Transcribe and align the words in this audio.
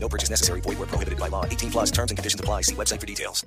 No 0.00 0.08
purchase 0.08 0.30
necessary. 0.30 0.60
Void 0.62 0.78
where 0.78 0.86
prohibited 0.88 1.18
by 1.18 1.28
law. 1.28 1.44
18 1.44 1.70
plus 1.70 1.90
terms 1.90 2.10
and 2.10 2.18
conditions 2.18 2.40
apply. 2.40 2.62
See 2.62 2.74
website 2.74 3.00
for 3.00 3.06
details. 3.06 3.44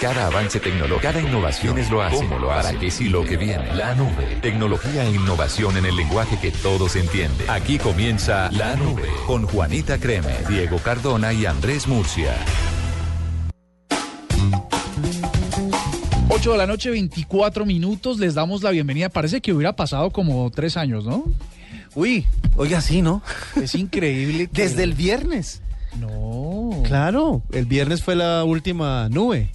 Cada 0.00 0.28
avance 0.28 0.58
tecnológico, 0.60 1.00
cada 1.02 1.20
innovación 1.20 1.78
es 1.78 1.90
lo 1.90 2.00
hace. 2.02 2.16
¿Cómo 2.16 2.38
lo 2.38 2.50
hace? 2.52 2.68
¿Para 2.68 2.80
qué 2.80 2.90
sí 2.90 3.08
lo 3.10 3.22
que 3.22 3.36
viene? 3.36 3.74
La 3.74 3.94
nube. 3.94 4.38
Tecnología 4.40 5.04
e 5.04 5.10
innovación 5.10 5.76
en 5.76 5.84
el 5.84 5.94
lenguaje 5.94 6.38
que 6.40 6.50
todos 6.50 6.96
entienden. 6.96 7.48
Aquí 7.50 7.78
comienza 7.78 8.50
La 8.52 8.76
Nube 8.76 9.06
con 9.26 9.44
Juanita 9.46 9.98
Creme, 9.98 10.32
Diego 10.48 10.78
Cardona 10.78 11.34
y 11.34 11.44
Andrés 11.44 11.86
Murcia. 11.86 12.34
8 16.28 16.52
de 16.52 16.58
la 16.58 16.66
noche, 16.66 16.90
24 16.90 17.66
minutos. 17.66 18.18
Les 18.18 18.34
damos 18.34 18.62
la 18.62 18.70
bienvenida. 18.70 19.08
Parece 19.10 19.40
que 19.42 19.52
hubiera 19.52 19.74
pasado 19.76 20.10
como 20.10 20.50
tres 20.50 20.76
años, 20.78 21.04
¿no? 21.04 21.24
Uy, 21.94 22.24
oiga, 22.56 22.80
sí, 22.80 23.02
¿no? 23.02 23.22
Es 23.60 23.74
increíble. 23.74 24.46
que- 24.52 24.62
Desde 24.62 24.84
el 24.84 24.94
viernes. 24.94 25.60
No. 25.98 26.82
Claro, 26.84 27.42
el 27.52 27.66
viernes 27.66 28.02
fue 28.02 28.14
la 28.16 28.44
última 28.44 29.08
nube. 29.08 29.50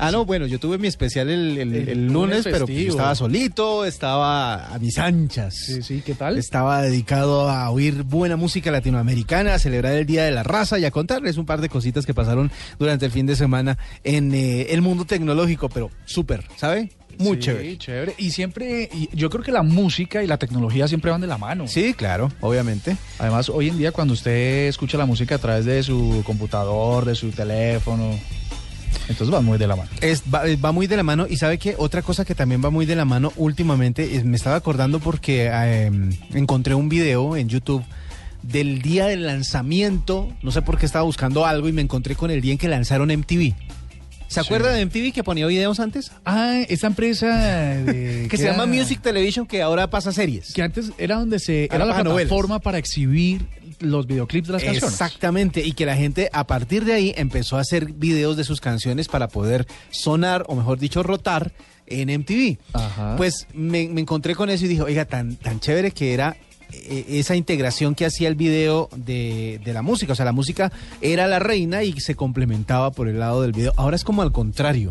Ah, 0.00 0.12
no, 0.12 0.24
bueno, 0.24 0.46
yo 0.46 0.60
tuve 0.60 0.78
mi 0.78 0.86
especial 0.86 1.28
el, 1.28 1.58
el- 1.58 1.74
El 1.74 1.88
el 1.88 2.06
lunes 2.06 2.12
lunes, 2.12 2.44
pero 2.44 2.66
pues, 2.66 2.78
yo 2.78 2.90
estaba 2.90 3.16
solito, 3.16 3.84
estaba 3.84 4.72
a 4.72 4.78
mis 4.78 4.96
anchas. 4.96 5.56
Sí, 5.56 5.82
sí, 5.82 6.02
¿qué 6.06 6.14
tal? 6.14 6.38
Estaba 6.38 6.82
dedicado 6.82 7.50
a 7.50 7.68
oír 7.70 8.04
buena 8.04 8.36
música 8.36 8.70
latinoamericana, 8.70 9.54
a 9.54 9.58
celebrar 9.58 9.94
el 9.94 10.06
Día 10.06 10.22
de 10.24 10.30
la 10.30 10.44
Raza 10.44 10.78
y 10.78 10.84
a 10.84 10.92
contarles 10.92 11.36
un 11.36 11.46
par 11.46 11.60
de 11.60 11.68
cositas 11.68 12.06
que 12.06 12.14
pasaron 12.14 12.52
durante 12.78 13.06
el 13.06 13.10
fin 13.12 13.26
de 13.26 13.34
semana 13.34 13.76
en 14.04 14.32
eh, 14.34 14.68
el 14.70 14.82
mundo 14.82 15.04
tecnológico, 15.04 15.68
pero 15.68 15.90
súper, 16.04 16.44
¿sabe? 16.54 16.90
Muy 17.18 17.36
Sí, 17.36 17.42
chévere. 17.42 17.78
chévere. 17.78 18.14
Y 18.18 18.30
siempre, 18.30 18.88
y 18.92 19.08
yo 19.12 19.28
creo 19.30 19.42
que 19.42 19.52
la 19.52 19.62
música 19.62 20.22
y 20.22 20.26
la 20.26 20.36
tecnología 20.38 20.86
siempre 20.88 21.10
van 21.10 21.20
de 21.20 21.26
la 21.26 21.38
mano. 21.38 21.66
Sí, 21.66 21.94
claro, 21.94 22.30
obviamente. 22.40 22.96
Además, 23.18 23.48
hoy 23.48 23.68
en 23.68 23.78
día 23.78 23.92
cuando 23.92 24.14
usted 24.14 24.68
escucha 24.68 24.96
la 24.98 25.06
música 25.06 25.34
a 25.34 25.38
través 25.38 25.64
de 25.64 25.82
su 25.82 26.22
computador, 26.24 27.04
de 27.04 27.14
su 27.14 27.30
teléfono, 27.30 28.10
entonces 29.08 29.30
van 29.30 29.44
muy 29.44 29.58
de 29.58 29.66
la 29.66 29.76
mano. 29.76 29.90
Es, 30.00 30.22
va, 30.32 30.46
eh, 30.48 30.56
va 30.56 30.72
muy 30.72 30.86
de 30.86 30.96
la 30.96 31.02
mano 31.02 31.26
y 31.28 31.36
sabe 31.36 31.58
que 31.58 31.74
otra 31.78 32.02
cosa 32.02 32.24
que 32.24 32.34
también 32.34 32.62
va 32.64 32.70
muy 32.70 32.86
de 32.86 32.96
la 32.96 33.04
mano 33.04 33.32
últimamente, 33.36 34.16
es- 34.16 34.24
me 34.24 34.36
estaba 34.36 34.56
acordando 34.56 35.00
porque 35.00 35.50
eh, 35.52 35.90
encontré 36.34 36.74
un 36.74 36.88
video 36.88 37.36
en 37.36 37.48
YouTube 37.48 37.84
del 38.42 38.80
día 38.82 39.06
del 39.06 39.26
lanzamiento, 39.26 40.28
no 40.42 40.52
sé 40.52 40.62
por 40.62 40.78
qué 40.78 40.86
estaba 40.86 41.04
buscando 41.04 41.44
algo 41.44 41.68
y 41.68 41.72
me 41.72 41.82
encontré 41.82 42.14
con 42.14 42.30
el 42.30 42.40
día 42.40 42.52
en 42.52 42.58
que 42.58 42.68
lanzaron 42.68 43.10
MTV. 43.10 43.54
¿Se 44.28 44.40
acuerda 44.40 44.72
de 44.72 44.84
MTV 44.86 45.12
que 45.12 45.24
ponía 45.24 45.46
videos 45.46 45.80
antes? 45.80 46.12
Ah, 46.24 46.60
esta 46.68 46.86
empresa 46.86 47.26
de- 47.78 48.26
Que 48.30 48.36
se 48.36 48.44
era- 48.44 48.52
llama 48.52 48.66
Music 48.66 49.00
Television 49.02 49.46
que 49.46 49.62
ahora 49.62 49.88
pasa 49.90 50.12
series. 50.12 50.52
Que 50.52 50.62
antes 50.62 50.92
era 50.98 51.16
donde 51.16 51.38
se 51.38 51.68
Ahora 51.70 51.84
era 51.84 51.94
la 51.96 52.02
novelas. 52.04 52.28
plataforma 52.28 52.58
para 52.60 52.78
exhibir 52.78 53.46
los 53.80 54.06
videoclips 54.06 54.48
de 54.48 54.52
las 54.54 54.62
canciones. 54.64 54.92
Exactamente, 54.92 55.64
y 55.64 55.72
que 55.72 55.86
la 55.86 55.96
gente 55.96 56.28
a 56.32 56.46
partir 56.46 56.84
de 56.84 56.92
ahí 56.94 57.14
empezó 57.16 57.56
a 57.56 57.60
hacer 57.60 57.92
videos 57.92 58.36
de 58.36 58.44
sus 58.44 58.60
canciones 58.60 59.08
para 59.08 59.28
poder 59.28 59.66
sonar, 59.90 60.44
o 60.48 60.56
mejor 60.56 60.78
dicho, 60.78 61.02
rotar 61.02 61.52
en 61.86 62.10
MTV. 62.10 62.58
Ajá. 62.74 63.14
Pues 63.16 63.46
me, 63.54 63.88
me 63.88 64.00
encontré 64.00 64.34
con 64.34 64.50
eso 64.50 64.64
y 64.64 64.68
dije, 64.68 64.82
oiga, 64.82 65.04
tan, 65.04 65.36
tan 65.36 65.60
chévere 65.60 65.92
que 65.92 66.12
era 66.12 66.36
esa 66.72 67.36
integración 67.36 67.94
que 67.94 68.06
hacía 68.06 68.28
el 68.28 68.34
video 68.34 68.88
de, 68.96 69.60
de 69.64 69.72
la 69.72 69.82
música. 69.82 70.12
O 70.12 70.16
sea, 70.16 70.24
la 70.24 70.32
música 70.32 70.72
era 71.00 71.26
la 71.26 71.38
reina 71.38 71.82
y 71.82 71.92
se 72.00 72.14
complementaba 72.14 72.90
por 72.90 73.08
el 73.08 73.18
lado 73.18 73.42
del 73.42 73.52
video. 73.52 73.72
Ahora 73.76 73.96
es 73.96 74.04
como 74.04 74.22
al 74.22 74.32
contrario. 74.32 74.90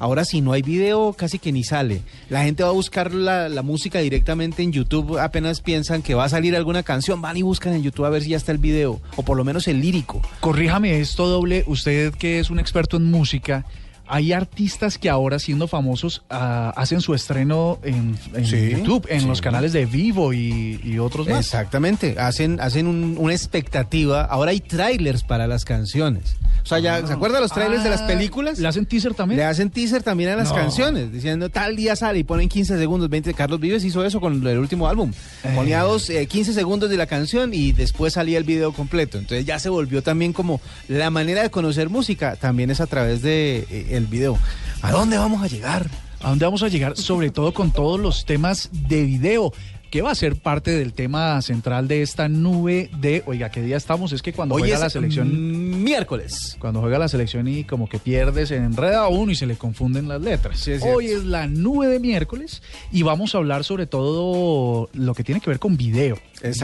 Ahora 0.00 0.24
si 0.24 0.40
no 0.40 0.52
hay 0.52 0.62
video 0.62 1.12
casi 1.12 1.40
que 1.40 1.50
ni 1.50 1.64
sale. 1.64 2.02
La 2.30 2.44
gente 2.44 2.62
va 2.62 2.68
a 2.68 2.72
buscar 2.72 3.12
la, 3.12 3.48
la 3.48 3.62
música 3.62 3.98
directamente 3.98 4.62
en 4.62 4.70
YouTube. 4.70 5.18
Apenas 5.18 5.60
piensan 5.60 6.02
que 6.02 6.14
va 6.14 6.24
a 6.24 6.28
salir 6.28 6.54
alguna 6.54 6.84
canción, 6.84 7.20
van 7.20 7.36
y 7.36 7.42
buscan 7.42 7.72
en 7.72 7.82
YouTube 7.82 8.06
a 8.06 8.10
ver 8.10 8.22
si 8.22 8.30
ya 8.30 8.36
está 8.36 8.52
el 8.52 8.58
video. 8.58 9.00
O 9.16 9.24
por 9.24 9.36
lo 9.36 9.44
menos 9.44 9.66
el 9.66 9.80
lírico. 9.80 10.22
Corríjame 10.38 11.00
esto 11.00 11.26
doble, 11.26 11.64
usted 11.66 12.14
que 12.14 12.38
es 12.38 12.48
un 12.48 12.60
experto 12.60 12.96
en 12.96 13.10
música, 13.10 13.64
hay 14.08 14.32
artistas 14.32 14.98
que 14.98 15.08
ahora 15.10 15.38
siendo 15.38 15.68
famosos 15.68 16.22
ah, 16.30 16.72
hacen 16.76 17.00
su 17.00 17.14
estreno 17.14 17.78
en, 17.82 18.16
en 18.34 18.46
Sí, 18.46 18.70
YouTube, 18.70 19.06
en 19.10 19.20
sí. 19.22 19.26
los 19.26 19.40
canales 19.40 19.72
de 19.72 19.86
Vivo 19.86 20.32
y, 20.32 20.80
y 20.82 20.98
otros 20.98 21.28
más. 21.28 21.40
Exactamente, 21.46 22.16
hacen, 22.18 22.60
hacen 22.60 22.86
un- 22.86 23.16
una 23.18 23.34
expectativa. 23.34 24.22
Ahora 24.24 24.50
hay 24.52 24.60
trailers 24.60 25.22
para 25.22 25.46
las 25.46 25.64
canciones. 25.64 26.36
O 26.62 26.66
sea, 26.68 26.80
ya, 26.80 27.06
¿se 27.06 27.12
acuerdan 27.12 27.40
los 27.40 27.52
trailers 27.52 27.82
de 27.82 27.88
las 27.90 28.02
Ah, 28.02 28.06
películas? 28.06 28.58
¿Le 28.58 28.68
hacen 28.68 28.84
teaser 28.84 29.14
también? 29.14 29.38
Le 29.38 29.44
hacen 29.44 29.70
teaser 29.70 30.02
también 30.02 30.30
a 30.30 30.36
las 30.36 30.50
No. 30.50 30.54
canciones, 30.56 31.10
diciendo 31.12 31.48
tal 31.48 31.76
día 31.76 31.96
sale 31.96 32.18
y 32.18 32.24
ponen 32.24 32.48
15 32.48 32.76
segundos, 32.78 33.08
20. 33.08 33.32
Carlos 33.32 33.58
Vives 33.60 33.84
hizo 33.84 34.04
eso 34.04 34.20
con 34.20 34.46
el 34.46 34.58
último 34.58 34.86
álbum. 34.86 35.12
Eh. 35.44 35.52
Ponía 35.54 35.80
dos, 35.82 36.10
eh, 36.10 36.26
15 36.26 36.52
segundos 36.52 36.90
de 36.90 36.96
la 36.98 37.06
canción 37.06 37.54
y 37.54 37.72
después 37.72 38.12
salía 38.14 38.36
el 38.36 38.44
video 38.44 38.72
completo. 38.72 39.16
Entonces 39.18 39.46
ya 39.46 39.58
se 39.58 39.70
volvió 39.70 40.02
también 40.02 40.32
como 40.32 40.60
la 40.88 41.10
manera 41.10 41.42
de 41.42 41.50
conocer 41.50 41.88
música, 41.88 42.36
también 42.36 42.70
es 42.70 42.80
a 42.80 42.86
través 42.86 43.22
de 43.22 43.66
eh, 43.70 43.86
el 43.98 44.06
video. 44.06 44.38
¿A 44.82 44.90
dónde 44.92 45.18
vamos 45.18 45.42
a 45.42 45.46
llegar? 45.46 45.90
¿A 46.22 46.30
dónde 46.30 46.44
vamos 46.44 46.62
a 46.62 46.68
llegar? 46.68 46.96
Sobre 46.96 47.30
todo 47.30 47.52
con 47.52 47.70
todos 47.70 48.00
los 48.00 48.24
temas 48.24 48.70
de 48.72 49.04
video, 49.04 49.52
que 49.90 50.02
va 50.02 50.10
a 50.10 50.14
ser 50.14 50.36
parte 50.36 50.70
del 50.72 50.92
tema 50.92 51.40
central 51.42 51.88
de 51.88 52.02
esta 52.02 52.28
nube 52.28 52.90
de, 53.00 53.22
oiga, 53.26 53.50
¿qué 53.50 53.62
día 53.62 53.76
estamos? 53.76 54.12
Es 54.12 54.20
que 54.20 54.32
cuando 54.32 54.54
Hoy 54.54 54.62
juega 54.62 54.76
es 54.76 54.80
la 54.82 54.90
selección... 54.90 55.28
mm, 55.28 55.82
miércoles. 55.82 56.56
Cuando 56.58 56.80
juega 56.80 56.98
la 56.98 57.08
selección 57.08 57.48
y 57.48 57.64
como 57.64 57.88
que 57.88 57.98
pierde, 57.98 58.46
se 58.46 58.56
enreda 58.56 59.04
a 59.04 59.08
uno 59.08 59.32
y 59.32 59.34
se 59.34 59.46
le 59.46 59.56
confunden 59.56 60.08
las 60.08 60.20
letras. 60.20 60.60
Sí, 60.60 60.72
es 60.72 60.82
cierto. 60.82 60.98
Hoy 60.98 61.06
es 61.06 61.24
la 61.24 61.46
nube 61.46 61.86
de 61.86 62.00
miércoles 62.00 62.62
y 62.92 63.02
vamos 63.02 63.34
a 63.34 63.38
hablar 63.38 63.64
sobre 63.64 63.86
todo 63.86 64.90
lo 64.92 65.14
que 65.14 65.24
tiene 65.24 65.40
que 65.40 65.50
ver 65.50 65.58
con 65.58 65.76
video. 65.76 66.18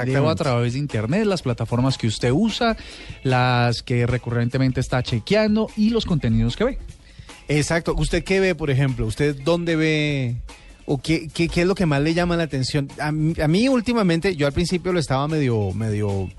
Video 0.05 0.29
a 0.29 0.35
través 0.35 0.75
de 0.75 0.79
internet, 0.79 1.25
las 1.25 1.43
plataformas 1.43 1.97
que 1.97 2.07
usted 2.07 2.31
usa, 2.31 2.77
las 3.23 3.83
que 3.83 4.07
recurrentemente 4.07 4.81
está 4.81 5.03
chequeando 5.03 5.69
y 5.77 5.91
los 5.91 6.05
contenidos 6.05 6.57
que 6.57 6.65
ve. 6.65 6.79
Exacto. 7.49 7.95
¿Usted 7.97 8.25
qué 8.25 8.41
ve, 8.41 8.55
por 8.55 8.71
ejemplo? 8.71 9.07
¿Usted 9.07 9.37
dónde 9.45 9.77
ve 9.77 10.37
o 10.87 10.99
qué, 10.99 11.29
qué, 11.33 11.49
qué 11.49 11.63
es 11.63 11.67
lo 11.67 11.75
que 11.75 11.87
más 11.87 12.03
le 12.03 12.15
llama 12.15 12.37
la 12.37 12.45
atención? 12.45 12.89
A, 12.99 13.09
a 13.09 13.49
mí 13.49 13.69
últimamente, 13.69 14.37
yo 14.37 14.47
al 14.47 14.53
principio 14.53 14.93
lo 14.93 15.01
estaba 15.01 15.27
medio, 15.29 15.73
medio 15.73 16.31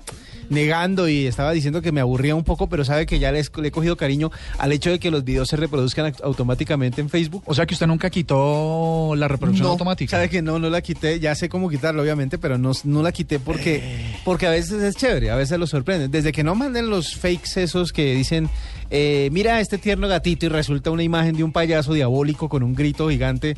negando 0.50 1.08
y 1.08 1.26
estaba 1.26 1.52
diciendo 1.52 1.82
que 1.82 1.92
me 1.92 2.00
aburría 2.00 2.34
un 2.34 2.44
poco, 2.44 2.68
pero 2.68 2.84
sabe 2.84 3.06
que 3.06 3.18
ya 3.18 3.32
le, 3.32 3.40
he 3.40 3.70
cogido 3.70 3.96
cariño 3.96 4.30
al 4.58 4.72
hecho 4.72 4.90
de 4.90 4.98
que 4.98 5.10
los 5.10 5.24
videos 5.24 5.48
se 5.48 5.56
reproduzcan 5.56 6.06
aut- 6.12 6.22
automáticamente 6.22 7.00
en 7.00 7.08
Facebook. 7.08 7.42
O 7.46 7.54
sea 7.54 7.66
que 7.66 7.74
usted 7.74 7.86
nunca 7.86 8.10
quitó 8.10 9.14
la 9.16 9.28
reproducción 9.28 9.64
No, 9.66 9.72
automática. 9.72 10.10
Sabe 10.10 10.28
que 10.28 10.42
no, 10.42 10.58
no 10.58 10.70
la 10.70 10.80
quité, 10.82 11.20
ya 11.20 11.34
sé 11.34 11.48
cómo 11.48 11.68
quitarla 11.68 12.02
obviamente, 12.02 12.38
pero 12.38 12.58
no, 12.58 12.72
no 12.84 13.02
la 13.02 13.12
quité 13.12 13.38
porque, 13.38 13.76
Eh. 13.82 14.16
porque 14.24 14.46
a 14.46 14.50
veces 14.50 14.82
es 14.82 14.96
chévere, 14.96 15.30
a 15.30 15.36
veces 15.36 15.58
lo 15.58 15.66
sorprenden. 15.66 16.10
Desde 16.10 16.32
que 16.32 16.44
no 16.44 16.54
manden 16.54 16.88
los 16.90 17.16
fakes 17.16 17.62
esos 17.62 17.92
que 17.92 18.14
dicen, 18.14 18.48
eh, 18.90 19.28
mira 19.32 19.60
este 19.60 19.78
tierno 19.78 20.08
gatito 20.08 20.46
y 20.46 20.48
resulta 20.48 20.90
una 20.90 21.02
imagen 21.02 21.36
de 21.36 21.44
un 21.44 21.52
payaso 21.52 21.92
diabólico 21.92 22.48
con 22.48 22.62
un 22.62 22.74
grito 22.74 23.08
gigante, 23.10 23.56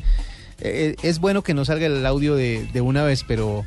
eh, 0.61 0.95
es 1.03 1.19
bueno 1.19 1.41
que 1.43 1.53
no 1.53 1.63
salga 1.65 1.85
el 1.85 2.05
audio 2.05 2.35
de, 2.35 2.67
de 2.73 2.81
una 2.81 3.03
vez, 3.03 3.23
pero... 3.27 3.63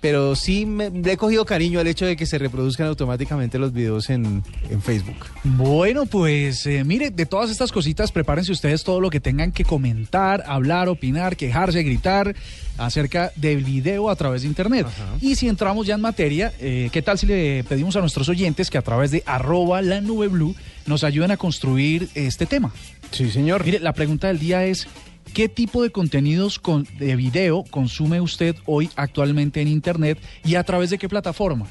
Pero 0.00 0.36
sí 0.36 0.66
me, 0.66 0.90
le 0.90 1.12
he 1.12 1.16
cogido 1.16 1.44
cariño 1.44 1.80
al 1.80 1.86
hecho 1.86 2.06
de 2.06 2.16
que 2.16 2.26
se 2.26 2.38
reproduzcan 2.38 2.86
automáticamente 2.86 3.58
los 3.58 3.72
videos 3.72 4.10
en, 4.10 4.42
en 4.70 4.82
Facebook. 4.82 5.26
Bueno, 5.44 6.06
pues 6.06 6.66
eh, 6.66 6.84
mire, 6.84 7.10
de 7.10 7.26
todas 7.26 7.50
estas 7.50 7.72
cositas, 7.72 8.12
prepárense 8.12 8.52
ustedes 8.52 8.84
todo 8.84 9.00
lo 9.00 9.10
que 9.10 9.20
tengan 9.20 9.52
que 9.52 9.64
comentar, 9.64 10.44
hablar, 10.46 10.88
opinar, 10.88 11.36
quejarse, 11.36 11.82
gritar 11.82 12.34
acerca 12.78 13.32
del 13.36 13.64
video 13.64 14.10
a 14.10 14.16
través 14.16 14.42
de 14.42 14.48
internet. 14.48 14.86
Y 15.20 15.34
si 15.34 15.48
entramos 15.48 15.86
ya 15.86 15.94
en 15.94 16.00
materia, 16.00 16.52
eh, 16.60 16.90
¿qué 16.92 17.02
tal 17.02 17.18
si 17.18 17.26
le 17.26 17.64
pedimos 17.64 17.96
a 17.96 18.00
nuestros 18.00 18.28
oyentes 18.28 18.70
que 18.70 18.78
a 18.78 18.82
través 18.82 19.10
de 19.10 19.22
arroba 19.26 19.82
la 19.82 20.00
nube 20.00 20.28
blue 20.28 20.54
nos 20.86 21.04
ayuden 21.04 21.30
a 21.30 21.36
construir 21.36 22.08
este 22.14 22.46
tema? 22.46 22.72
Sí, 23.12 23.30
señor. 23.30 23.64
Mire, 23.64 23.80
la 23.80 23.92
pregunta 23.92 24.28
del 24.28 24.38
día 24.38 24.64
es, 24.64 24.86
¿qué 25.34 25.48
tipo 25.48 25.82
de 25.82 25.90
contenidos 25.90 26.58
con- 26.58 26.86
de 26.98 27.16
video 27.16 27.64
consume 27.70 28.20
usted 28.20 28.56
hoy 28.66 28.88
actualmente 28.96 29.60
en 29.60 29.68
Internet 29.68 30.18
y 30.44 30.54
a 30.54 30.64
través 30.64 30.90
de 30.90 30.98
qué 30.98 31.08
plataforma? 31.08 31.66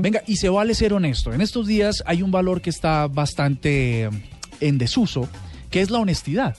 Venga, 0.00 0.22
y 0.26 0.36
se 0.36 0.48
vale 0.48 0.74
ser 0.74 0.92
honesto. 0.94 1.32
En 1.32 1.40
estos 1.40 1.66
días 1.66 2.02
hay 2.06 2.22
un 2.22 2.30
valor 2.30 2.60
que 2.60 2.70
está 2.70 3.06
bastante 3.06 4.04
eh, 4.04 4.10
en 4.60 4.78
desuso, 4.78 5.28
que 5.70 5.80
es 5.80 5.90
la 5.90 5.98
honestidad. 5.98 6.56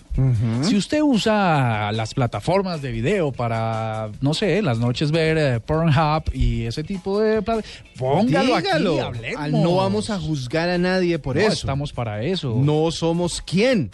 Si 0.63 0.75
usted 0.75 1.01
usa 1.01 1.91
las 1.93 2.13
plataformas 2.13 2.81
de 2.81 2.91
video 2.91 3.31
para, 3.31 4.09
no 4.19 4.33
sé, 4.33 4.61
las 4.61 4.77
noches 4.77 5.09
ver 5.11 5.37
eh, 5.37 5.59
Pornhub 5.61 6.23
y 6.33 6.63
ese 6.63 6.83
tipo 6.83 7.21
de... 7.21 7.41
Póngalo 7.97 8.57
Dígalo. 8.57 8.93
aquí, 8.93 8.99
hablemos. 8.99 9.51
No 9.51 9.75
vamos 9.77 10.09
a 10.09 10.19
juzgar 10.19 10.67
a 10.69 10.77
nadie 10.77 11.17
por 11.17 11.37
No, 11.37 11.41
eso. 11.43 11.53
estamos 11.53 11.93
para 11.93 12.23
eso. 12.23 12.59
No 12.61 12.91
somos 12.91 13.41
quién 13.41 13.89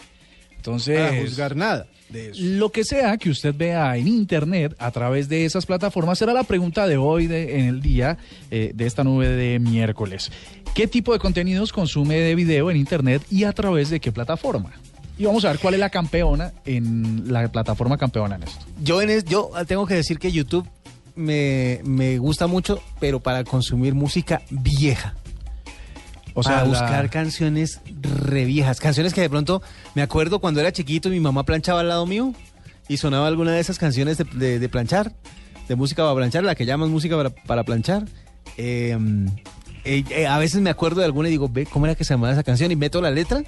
Entonces, 0.56 0.98
para 0.98 1.20
juzgar 1.22 1.54
nada 1.56 1.86
de 2.12 2.30
eso. 2.30 2.40
Lo 2.42 2.70
que 2.70 2.84
sea 2.84 3.16
que 3.16 3.30
usted 3.30 3.54
vea 3.56 3.96
en 3.96 4.06
internet 4.08 4.74
a 4.78 4.90
través 4.90 5.28
de 5.28 5.44
esas 5.44 5.66
plataformas 5.66 6.18
será 6.18 6.32
la 6.32 6.44
pregunta 6.44 6.86
de 6.86 6.96
hoy 6.96 7.26
de- 7.26 7.58
en 7.60 7.66
el 7.66 7.80
día 7.82 8.18
eh, 8.50 8.72
de 8.74 8.86
esta 8.86 9.02
nube 9.04 9.28
de 9.28 9.58
miércoles. 9.58 10.30
¿Qué 10.74 10.86
tipo 10.86 11.12
de 11.12 11.18
contenidos 11.18 11.72
consume 11.72 12.16
de 12.16 12.34
video 12.34 12.70
en 12.70 12.76
internet 12.76 13.22
y 13.30 13.44
a 13.44 13.52
través 13.52 13.90
de 13.90 14.00
qué 14.00 14.12
plataforma? 14.12 14.72
Y 15.18 15.24
vamos 15.26 15.44
a 15.44 15.48
ver 15.50 15.58
cuál 15.58 15.74
es 15.74 15.80
la 15.80 15.90
campeona 15.90 16.52
en 16.64 17.24
la 17.32 17.46
plataforma 17.52 17.98
campeona 17.98 18.36
en 18.36 18.44
esto. 18.44 18.64
Yo, 18.82 19.02
en 19.02 19.10
es- 19.10 19.24
yo 19.24 19.50
tengo 19.66 19.86
que 19.86 19.94
decir 19.94 20.18
que 20.18 20.32
YouTube 20.32 20.66
me, 21.14 21.80
me 21.84 22.16
gusta 22.18 22.46
mucho, 22.46 22.82
pero 23.00 23.20
para 23.20 23.44
consumir 23.44 23.94
música 23.94 24.40
vieja. 24.50 25.14
O 26.34 26.42
sea, 26.42 26.58
la- 26.58 26.64
buscar 26.64 27.10
canciones 27.10 27.80
re 28.02 28.44
viejas. 28.44 28.80
Canciones 28.80 29.12
que 29.14 29.20
de 29.20 29.30
pronto 29.30 29.62
me 29.94 30.02
acuerdo 30.02 30.38
cuando 30.38 30.60
era 30.60 30.72
chiquito 30.72 31.08
y 31.08 31.12
mi 31.12 31.20
mamá 31.20 31.44
planchaba 31.44 31.80
al 31.80 31.88
lado 31.88 32.06
mío 32.06 32.32
y 32.88 32.96
sonaba 32.96 33.26
alguna 33.28 33.52
de 33.52 33.60
esas 33.60 33.78
canciones 33.78 34.18
de, 34.18 34.24
de- 34.24 34.58
de 34.58 34.68
planchar, 34.68 35.12
de 35.68 35.76
música 35.76 36.02
para 36.02 36.14
planchar, 36.14 36.44
la 36.44 36.54
que 36.54 36.64
llaman 36.66 36.90
música 36.90 37.16
para, 37.16 37.30
para 37.30 37.64
planchar. 37.64 38.04
Eh, 38.56 38.96
eh, 39.84 40.04
eh, 40.10 40.26
a 40.26 40.38
veces 40.38 40.60
me 40.60 40.70
acuerdo 40.70 41.00
de 41.00 41.06
alguna 41.06 41.28
y 41.28 41.32
digo, 41.32 41.48
ve, 41.48 41.66
¿cómo 41.66 41.86
era 41.86 41.94
que 41.94 42.04
se 42.04 42.14
llamaba 42.14 42.32
esa 42.32 42.42
canción? 42.42 42.70
Y 42.70 42.76
meto 42.76 43.00
la 43.00 43.10
letra 43.10 43.42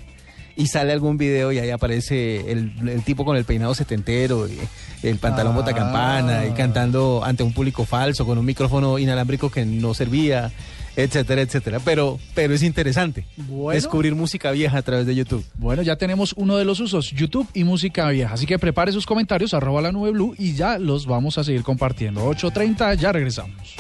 y 0.56 0.66
sale 0.68 0.92
algún 0.92 1.16
video 1.18 1.50
y 1.52 1.58
ahí 1.58 1.70
aparece 1.70 2.50
el, 2.52 2.72
el 2.88 3.02
tipo 3.02 3.24
con 3.24 3.36
el 3.36 3.44
peinado 3.44 3.74
setentero, 3.74 4.46
y 4.46 4.56
el 5.02 5.18
pantalón 5.18 5.52
Ah. 5.52 5.56
botacampana 5.56 6.46
y 6.46 6.52
cantando 6.52 7.22
ante 7.24 7.42
un 7.42 7.52
público 7.52 7.84
falso 7.84 8.24
con 8.24 8.38
un 8.38 8.44
micrófono 8.44 8.98
inalámbrico 9.00 9.50
que 9.50 9.64
no 9.66 9.94
servía, 9.94 10.52
etcétera, 10.96 11.42
etcétera. 11.42 11.80
Pero, 11.84 12.18
pero 12.34 12.54
es 12.54 12.62
interesante 12.62 13.26
Bueno. 13.36 13.74
descubrir 13.74 14.14
música 14.14 14.50
vieja 14.50 14.78
a 14.78 14.82
través 14.82 15.06
de 15.06 15.14
YouTube. 15.14 15.44
Bueno, 15.56 15.82
ya 15.82 15.96
tenemos 15.96 16.32
uno 16.36 16.56
de 16.56 16.64
los 16.64 16.80
usos, 16.80 17.10
YouTube 17.10 17.48
y 17.54 17.64
música 17.64 18.08
vieja. 18.10 18.34
Así 18.34 18.46
que 18.46 18.58
prepare 18.58 18.92
sus 18.92 19.06
comentarios, 19.06 19.54
arroba 19.54 19.82
la 19.82 19.92
nube 19.92 20.10
blue 20.10 20.34
y 20.38 20.54
ya 20.54 20.78
los 20.78 21.06
vamos 21.06 21.38
a 21.38 21.44
seguir 21.44 21.62
compartiendo. 21.62 22.28
8.30, 22.30 22.96
ya 22.96 23.12
regresamos. 23.12 23.76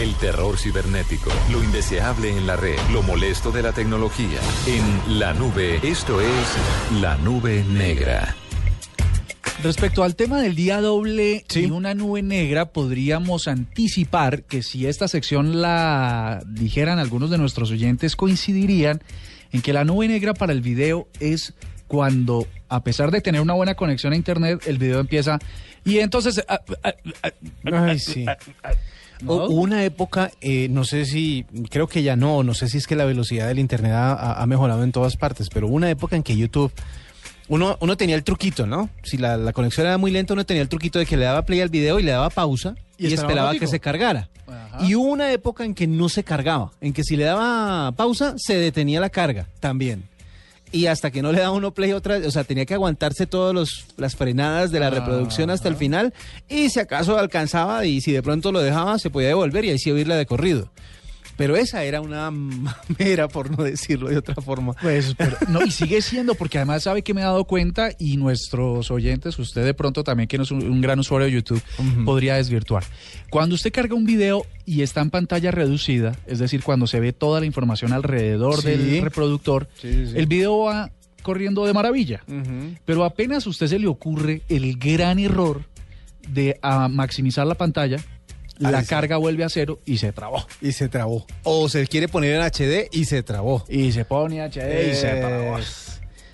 El 0.00 0.14
terror 0.14 0.56
cibernético, 0.58 1.30
lo 1.50 1.62
indeseable 1.62 2.30
en 2.30 2.46
la 2.46 2.56
red, 2.56 2.78
lo 2.92 3.02
molesto 3.02 3.50
de 3.50 3.62
la 3.62 3.72
tecnología. 3.72 4.40
En 4.66 5.18
la 5.18 5.34
nube, 5.34 5.80
esto 5.82 6.20
es 6.20 6.56
la 7.00 7.16
nube 7.18 7.62
negra. 7.64 8.34
Respecto 9.62 10.02
al 10.02 10.16
tema 10.16 10.40
del 10.40 10.56
día 10.56 10.80
doble 10.80 11.44
Sí. 11.48 11.66
y 11.66 11.70
una 11.70 11.94
nube 11.94 12.20
negra, 12.22 12.66
podríamos 12.72 13.46
anticipar 13.46 14.42
que 14.42 14.62
si 14.62 14.86
esta 14.86 15.06
sección 15.06 15.60
la 15.62 16.42
dijeran 16.48 16.98
algunos 16.98 17.30
de 17.30 17.38
nuestros 17.38 17.70
oyentes, 17.70 18.16
coincidirían 18.16 19.02
en 19.52 19.62
que 19.62 19.72
la 19.72 19.84
nube 19.84 20.08
negra 20.08 20.34
para 20.34 20.52
el 20.52 20.62
video 20.62 21.06
es 21.20 21.54
cuando, 21.86 22.46
a 22.68 22.82
pesar 22.82 23.12
de 23.12 23.20
tener 23.20 23.40
una 23.40 23.52
buena 23.54 23.74
conexión 23.74 24.14
a 24.14 24.16
internet, 24.16 24.62
el 24.66 24.78
video 24.78 24.98
empieza 24.98 25.38
y 25.84 25.98
entonces... 25.98 26.42
ah, 26.48 26.60
ah, 26.82 26.94
ah, 27.22 27.30
Ay, 27.84 27.98
sí. 28.00 28.24
una 29.24 29.84
época, 29.84 30.32
eh, 30.40 30.68
no 30.70 30.82
sé 30.84 31.04
si, 31.04 31.44
creo 31.70 31.86
que 31.86 32.02
ya 32.02 32.16
no, 32.16 32.42
no 32.42 32.54
sé 32.54 32.68
si 32.68 32.78
es 32.78 32.88
que 32.88 32.96
la 32.96 33.04
velocidad 33.04 33.46
del 33.46 33.60
internet 33.60 33.92
ha, 33.92 34.12
ha- 34.14 34.42
ha 34.42 34.46
mejorado 34.46 34.82
en 34.82 34.90
todas 34.90 35.16
partes, 35.16 35.48
pero 35.52 35.68
hubo 35.68 35.76
una 35.76 35.90
época 35.90 36.16
en 36.16 36.24
que 36.24 36.36
YouTube, 36.36 36.72
uno, 37.48 37.76
uno 37.80 37.96
tenía 37.96 38.16
el 38.16 38.24
truquito, 38.24 38.66
¿no? 38.66 38.90
Si 39.02 39.18
la, 39.18 39.36
la 39.36 39.52
conexión 39.52 39.86
era 39.86 39.98
muy 39.98 40.10
lenta, 40.10 40.34
uno 40.34 40.46
tenía 40.46 40.62
el 40.62 40.68
truquito 40.68 40.98
de 40.98 41.06
que 41.06 41.16
le 41.16 41.24
daba 41.24 41.44
play 41.44 41.60
al 41.60 41.68
video 41.68 41.98
y 41.98 42.02
le 42.02 42.12
daba 42.12 42.30
pausa 42.30 42.74
Y 42.98 43.08
y, 43.08 43.12
esperaba 43.12 43.54
que 43.54 43.66
se 43.66 43.80
cargara. 43.80 44.28
Ajá. 44.46 44.84
Y 44.84 44.94
hubo 44.94 45.06
una 45.06 45.32
época 45.32 45.64
en 45.64 45.74
que 45.74 45.86
no 45.86 46.08
se 46.08 46.24
cargaba, 46.24 46.72
en 46.80 46.92
que 46.92 47.04
si 47.04 47.16
le 47.16 47.24
daba 47.24 47.92
pausa, 47.92 48.34
se 48.36 48.56
detenía 48.56 49.00
la 49.00 49.10
carga 49.10 49.48
también. 49.60 50.04
Y 50.72 50.86
hasta 50.86 51.10
que 51.10 51.20
no 51.20 51.32
le 51.32 51.40
daba 51.40 51.52
uno 51.52 51.74
play 51.74 51.92
otra 51.92 52.18
vez, 52.18 52.26
o 52.26 52.30
sea, 52.30 52.44
tenía 52.44 52.64
que 52.64 52.72
aguantarse 52.72 53.26
todas 53.26 53.84
las 53.98 54.16
frenadas 54.16 54.70
de 54.70 54.80
la 54.80 54.88
reproducción 54.88 55.50
hasta 55.50 55.68
el 55.68 55.76
final. 55.76 56.14
Y 56.48 56.70
si 56.70 56.80
acaso 56.80 57.18
alcanzaba 57.18 57.84
y 57.84 58.00
si 58.00 58.12
de 58.12 58.22
pronto 58.22 58.50
lo 58.52 58.60
dejaba, 58.60 58.98
se 58.98 59.10
podía 59.10 59.28
devolver 59.28 59.66
y 59.66 59.70
ahí 59.70 59.78
sí 59.78 59.90
oírla 59.90 60.16
de 60.16 60.24
corrido. 60.24 60.70
Pero 61.36 61.56
esa 61.56 61.82
era 61.84 62.00
una 62.00 62.30
mamera, 62.30 63.28
por 63.28 63.50
no 63.56 63.64
decirlo 63.64 64.08
de 64.08 64.18
otra 64.18 64.34
forma. 64.36 64.74
Pues, 64.74 65.14
pero- 65.16 65.36
no, 65.48 65.62
y 65.64 65.70
sigue 65.70 66.02
siendo, 66.02 66.34
porque 66.34 66.58
además 66.58 66.82
sabe 66.82 67.02
que 67.02 67.14
me 67.14 67.20
he 67.20 67.24
dado 67.24 67.44
cuenta 67.44 67.90
y 67.98 68.16
nuestros 68.16 68.90
oyentes, 68.90 69.38
usted 69.38 69.64
de 69.64 69.74
pronto 69.74 70.04
también, 70.04 70.28
que 70.28 70.36
no 70.36 70.44
es 70.44 70.50
un, 70.50 70.62
un 70.62 70.80
gran 70.80 70.98
usuario 70.98 71.26
de 71.26 71.32
YouTube, 71.32 71.62
podría 72.04 72.36
desvirtuar. 72.36 72.84
Cuando 73.30 73.54
usted 73.54 73.72
carga 73.72 73.94
un 73.94 74.04
video 74.04 74.44
y 74.66 74.82
está 74.82 75.00
en 75.00 75.10
pantalla 75.10 75.50
reducida, 75.50 76.16
es 76.26 76.38
decir, 76.38 76.62
cuando 76.62 76.86
se 76.86 77.00
ve 77.00 77.12
toda 77.12 77.40
la 77.40 77.46
información 77.46 77.92
alrededor 77.92 78.60
Sí. 78.60 78.68
del 78.68 79.02
reproductor, 79.02 79.68
Sí, 79.80 79.92
sí, 79.92 80.06
sí. 80.08 80.12
el 80.18 80.26
video 80.26 80.58
va 80.60 80.90
corriendo 81.22 81.64
de 81.64 81.72
maravilla. 81.72 82.22
Pero 82.84 83.04
apenas 83.04 83.46
a 83.46 83.50
usted 83.50 83.68
se 83.68 83.78
le 83.78 83.86
ocurre 83.86 84.42
el 84.48 84.76
gran 84.76 85.18
error 85.18 85.64
de 86.28 86.58
ah, 86.62 86.88
maximizar 86.88 87.46
la 87.46 87.54
pantalla, 87.54 87.98
la 88.58 88.78
Ahí 88.78 88.84
sí. 88.84 88.90
carga 88.90 89.16
vuelve 89.16 89.44
a 89.44 89.48
cero 89.48 89.80
y 89.84 89.98
se 89.98 90.12
trabó. 90.12 90.46
Y 90.60 90.72
se 90.72 90.88
trabó. 90.88 91.26
O 91.42 91.68
se 91.68 91.86
quiere 91.86 92.08
poner 92.08 92.34
en 92.36 92.42
HD 92.42 92.88
y 92.92 93.04
se 93.06 93.22
trabó. 93.22 93.64
Y 93.68 93.92
se 93.92 94.04
pone 94.04 94.40
HD 94.42 94.90
y 94.90 94.94
se 94.94 95.08
trabó. 95.20 95.58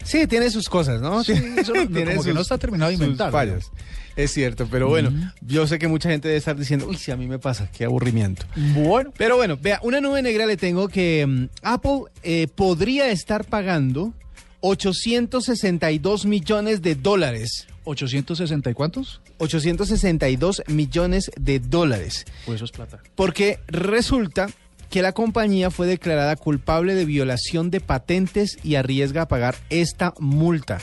Sí, 0.04 0.26
tiene 0.26 0.50
sus 0.50 0.68
cosas, 0.68 1.00
¿no? 1.02 1.22
Sí, 1.22 1.32
eso 1.58 1.72
no- 1.74 1.86
como 1.86 2.22
que 2.22 2.32
no 2.34 2.40
está 2.40 2.56
terminado 2.58 2.88
de 2.90 2.94
inventar, 2.94 3.30
fallas. 3.32 3.70
Es 4.16 4.32
cierto, 4.32 4.66
pero 4.68 4.88
bueno, 4.88 5.12
yo 5.42 5.66
sé 5.68 5.78
que 5.78 5.86
mucha 5.86 6.10
gente 6.10 6.26
debe 6.26 6.38
estar 6.38 6.56
diciendo, 6.56 6.86
uy, 6.88 6.96
si 6.96 7.12
a 7.12 7.16
mí 7.16 7.28
me 7.28 7.38
pasa, 7.38 7.70
qué 7.70 7.84
aburrimiento. 7.84 8.46
Bueno, 8.74 9.12
Pero 9.16 9.36
bueno, 9.36 9.56
vea, 9.60 9.78
una 9.84 10.00
nube 10.00 10.22
negra 10.22 10.44
le 10.44 10.56
tengo 10.56 10.88
que 10.88 11.24
mm, 11.24 11.44
Apple 11.62 12.00
eh, 12.24 12.48
podría 12.52 13.10
estar 13.12 13.44
pagando 13.44 14.12
862 14.60 16.26
millones 16.26 16.82
de 16.82 16.94
dólares. 16.96 17.66
860 17.84 18.70
y 18.70 18.74
cuántos? 18.74 19.20
862 19.38 20.62
millones 20.66 21.30
de 21.38 21.58
dólares. 21.58 22.24
Pues 22.46 22.56
eso 22.56 22.66
es 22.66 22.72
plata. 22.72 23.00
Porque 23.14 23.58
resulta 23.66 24.48
que 24.90 25.02
la 25.02 25.12
compañía 25.12 25.70
fue 25.70 25.86
declarada 25.86 26.36
culpable 26.36 26.94
de 26.94 27.04
violación 27.04 27.70
de 27.70 27.80
patentes 27.80 28.58
y 28.62 28.76
arriesga 28.76 29.22
a 29.22 29.28
pagar 29.28 29.56
esta 29.70 30.14
multa. 30.18 30.80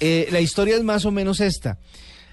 Eh, 0.00 0.28
la 0.32 0.40
historia 0.40 0.76
es 0.76 0.82
más 0.82 1.04
o 1.04 1.10
menos 1.10 1.40
esta. 1.40 1.78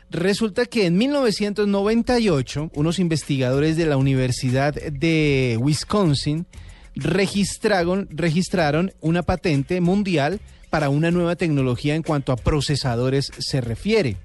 Resulta 0.09 0.65
que 0.65 0.87
en 0.87 0.97
1998 0.97 2.71
unos 2.73 2.97
investigadores 2.97 3.77
de 3.77 3.85
la 3.85 3.97
Universidad 3.97 4.73
de 4.73 5.57
Wisconsin 5.61 6.47
registraron, 6.95 8.07
registraron 8.09 8.91
una 9.01 9.21
patente 9.21 9.81
mundial 9.81 10.39
para 10.71 10.89
una 10.89 11.11
nueva 11.11 11.35
tecnología 11.35 11.95
en 11.95 12.03
cuanto 12.03 12.31
a 12.31 12.37
procesadores 12.37 13.31
se 13.37 13.61
refiere. 13.61 14.17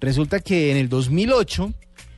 Resulta 0.00 0.40
que 0.40 0.70
en 0.70 0.76
el 0.76 0.88
2008 0.88 1.72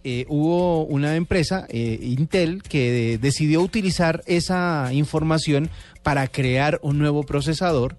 eh, 0.05 0.25
hubo 0.29 0.85
una 0.85 1.17
empresa, 1.17 1.67
eh, 1.69 1.99
Intel, 2.01 2.63
que 2.63 3.15
eh, 3.15 3.19
decidió 3.19 3.61
utilizar 3.61 4.23
esa 4.27 4.93
información 4.93 5.71
para 6.03 6.27
crear 6.29 6.79
un 6.83 6.99
nuevo 6.99 7.25
procesador. 7.25 7.97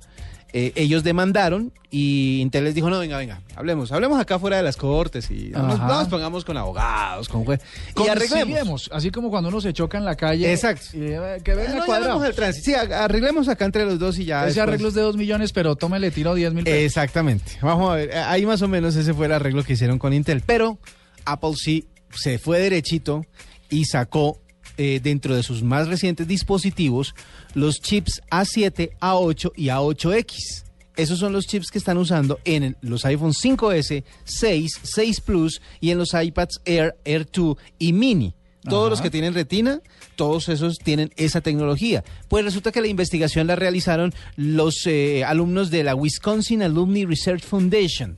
Eh, 0.51 0.73
ellos 0.75 1.03
demandaron 1.03 1.71
y 1.91 2.39
Intel 2.41 2.63
les 2.63 2.73
dijo, 2.73 2.89
no, 2.89 2.97
venga, 2.97 3.17
venga, 3.17 3.41
hablemos, 3.55 3.91
hablemos 3.91 4.19
acá 4.19 4.39
fuera 4.39 4.57
de 4.57 4.63
las 4.63 4.77
cortes 4.77 5.29
y 5.29 5.49
no 5.49 5.61
nos, 5.61 5.79
no 5.79 6.09
pongamos 6.09 6.43
con 6.43 6.57
abogados, 6.57 7.29
con 7.29 7.45
jueces. 7.45 7.67
Y 8.03 8.07
arreglemos. 8.07 8.89
Así 8.91 9.11
como 9.11 9.29
cuando 9.29 9.49
uno 9.49 9.61
se 9.61 9.73
choca 9.73 9.99
en 9.99 10.05
la 10.05 10.15
calle. 10.15 10.51
Exacto. 10.51 10.85
y, 10.93 11.01
eh, 11.03 11.37
que 11.43 11.53
venga 11.53 11.75
No 11.75 11.85
llamemos 11.85 12.23
al 12.23 12.33
tránsito. 12.33 12.65
Sí, 12.65 12.73
arreglemos 12.73 13.47
acá 13.47 13.65
entre 13.65 13.85
los 13.85 13.99
dos 13.99 14.17
y 14.17 14.25
ya. 14.25 14.39
Ese 14.39 14.47
después- 14.47 14.67
arreglo 14.67 14.87
es 14.87 14.93
de 14.95 15.01
2 15.01 15.17
millones, 15.17 15.51
pero 15.53 15.75
tómele 15.75 16.09
tiro 16.09 16.33
10 16.33 16.53
mil 16.53 16.63
pesos. 16.63 16.79
Exactamente. 16.79 17.51
Vamos 17.61 17.91
a 17.91 17.95
ver, 17.95 18.17
ahí 18.17 18.45
más 18.47 18.61
o 18.63 18.67
menos 18.67 18.95
ese 18.95 19.13
fue 19.13 19.27
el 19.27 19.33
arreglo 19.33 19.63
que 19.63 19.73
hicieron 19.73 19.99
con 19.99 20.13
Intel. 20.13 20.41
Pero 20.45 20.79
Apple 21.25 21.53
sí 21.55 21.87
se 22.11 22.39
fue 22.39 22.57
derechito 22.59 23.23
y 23.69 23.85
sacó 23.85 24.39
eh, 24.81 25.01
dentro 25.03 25.35
de 25.35 25.43
sus 25.43 25.61
más 25.61 25.89
recientes 25.89 26.25
dispositivos 26.25 27.13
los 27.53 27.81
chips 27.81 28.21
A7, 28.31 28.91
A8 29.01 29.51
y 29.57 29.65
A8X. 29.65 30.63
Esos 30.95 31.19
son 31.19 31.33
los 31.33 31.47
chips 31.47 31.69
que 31.69 31.77
están 31.77 31.97
usando 31.97 32.39
en 32.45 32.77
los 32.79 33.03
iPhone 33.03 33.33
5S, 33.33 34.05
6, 34.23 34.71
6 34.81 35.19
Plus 35.19 35.61
y 35.81 35.91
en 35.91 35.97
los 35.97 36.13
iPads 36.13 36.61
Air, 36.63 36.95
Air 37.03 37.27
2 37.29 37.57
y 37.77 37.91
Mini. 37.91 38.33
Todos 38.63 38.83
Ajá. 38.83 38.89
los 38.91 39.01
que 39.01 39.09
tienen 39.09 39.33
retina, 39.33 39.81
todos 40.15 40.47
esos 40.47 40.77
tienen 40.77 41.11
esa 41.17 41.41
tecnología. 41.41 42.05
Pues 42.29 42.45
resulta 42.45 42.71
que 42.71 42.79
la 42.79 42.87
investigación 42.87 43.47
la 43.47 43.57
realizaron 43.57 44.13
los 44.37 44.85
eh, 44.85 45.25
alumnos 45.25 45.71
de 45.71 45.83
la 45.83 45.93
Wisconsin 45.93 46.63
Alumni 46.63 47.03
Research 47.03 47.43
Foundation. 47.43 48.17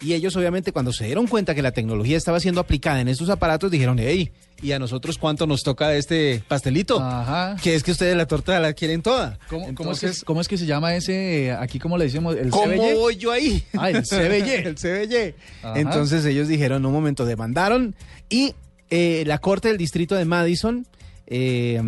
Y 0.00 0.12
ellos 0.12 0.36
obviamente 0.36 0.72
cuando 0.72 0.92
se 0.92 1.04
dieron 1.06 1.26
cuenta 1.26 1.54
que 1.54 1.62
la 1.62 1.72
tecnología 1.72 2.16
estaba 2.16 2.40
siendo 2.40 2.60
aplicada 2.60 3.00
en 3.00 3.08
estos 3.08 3.30
aparatos 3.30 3.70
dijeron, 3.70 3.98
hey, 4.00 4.32
¿y 4.60 4.72
a 4.72 4.78
nosotros 4.78 5.18
cuánto 5.18 5.46
nos 5.46 5.62
toca 5.62 5.88
de 5.88 5.98
este 5.98 6.42
pastelito? 6.46 7.00
Ajá. 7.00 7.56
Que 7.62 7.74
es 7.74 7.82
que 7.82 7.92
ustedes 7.92 8.16
la 8.16 8.26
torta 8.26 8.58
la 8.60 8.72
quieren 8.72 9.02
toda. 9.02 9.38
¿Cómo, 9.48 9.74
cómo 9.74 9.92
es 9.92 10.00
que, 10.00 10.12
cómo 10.24 10.40
es 10.40 10.48
que 10.48 10.58
se 10.58 10.66
llama 10.66 10.94
ese, 10.94 11.52
aquí 11.52 11.78
cómo 11.78 11.96
le 11.96 12.04
decimos, 12.04 12.36
el 12.36 12.50
¿Cómo 12.50 12.66
CBY? 12.66 12.94
voy 12.94 13.16
yo 13.16 13.30
ahí? 13.30 13.62
Ah, 13.78 13.90
el 13.90 14.02
CBY. 14.02 14.50
el 14.50 14.74
CBY. 14.74 15.34
Ajá. 15.62 15.80
Entonces 15.80 16.24
ellos 16.24 16.48
dijeron, 16.48 16.84
un 16.84 16.92
momento, 16.92 17.24
demandaron 17.24 17.94
y 18.28 18.54
eh, 18.90 19.24
la 19.26 19.38
Corte 19.38 19.68
del 19.68 19.78
Distrito 19.78 20.16
de 20.16 20.24
Madison 20.24 20.86
eh, 21.26 21.80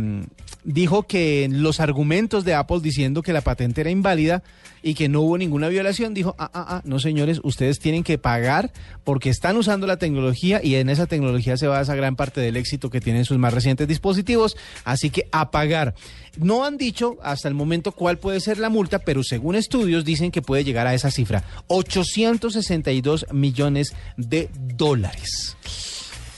dijo 0.65 1.05
que 1.05 1.49
los 1.51 1.81
argumentos 1.81 2.45
de 2.45 2.55
Apple 2.55 2.81
diciendo 2.83 3.23
que 3.23 3.33
la 3.33 3.41
patente 3.43 3.83
era 3.83 3.91
inválida 3.91 4.43
y 4.87 4.95
que 4.95 5.09
no 5.09 5.23
hubo 5.23 5.37
ninguna 5.37 5.66
violación, 5.66 6.14
dijo, 6.14 6.37
ah, 6.38 6.49
ah, 6.55 6.64
ah, 6.69 6.83
no 6.85 7.00
señores, 7.00 7.40
ustedes 7.43 7.81
tienen 7.81 8.05
que 8.05 8.19
pagar 8.19 8.73
porque 9.02 9.31
están 9.31 9.57
usando 9.57 9.85
la 9.88 9.97
tecnología 9.97 10.61
y 10.62 10.76
en 10.76 10.88
esa 10.90 11.09
tecnología 11.09 11.57
se 11.57 11.66
basa 11.66 11.97
gran 11.97 12.14
parte 12.14 12.40
del 12.40 12.57
éxito 12.57 12.88
que 12.88 13.00
tienen 13.00 13.25
sus 13.25 13.37
más 13.37 13.52
recientes 13.52 13.88
dispositivos, 13.88 14.57
así 14.85 15.11
que 15.11 15.26
a 15.33 15.50
pagar. 15.50 15.97
No 16.38 16.64
han 16.64 16.76
dicho 16.76 17.16
hasta 17.21 17.49
el 17.49 17.55
momento 17.55 17.90
cuál 17.90 18.19
puede 18.19 18.38
ser 18.38 18.59
la 18.59 18.69
multa, 18.69 19.00
pero 19.00 19.25
según 19.25 19.57
estudios 19.57 20.05
dicen 20.05 20.31
que 20.31 20.40
puede 20.40 20.62
llegar 20.62 20.87
a 20.87 20.95
esa 20.95 21.11
cifra, 21.11 21.43
862 21.66 23.26
millones 23.33 23.93
de 24.16 24.49
dólares. 24.55 25.57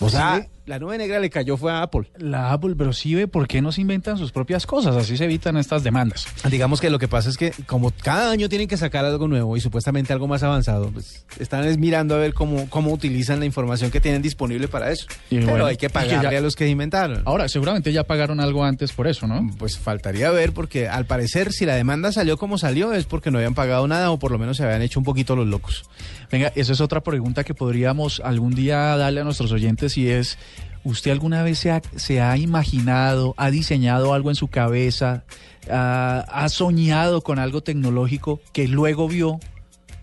O 0.00 0.08
sea, 0.08 0.48
la 0.68 0.78
nube 0.78 0.98
negra 0.98 1.18
le 1.18 1.30
cayó 1.30 1.56
fue 1.56 1.72
a 1.72 1.82
Apple. 1.82 2.10
La 2.18 2.52
Apple, 2.52 2.74
pero 2.76 2.92
sí 2.92 3.14
ve 3.14 3.26
por 3.26 3.48
qué 3.48 3.60
no 3.62 3.72
se 3.72 3.80
inventan 3.80 4.18
sus 4.18 4.30
propias 4.32 4.66
cosas, 4.66 4.94
así 4.96 5.16
se 5.16 5.24
evitan 5.24 5.56
estas 5.56 5.82
demandas. 5.82 6.26
Digamos 6.50 6.80
que 6.80 6.90
lo 6.90 6.98
que 6.98 7.08
pasa 7.08 7.30
es 7.30 7.36
que 7.36 7.52
como 7.66 7.90
cada 7.90 8.30
año 8.30 8.48
tienen 8.48 8.68
que 8.68 8.76
sacar 8.76 9.04
algo 9.04 9.26
nuevo 9.28 9.56
y 9.56 9.60
supuestamente 9.60 10.12
algo 10.12 10.28
más 10.28 10.42
avanzado, 10.42 10.90
pues 10.90 11.24
están 11.40 11.64
es 11.64 11.78
mirando 11.78 12.14
a 12.14 12.18
ver 12.18 12.34
cómo, 12.34 12.68
cómo 12.70 12.92
utilizan 12.92 13.40
la 13.40 13.46
información 13.46 13.90
que 13.90 14.00
tienen 14.00 14.22
disponible 14.22 14.68
para 14.68 14.92
eso. 14.92 15.06
Y 15.30 15.36
Pero 15.36 15.50
bueno, 15.50 15.66
hay 15.66 15.76
que 15.76 15.90
pagarle 15.90 16.30
ya- 16.30 16.38
a 16.38 16.40
los 16.42 16.54
que 16.54 16.68
inventaron. 16.68 17.22
Ahora, 17.24 17.48
seguramente 17.48 17.92
ya 17.92 18.04
pagaron 18.04 18.38
algo 18.38 18.62
antes 18.64 18.92
por 18.92 19.06
eso, 19.08 19.26
¿no? 19.26 19.50
Pues 19.58 19.78
faltaría 19.78 20.30
ver 20.30 20.52
porque 20.52 20.86
al 20.88 21.06
parecer 21.06 21.52
si 21.52 21.64
la 21.64 21.74
demanda 21.74 22.12
salió 22.12 22.36
como 22.36 22.58
salió 22.58 22.92
es 22.92 23.06
porque 23.06 23.30
no 23.30 23.38
habían 23.38 23.54
pagado 23.54 23.88
nada 23.88 24.10
o 24.10 24.18
por 24.18 24.30
lo 24.32 24.38
menos 24.38 24.58
se 24.58 24.64
habían 24.64 24.82
hecho 24.82 25.00
un 25.00 25.04
poquito 25.04 25.34
los 25.34 25.46
locos. 25.46 25.84
Venga, 26.30 26.52
esa 26.56 26.74
es 26.74 26.80
otra 26.82 27.00
pregunta 27.02 27.42
que 27.42 27.54
podríamos 27.54 28.20
algún 28.22 28.54
día 28.54 28.96
darle 28.98 29.22
a 29.22 29.24
nuestros 29.24 29.50
oyentes 29.50 29.96
y 29.96 30.10
es, 30.10 30.36
¿usted 30.84 31.10
alguna 31.10 31.42
vez 31.42 31.66
se 31.96 32.20
ha, 32.20 32.36
imaginado, 32.36 33.34
ha 33.36 33.50
diseñado 33.50 34.14
algo 34.14 34.30
en 34.30 34.36
su 34.36 34.48
cabeza, 34.48 35.24
ha 35.70 36.46
soñado 36.48 37.22
con 37.22 37.38
algo 37.38 37.62
tecnológico 37.62 38.40
que 38.52 38.68
luego 38.68 39.08
vio 39.08 39.40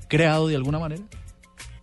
creado 0.08 0.48
de 0.48 0.56
alguna 0.56 0.80
manera? 0.80 1.04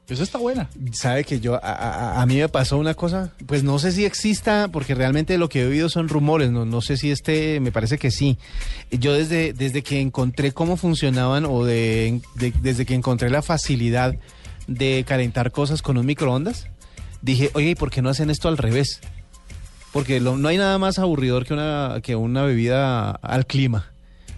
Esa 0.09 0.25
está 0.25 0.39
buena. 0.39 0.69
Sabe 0.93 1.25
que 1.25 1.41
yo, 1.41 1.59
a, 1.63 2.25
mí 2.27 2.37
me 2.37 2.49
pasó 2.49 2.77
una 2.77 2.93
cosa, 2.93 3.33
pues 3.47 3.63
no 3.63 3.79
sé 3.79 3.93
si 3.93 4.05
exista, 4.05 4.69
porque 4.71 4.95
realmente 4.95 5.39
lo 5.39 5.49
que 5.49 5.63
he 5.63 5.67
oído 5.67 5.89
son 5.89 6.09
rumores, 6.09 6.51
no, 6.51 6.81
sé 6.83 6.97
si 6.99 7.11
este, 7.11 7.61
me 7.61 7.73
parece 7.73 7.97
que 7.99 8.11
sí. 8.11 8.37
Yo 8.91 9.15
desde, 9.15 9.55
desde 9.55 9.83
que 9.83 10.01
encontré 10.01 10.53
cómo 10.53 10.77
funcionaban 10.77 11.47
o 11.47 11.65
de- 11.65 12.21
desde 12.35 12.85
que 12.85 12.95
encontré 12.95 13.31
la 13.31 13.43
facilidad 13.43 14.15
de 14.67 15.05
calentar 15.07 15.51
cosas 15.51 15.81
con 15.81 15.97
un 15.97 16.05
microondas, 16.05 16.67
dije, 17.23 17.51
oye, 17.55 17.71
¿y 17.71 17.75
por 17.75 17.91
qué 17.91 18.03
no 18.03 18.11
hacen 18.11 18.29
esto 18.31 18.49
al 18.49 18.59
revés? 18.59 19.01
Porque 19.93 20.21
lo- 20.21 20.37
no 20.37 20.49
hay 20.49 20.57
nada 20.59 20.79
más 20.79 20.99
aburridor 20.99 21.45
que 21.47 21.55
una, 21.55 21.97
que 22.03 22.17
una 22.17 22.43
bebida 22.43 23.11
al 23.11 23.47
clima. 23.47 23.87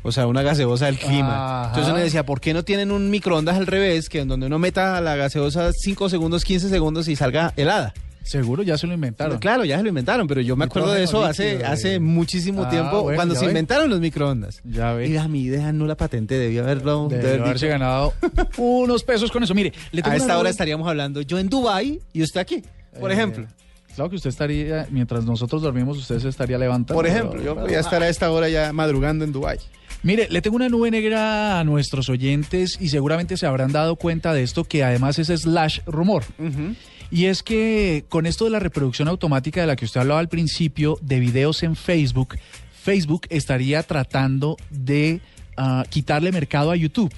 O 0.02 0.12
sea, 0.12 0.26
una 0.26 0.42
gaseosa 0.42 0.86
al 0.88 0.98
clima. 0.98 1.60
Ajá. 1.62 1.68
Entonces 1.68 1.92
uno 1.92 2.02
decía, 2.02 2.26
¿por 2.26 2.40
qué 2.40 2.52
no 2.52 2.62
tienen 2.62 2.90
un 2.90 3.08
microondas 3.10 3.56
al 3.56 3.66
revés? 3.66 4.08
Que 4.10 4.20
en 4.20 4.28
donde 4.28 4.46
uno 4.46 4.58
meta 4.58 5.00
la 5.00 5.16
gaseosa 5.16 5.70
5 5.72 6.08
segundos, 6.10 6.44
15 6.44 6.68
segundos 6.68 7.08
y 7.08 7.16
salga 7.16 7.54
helada. 7.56 7.94
Seguro 8.24 8.62
ya 8.62 8.76
se 8.78 8.86
lo 8.86 8.94
inventaron. 8.94 9.38
Claro, 9.38 9.64
ya 9.64 9.76
se 9.76 9.82
lo 9.82 9.90
inventaron, 9.90 10.26
pero 10.26 10.40
yo 10.40 10.56
me 10.56 10.64
acuerdo 10.64 10.90
de 10.92 11.04
eso 11.04 11.22
hace, 11.24 11.64
hace 11.64 11.94
eh. 11.94 12.00
muchísimo 12.00 12.64
Ah, 12.64 12.70
tiempo, 12.70 13.02
bueno, 13.02 13.16
cuando 13.16 13.34
se 13.34 13.42
ve. 13.44 13.50
inventaron 13.52 13.90
los 13.90 14.00
microondas. 14.00 14.60
Ya 14.64 14.92
ve. 14.94 15.08
Y 15.08 15.16
a 15.18 15.28
mi 15.28 15.42
idea 15.42 15.72
no 15.72 15.86
la 15.86 15.94
patente, 15.96 16.36
debía 16.38 16.62
haberlo. 16.62 17.08
de 17.08 17.18
Debe 17.18 17.28
haber 17.28 17.42
haberse 17.42 17.66
dicho. 17.66 17.78
ganado 17.78 18.14
unos 18.56 19.04
pesos 19.04 19.30
con 19.30 19.42
eso. 19.44 19.54
Mire, 19.54 19.72
le 19.92 20.02
tengo 20.02 20.14
A 20.14 20.16
esta 20.16 20.38
hora 20.38 20.48
estaríamos 20.50 20.88
hablando 20.88 21.20
yo 21.20 21.38
en 21.38 21.48
Dubai 21.48 22.00
y 22.12 22.22
usted 22.22 22.40
aquí, 22.40 22.62
por 22.98 23.10
Eh, 23.10 23.14
ejemplo. 23.14 23.46
Claro 23.94 24.10
que 24.10 24.16
usted 24.16 24.30
estaría, 24.30 24.88
mientras 24.90 25.24
nosotros 25.24 25.62
dormimos, 25.62 25.96
usted 25.98 26.18
se 26.18 26.28
estaría 26.28 26.58
levantando. 26.58 26.94
Por 26.94 27.06
ejemplo, 27.06 27.40
yo 27.40 27.54
voy 27.54 27.74
a 27.74 27.80
estar 27.80 28.02
a 28.02 28.08
esta 28.08 28.28
hora 28.32 28.48
ya 28.48 28.72
madrugando 28.72 29.24
en 29.24 29.30
Dubai. 29.32 29.58
Mire, 30.02 30.26
le 30.30 30.42
tengo 30.42 30.56
una 30.56 30.68
nube 30.68 30.90
negra 30.90 31.60
a 31.60 31.64
nuestros 31.64 32.08
oyentes 32.08 32.76
y 32.80 32.88
seguramente 32.88 33.36
se 33.36 33.46
habrán 33.46 33.70
dado 33.72 33.96
cuenta 33.96 34.32
de 34.34 34.42
esto 34.42 34.64
que 34.64 34.82
además 34.82 35.18
es 35.18 35.28
slash 35.28 35.78
rumor. 35.86 36.24
Y 37.14 37.26
es 37.26 37.44
que 37.44 38.04
con 38.08 38.26
esto 38.26 38.44
de 38.44 38.50
la 38.50 38.58
reproducción 38.58 39.06
automática 39.06 39.60
de 39.60 39.68
la 39.68 39.76
que 39.76 39.84
usted 39.84 40.00
hablaba 40.00 40.18
al 40.18 40.28
principio 40.28 40.98
de 41.00 41.20
videos 41.20 41.62
en 41.62 41.76
Facebook, 41.76 42.36
Facebook 42.82 43.28
estaría 43.30 43.84
tratando 43.84 44.56
de 44.68 45.20
ah, 45.56 45.84
quitarle 45.88 46.32
mercado 46.32 46.72
a 46.72 46.76
YouTube. 46.76 47.14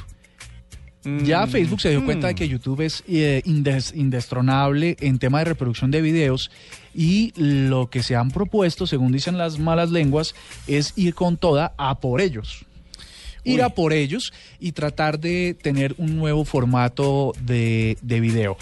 Ya 1.24 1.46
Facebook 1.46 1.80
se 1.80 1.88
dio 1.90 2.04
cuenta 2.04 2.26
de 2.26 2.34
que 2.34 2.46
YouTube 2.46 2.82
es 2.82 3.04
eh, 3.08 3.40
indes- 3.46 3.94
indestronable 3.96 4.96
en 5.00 5.18
tema 5.18 5.38
de 5.38 5.46
reproducción 5.46 5.90
de 5.90 6.02
videos 6.02 6.50
y 6.94 7.32
lo 7.36 7.88
que 7.88 8.02
se 8.02 8.16
han 8.16 8.30
propuesto, 8.30 8.86
según 8.86 9.12
dicen 9.12 9.38
las 9.38 9.58
malas 9.58 9.90
lenguas, 9.90 10.34
es 10.66 10.92
ir 10.96 11.14
con 11.14 11.38
toda 11.38 11.72
a 11.78 12.00
por 12.00 12.20
ellos. 12.20 12.66
Ir 13.44 13.60
Uy. 13.60 13.60
a 13.60 13.70
por 13.70 13.94
ellos 13.94 14.32
y 14.60 14.72
tratar 14.72 15.20
de 15.20 15.54
tener 15.54 15.94
un 15.96 16.16
nuevo 16.16 16.44
formato 16.44 17.32
de, 17.40 17.96
de 18.02 18.20
video. 18.20 18.58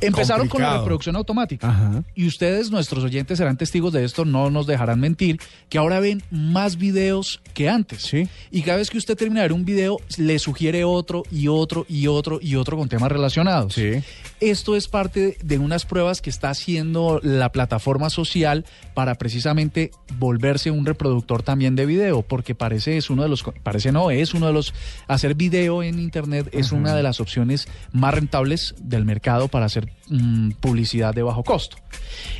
Empezaron 0.00 0.48
con 0.48 0.62
la 0.62 0.78
reproducción 0.78 1.16
automática. 1.16 1.68
Ajá. 1.68 2.02
Y 2.14 2.26
ustedes, 2.26 2.70
nuestros 2.70 3.04
oyentes, 3.04 3.38
serán 3.38 3.56
testigos 3.56 3.92
de 3.92 4.04
esto, 4.04 4.24
no 4.24 4.50
nos 4.50 4.66
dejarán 4.66 5.00
mentir, 5.00 5.40
que 5.68 5.78
ahora 5.78 6.00
ven 6.00 6.22
más 6.30 6.76
videos 6.76 7.40
que 7.54 7.68
antes. 7.68 8.02
Sí. 8.02 8.28
Y 8.50 8.62
cada 8.62 8.78
vez 8.78 8.90
que 8.90 8.98
usted 8.98 9.16
termina 9.16 9.42
de 9.42 9.48
ver 9.48 9.52
un 9.52 9.64
video, 9.64 9.98
le 10.18 10.38
sugiere 10.38 10.84
otro 10.84 11.22
y 11.30 11.48
otro 11.48 11.86
y 11.88 12.06
otro 12.06 12.38
y 12.42 12.56
otro 12.56 12.76
con 12.76 12.88
temas 12.88 13.10
relacionados. 13.10 13.74
Sí. 13.74 14.02
Esto 14.40 14.76
es 14.76 14.86
parte 14.86 15.38
de 15.42 15.58
unas 15.58 15.86
pruebas 15.86 16.20
que 16.20 16.28
está 16.28 16.50
haciendo 16.50 17.20
la 17.22 17.52
plataforma 17.52 18.10
social 18.10 18.66
para 18.92 19.14
precisamente 19.14 19.92
volverse 20.18 20.70
un 20.70 20.84
reproductor 20.84 21.42
también 21.42 21.74
de 21.74 21.86
video, 21.86 22.20
porque 22.20 22.54
parece 22.54 22.98
es 22.98 23.08
uno 23.08 23.22
de 23.22 23.30
los, 23.30 23.42
parece 23.62 23.92
no, 23.92 24.10
es 24.10 24.34
uno 24.34 24.46
de 24.48 24.52
los, 24.52 24.74
hacer 25.08 25.34
video 25.34 25.82
en 25.82 25.98
internet 25.98 26.50
es 26.52 26.72
una 26.72 26.94
de 26.94 27.02
las 27.02 27.18
opciones 27.20 27.66
más 27.92 28.12
rentables 28.12 28.74
del 28.78 29.06
mercado 29.06 29.48
para 29.48 29.66
hacer 29.66 29.90
mm, 30.08 30.50
publicidad 30.60 31.14
de 31.14 31.22
bajo 31.22 31.42
costo. 31.42 31.78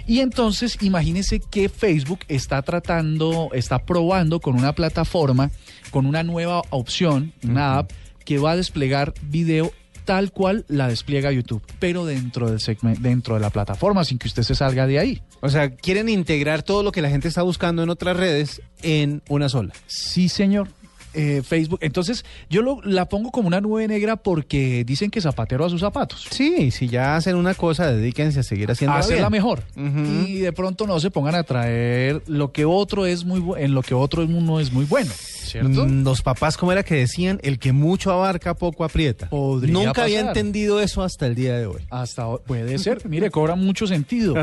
Y 0.07 0.21
entonces 0.21 0.77
imagínense 0.83 1.41
que 1.41 1.71
Facebook 1.71 2.21
está 2.29 2.61
tratando, 2.61 3.49
está 3.55 3.87
probando 3.87 4.41
con 4.41 4.55
una 4.55 4.75
plataforma, 4.75 5.51
con 5.91 6.05
una 6.05 6.23
nueva 6.23 6.61
opción, 6.69 7.33
una 7.43 7.79
app 7.79 7.91
que 8.27 8.39
va 8.39 8.51
a 8.51 8.57
desplegar 8.57 9.15
video 9.23 9.73
tal 10.07 10.33
cual 10.33 10.65
la 10.69 10.89
despliega 10.89 11.31
YouTube, 11.31 11.63
pero 11.79 12.07
dentro 12.07 12.49
del 12.49 12.61
segmento, 12.61 13.03
dentro 13.03 13.35
de 13.35 13.41
la 13.41 13.51
plataforma, 13.51 14.05
sin 14.05 14.19
que 14.19 14.29
usted 14.29 14.45
se 14.45 14.55
salga 14.55 14.87
de 14.87 14.99
ahí. 14.99 15.23
O 15.41 15.51
sea, 15.51 15.71
quieren 15.77 16.09
integrar 16.09 16.63
todo 16.63 16.83
lo 16.83 16.93
que 16.93 17.03
la 17.03 17.11
gente 17.11 17.29
está 17.29 17.43
buscando 17.43 17.83
en 17.83 17.91
otras 17.91 18.17
redes 18.17 18.63
en 18.83 19.23
una 19.29 19.51
sola. 19.51 19.75
Sí, 19.87 20.31
señor. 20.31 20.69
Eh, 21.17 21.43
Facebook. 21.43 21.79
Entonces, 21.83 22.25
yo 22.51 22.61
lo- 22.63 22.81
la 22.85 23.09
pongo 23.09 23.31
como 23.31 23.49
una 23.49 23.61
nube 23.61 23.89
negra 23.89 24.17
porque 24.17 24.85
dicen 24.85 25.11
que 25.11 25.21
zapatero 25.21 25.65
a 25.65 25.71
sus 25.71 25.81
zapatos. 25.81 26.27
Sí, 26.31 26.71
si 26.71 26.89
ya 26.89 27.17
hacen 27.17 27.37
una 27.37 27.55
cosa, 27.55 27.91
dedíquense 27.91 28.41
a 28.41 28.43
seguir 28.43 28.71
haciendo 28.71 28.95
a 28.97 29.01
hacerla 29.01 29.31
mejor. 29.31 29.63
Y 29.77 30.39
de 30.41 30.53
pronto 30.53 30.87
no 30.87 31.01
se 31.01 31.11
pongan 31.11 31.35
a 31.35 31.43
traer 31.43 32.23
lo 32.27 32.53
que 32.53 32.65
otro 32.67 33.07
es 33.07 33.25
muy 33.25 33.43
en 33.59 33.73
lo 33.75 33.83
que 33.83 33.95
otro 33.95 34.23
es- 34.23 34.29
no 34.29 34.61
es 34.61 34.73
muy 34.73 34.85
bueno. 34.85 35.11
¿Cierto? 35.17 35.87
Mm, 35.87 36.03
Los 36.03 36.23
papás, 36.23 36.57
¿cómo 36.57 36.73
era 36.73 36.83
que 36.83 36.97
decían? 36.97 37.39
El 37.45 37.61
que 37.61 37.73
mucho 37.73 38.11
abarca, 38.11 38.55
poco 38.55 38.83
aprieta. 38.85 39.29
Podría 39.31 39.73
Nunca 39.73 40.03
había 40.03 40.19
entendido 40.29 40.81
eso 40.81 41.03
hasta 41.05 41.27
el 41.27 41.37
día 41.37 41.57
de 41.57 41.67
hoy. 41.67 41.83
Hasta 41.89 42.37
puede 42.39 42.77
ser, 42.79 43.09
mire, 43.09 43.31
cobra 43.31 43.55
mucho 43.55 43.87
sentido. 43.87 44.35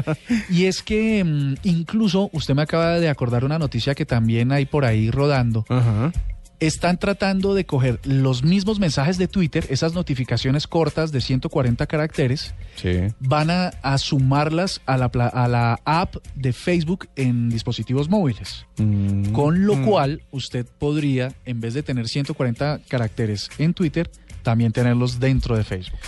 Y 0.49 0.65
es 0.65 0.81
que 0.81 1.23
mm, 1.23 1.55
incluso 1.63 2.29
usted 2.31 2.55
me 2.55 2.61
acaba 2.61 2.99
de 2.99 3.09
acordar 3.09 3.43
una 3.43 3.59
noticia 3.59 3.93
que 3.95 4.05
también 4.05 4.51
hay 4.53 4.65
por 4.65 4.85
ahí 4.85 5.11
rodando. 5.11 5.65
Ajá. 5.67 6.13
Están 6.65 6.97
tratando 6.97 7.53
de 7.55 7.65
coger 7.65 7.99
los 8.03 8.43
mismos 8.43 8.79
mensajes 8.79 9.17
de 9.17 9.27
Twitter, 9.27 9.65
esas 9.69 9.93
notificaciones 9.93 10.65
cortas 10.65 11.11
de 11.11 11.19
140 11.19 11.85
caracteres, 11.87 12.53
Sí. 12.75 12.99
van 13.19 13.49
a, 13.49 13.67
a 13.81 13.97
sumarlas 13.97 14.79
a 14.85 14.97
la, 14.97 15.09
pla- 15.09 15.27
a 15.27 15.47
la 15.47 15.79
app 15.83 16.15
de 16.35 16.53
Facebook 16.53 17.09
en 17.15 17.49
dispositivos 17.49 18.07
móviles. 18.09 18.65
Mm. 18.77 19.31
Con 19.33 19.65
lo 19.65 19.81
cual 19.83 20.21
usted 20.31 20.65
podría, 20.79 21.33
en 21.45 21.59
vez 21.59 21.73
de 21.73 21.83
tener 21.83 22.07
140 22.07 22.79
caracteres 22.87 23.49
en 23.57 23.73
Twitter, 23.73 24.09
también 24.41 24.71
tenerlos 24.71 25.19
dentro 25.19 25.57
de 25.57 25.63
Facebook. 25.63 25.99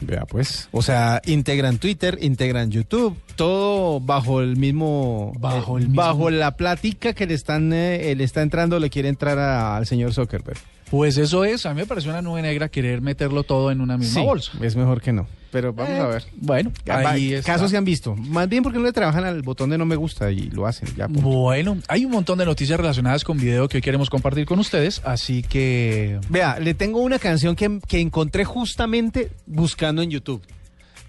Vea 0.00 0.24
pues. 0.26 0.68
O 0.72 0.80
sea, 0.82 1.20
integran 1.26 1.78
Twitter, 1.78 2.18
integran 2.22 2.70
YouTube, 2.70 3.16
todo 3.36 4.00
bajo 4.00 4.40
el 4.40 4.56
mismo... 4.56 5.32
Bajo 5.38 5.76
eh, 5.78 5.82
el 5.82 5.88
mismo- 5.88 6.02
Bajo 6.02 6.30
la 6.30 6.52
plática 6.56 7.12
que 7.14 7.26
le 7.26 7.34
están 7.34 7.72
eh, 7.72 8.14
le 8.16 8.24
está 8.24 8.42
entrando, 8.42 8.78
le 8.78 8.90
quiere 8.90 9.08
entrar 9.08 9.38
a- 9.38 9.76
al 9.76 9.86
señor 9.86 10.12
Zuckerberg. 10.14 10.58
Pues 10.90 11.18
eso 11.18 11.44
es, 11.44 11.66
a 11.66 11.74
mí 11.74 11.80
me 11.80 11.86
pareció 11.86 12.10
una 12.12 12.22
nube 12.22 12.40
negra 12.42 12.68
querer 12.68 13.00
meterlo 13.02 13.42
todo 13.42 13.70
en 13.70 13.80
una 13.80 13.98
misma 13.98 14.20
Sí, 14.20 14.26
bolsa. 14.26 14.52
es 14.62 14.74
mejor 14.76 15.00
que 15.02 15.12
no. 15.12 15.26
Pero 15.50 15.72
vamos 15.72 15.92
Eh, 15.94 16.00
a 16.00 16.06
ver. 16.06 16.24
Bueno, 16.36 16.70
ahí 16.88 17.34
está. 17.34 17.52
Casos 17.54 17.70
se 17.70 17.76
han 17.76 17.84
visto. 17.84 18.14
Más 18.14 18.48
bien 18.48 18.62
porque 18.62 18.78
no 18.78 18.84
le 18.84 18.92
trabajan 18.92 19.24
al 19.24 19.40
botón 19.42 19.70
de 19.70 19.78
no 19.78 19.86
me 19.86 19.96
gusta 19.96 20.30
y 20.30 20.50
lo 20.50 20.66
hacen. 20.66 20.88
Ya. 20.96 21.06
Bueno, 21.08 21.78
hay 21.88 22.04
un 22.04 22.10
montón 22.12 22.38
de 22.38 22.44
noticias 22.44 22.78
relacionadas 22.78 23.24
con 23.24 23.38
video 23.38 23.68
que 23.68 23.78
hoy 23.78 23.82
queremos 23.82 24.10
compartir 24.10 24.44
con 24.44 24.58
ustedes, 24.58 25.00
así 25.04 25.42
que 25.42 26.20
Vea, 26.28 26.58
le 26.60 26.74
tengo 26.74 27.00
una 27.00 27.18
canción 27.18 27.56
que, 27.56 27.80
que 27.88 28.00
encontré 28.00 28.44
justamente 28.44 29.30
buscando 29.46 30.02
en 30.02 30.10
YouTube. 30.10 30.42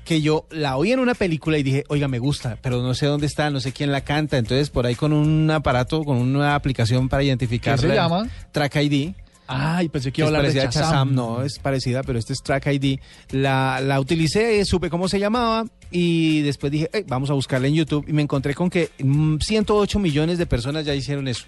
Que 0.06 0.22
yo 0.22 0.46
la 0.50 0.76
oí 0.78 0.92
en 0.92 1.00
una 1.00 1.14
película 1.14 1.58
y 1.60 1.64
dije, 1.64 1.84
oiga, 1.88 2.08
me 2.08 2.18
gusta, 2.18 2.58
pero 2.64 2.82
no 2.82 2.96
sé 2.96 3.06
dónde 3.06 3.28
está, 3.28 3.52
no 3.52 3.60
sé 3.60 3.74
quién 3.74 3.92
la 3.92 4.02
canta. 4.02 4.38
Entonces, 4.40 4.70
por 4.72 4.88
ahí 4.88 4.96
con 4.96 5.14
un 5.14 5.52
aparato, 5.52 6.04
con 6.04 6.18
una 6.18 6.56
aplicación 6.56 7.10
para 7.10 7.22
identificar. 7.24 7.80
¿Qué 7.80 7.88
se 7.90 7.94
llama? 7.94 8.28
Track 8.52 8.76
ID. 8.78 9.12
Ay, 9.52 9.90
pensé 9.90 10.12
que 10.12 10.22
iba 10.22 10.28
a 10.28 10.30
hablar 10.38 10.52
de 10.54 10.60
Shazam. 10.60 10.84
Shazam, 10.84 11.16
no, 11.16 11.42
es 11.42 11.58
parecida, 11.60 12.04
pero 12.04 12.20
este 12.20 12.34
es 12.34 12.40
Track 12.44 12.68
ID. 12.68 13.00
La, 13.32 13.82
la 13.82 14.00
utilicé, 14.00 14.64
supe 14.66 14.90
cómo 14.90 15.08
se 15.10 15.20
llamaba 15.20 15.66
y 15.90 16.42
después 16.42 16.72
dije, 16.72 16.90
"Ey, 16.94 17.04
vamos 17.08 17.30
a 17.30 17.34
buscarla 17.34 17.68
en 17.68 17.74
YouTube 17.74 18.06
y 18.08 18.14
me 18.14 18.22
encontré 18.22 18.54
con 18.54 18.70
que 18.70 18.92
mm, 19.04 19.38
108 19.40 19.98
millones 20.00 20.38
de 20.38 20.46
personas 20.46 20.86
ya 20.86 20.94
hicieron 20.94 21.28
eso. 21.28 21.46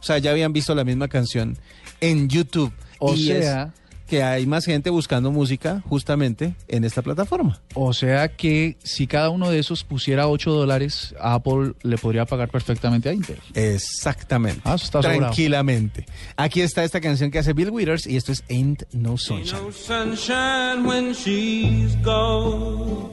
O 0.00 0.02
sea, 0.02 0.18
ya 0.18 0.30
habían 0.30 0.52
visto 0.52 0.74
la 0.74 0.84
misma 0.84 1.08
canción 1.08 1.56
en 2.00 2.28
YouTube. 2.28 2.72
O 2.98 3.14
Y 3.14 3.30
es 3.30 3.44
sea- 3.46 3.72
que 4.08 4.22
hay 4.22 4.46
más 4.46 4.64
gente 4.64 4.90
buscando 4.90 5.30
música 5.30 5.82
justamente 5.88 6.54
en 6.66 6.84
esta 6.84 7.02
plataforma. 7.02 7.60
O 7.74 7.92
sea 7.92 8.28
que 8.28 8.76
si 8.82 9.06
cada 9.06 9.30
uno 9.30 9.50
de 9.50 9.58
esos 9.58 9.84
pusiera 9.84 10.28
8 10.28 10.50
dólares, 10.50 11.14
Apple 11.20 11.74
le 11.82 11.98
podría 11.98 12.24
pagar 12.24 12.48
perfectamente 12.48 13.08
a 13.08 13.12
Intel. 13.12 13.38
Exactamente. 13.54 14.62
Ah, 14.64 14.74
eso 14.74 14.86
está 14.86 15.02
sobrado. 15.02 15.20
Tranquilamente. 15.20 16.06
Aquí 16.36 16.62
está 16.62 16.84
esta 16.84 17.00
canción 17.00 17.30
que 17.30 17.38
hace 17.38 17.52
Bill 17.52 17.70
Withers 17.70 18.06
y 18.06 18.16
esto 18.16 18.32
es 18.32 18.42
Ain't 18.48 18.82
No 18.92 19.18
Sunshine. 19.18 19.62
No 19.62 19.72
sunshine 19.72 20.86
when 20.86 21.12
she's 21.12 21.94
gone. 22.02 23.10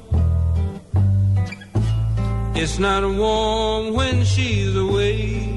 It's 2.55 2.79
not 2.79 3.03
warm 3.03 3.93
when 3.93 4.23
she's 4.23 4.75
away. 4.77 5.54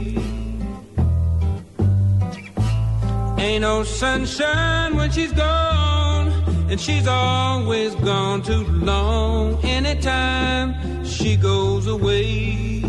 Ain't 3.40 3.62
no 3.62 3.84
sunshine 3.84 4.96
when 4.96 5.12
she's 5.12 5.32
gone, 5.32 6.28
and 6.70 6.80
she's 6.80 7.06
always 7.06 7.94
gone 7.96 8.42
too 8.42 8.64
long. 8.64 9.64
Anytime 9.64 11.04
she 11.04 11.36
goes 11.36 11.86
away. 11.86 12.82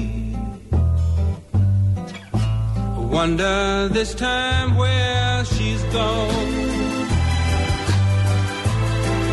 I 2.73 2.99
Wonder 3.17 3.89
this 3.89 4.15
time 4.15 4.75
where 4.75 5.45
she's 5.45 5.83
gone. 5.93 6.29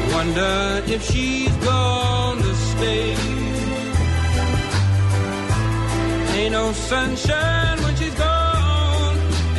I 0.03 0.09
Wonder 0.13 0.83
if 0.87 1.03
she's 1.11 1.57
gonna 1.65 2.55
stay. 2.73 3.17
Ain't 6.39 6.53
no 6.53 6.73
sunshine 6.73 7.86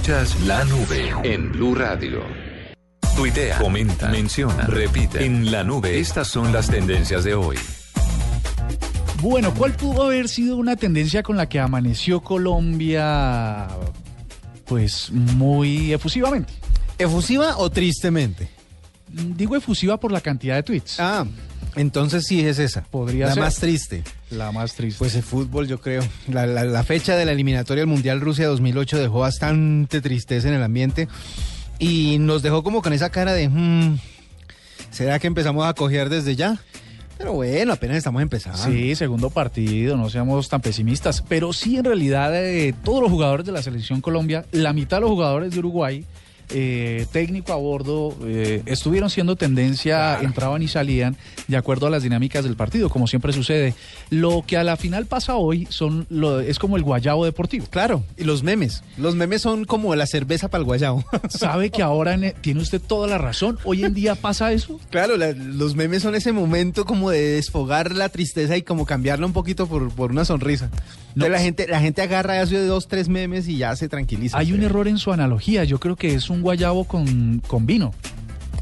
Escuchas 0.00 0.40
la 0.46 0.64
nube 0.64 1.12
en 1.24 1.52
Blue 1.52 1.74
Radio. 1.74 2.22
Tuitea, 3.14 3.58
comenta, 3.58 4.08
menciona, 4.08 4.66
repite. 4.66 5.26
En 5.26 5.52
la 5.52 5.62
nube, 5.62 5.98
estas 5.98 6.26
son 6.26 6.54
las 6.54 6.70
tendencias 6.70 7.22
de 7.22 7.34
hoy. 7.34 7.58
Bueno, 9.20 9.52
¿cuál 9.52 9.74
pudo 9.74 10.04
haber 10.04 10.30
sido 10.30 10.56
una 10.56 10.76
tendencia 10.76 11.22
con 11.22 11.36
la 11.36 11.50
que 11.50 11.60
amaneció 11.60 12.22
Colombia? 12.22 13.68
Pues 14.64 15.10
muy 15.10 15.92
efusivamente. 15.92 16.54
¿Efusiva 16.96 17.58
o 17.58 17.68
tristemente? 17.68 18.48
Digo 19.06 19.54
efusiva 19.54 20.00
por 20.00 20.12
la 20.12 20.22
cantidad 20.22 20.54
de 20.54 20.62
tweets. 20.62 20.98
Ah, 20.98 21.26
entonces 21.76 22.24
sí 22.26 22.46
es 22.46 22.58
esa. 22.58 22.82
Podría 22.82 23.26
la 23.26 23.34
ser. 23.34 23.42
más 23.42 23.56
triste. 23.56 24.02
La 24.30 24.52
más 24.52 24.74
triste. 24.74 24.98
Pues 24.98 25.14
el 25.14 25.22
fútbol, 25.22 25.66
yo 25.68 25.80
creo. 25.80 26.02
La, 26.28 26.46
la- 26.46 26.64
la 26.64 26.82
fecha 26.84 27.16
de 27.16 27.24
la 27.24 27.32
eliminatoria 27.32 27.82
del 27.82 27.88
Mundial 27.88 28.20
Rusia 28.20 28.46
2008 28.48 28.98
dejó 28.98 29.20
bastante 29.20 30.00
tristeza 30.00 30.48
en 30.48 30.54
el 30.54 30.62
ambiente 30.62 31.08
y 31.78 32.18
nos 32.20 32.42
dejó 32.42 32.62
como 32.62 32.82
con 32.82 32.92
esa 32.92 33.10
cara 33.10 33.32
de, 33.32 33.48
"Hmm, 33.48 33.98
¿será 34.90 35.18
que 35.18 35.26
empezamos 35.26 35.66
a 35.66 35.74
coger 35.74 36.08
desde 36.08 36.36
ya? 36.36 36.58
Pero 37.18 37.34
bueno, 37.34 37.74
apenas 37.74 37.98
estamos 37.98 38.22
empezando. 38.22 38.58
Sí, 38.58 38.94
segundo 38.94 39.28
partido, 39.28 39.94
no 39.96 40.08
seamos 40.08 40.48
tan 40.48 40.62
pesimistas. 40.62 41.22
Pero 41.28 41.52
sí, 41.52 41.76
en 41.76 41.84
realidad, 41.84 42.34
eh, 42.34 42.74
todos 42.82 43.02
los 43.02 43.10
jugadores 43.10 43.44
de 43.44 43.52
la 43.52 43.62
selección 43.62 44.00
Colombia, 44.00 44.46
la 44.52 44.72
mitad 44.72 44.96
de 44.96 45.00
los 45.02 45.10
jugadores 45.10 45.52
de 45.52 45.58
Uruguay, 45.58 46.04
eh, 46.52 47.06
técnico 47.12 47.52
a 47.52 47.56
bordo, 47.56 48.16
eh, 48.24 48.62
estuvieron 48.66 49.10
siendo 49.10 49.36
tendencia, 49.36 50.18
entraban 50.20 50.62
y 50.62 50.68
salían 50.68 51.16
de 51.48 51.56
acuerdo 51.56 51.86
a 51.86 51.90
las 51.90 52.02
dinámicas 52.02 52.44
del 52.44 52.56
partido, 52.56 52.88
como 52.90 53.06
siempre 53.06 53.32
sucede. 53.32 53.74
Lo 54.10 54.44
que 54.46 54.56
a 54.56 54.64
la 54.64 54.76
final 54.76 55.06
pasa 55.06 55.36
hoy 55.36 55.66
son 55.70 56.06
lo, 56.10 56.40
es 56.40 56.58
como 56.58 56.76
el 56.76 56.82
guayabo 56.82 57.24
deportivo. 57.24 57.66
Claro, 57.70 58.02
y 58.16 58.24
los 58.24 58.42
memes. 58.42 58.82
Los 58.96 59.14
memes 59.14 59.42
son 59.42 59.64
como 59.64 59.94
la 59.94 60.06
cerveza 60.06 60.48
para 60.48 60.60
el 60.60 60.64
guayao. 60.66 61.04
Sabe 61.28 61.70
que 61.70 61.82
ahora 61.82 62.14
en- 62.14 62.34
tiene 62.40 62.60
usted 62.60 62.80
toda 62.80 63.06
la 63.06 63.18
razón. 63.18 63.58
Hoy 63.64 63.84
en 63.84 63.94
día 63.94 64.14
pasa 64.14 64.52
eso. 64.52 64.80
Claro, 64.90 65.16
la- 65.16 65.32
los 65.32 65.74
memes 65.76 66.02
son 66.02 66.14
ese 66.14 66.32
momento 66.32 66.84
como 66.84 67.10
de 67.10 67.20
desfogar 67.20 67.94
la 67.94 68.08
tristeza 68.08 68.56
y 68.56 68.62
como 68.62 68.86
cambiarla 68.86 69.26
un 69.26 69.32
poquito 69.32 69.66
por, 69.66 69.90
por 69.92 70.10
una 70.10 70.24
sonrisa. 70.24 70.70
No. 71.14 71.26
Entonces 71.26 71.32
la 71.32 71.40
gente, 71.40 71.66
la 71.68 71.80
gente 71.80 72.02
agarra 72.02 72.40
hace 72.40 72.64
dos, 72.64 72.88
tres 72.88 73.08
memes 73.08 73.48
y 73.48 73.56
ya 73.58 73.74
se 73.76 73.88
tranquiliza. 73.88 74.38
Hay 74.38 74.52
un 74.52 74.62
error 74.62 74.88
en 74.88 74.98
su 74.98 75.12
analogía. 75.12 75.64
Yo 75.64 75.80
creo 75.80 75.96
que 75.96 76.14
es 76.14 76.30
un 76.30 76.42
guayabo 76.42 76.84
con, 76.84 77.40
con 77.46 77.66
vino. 77.66 77.92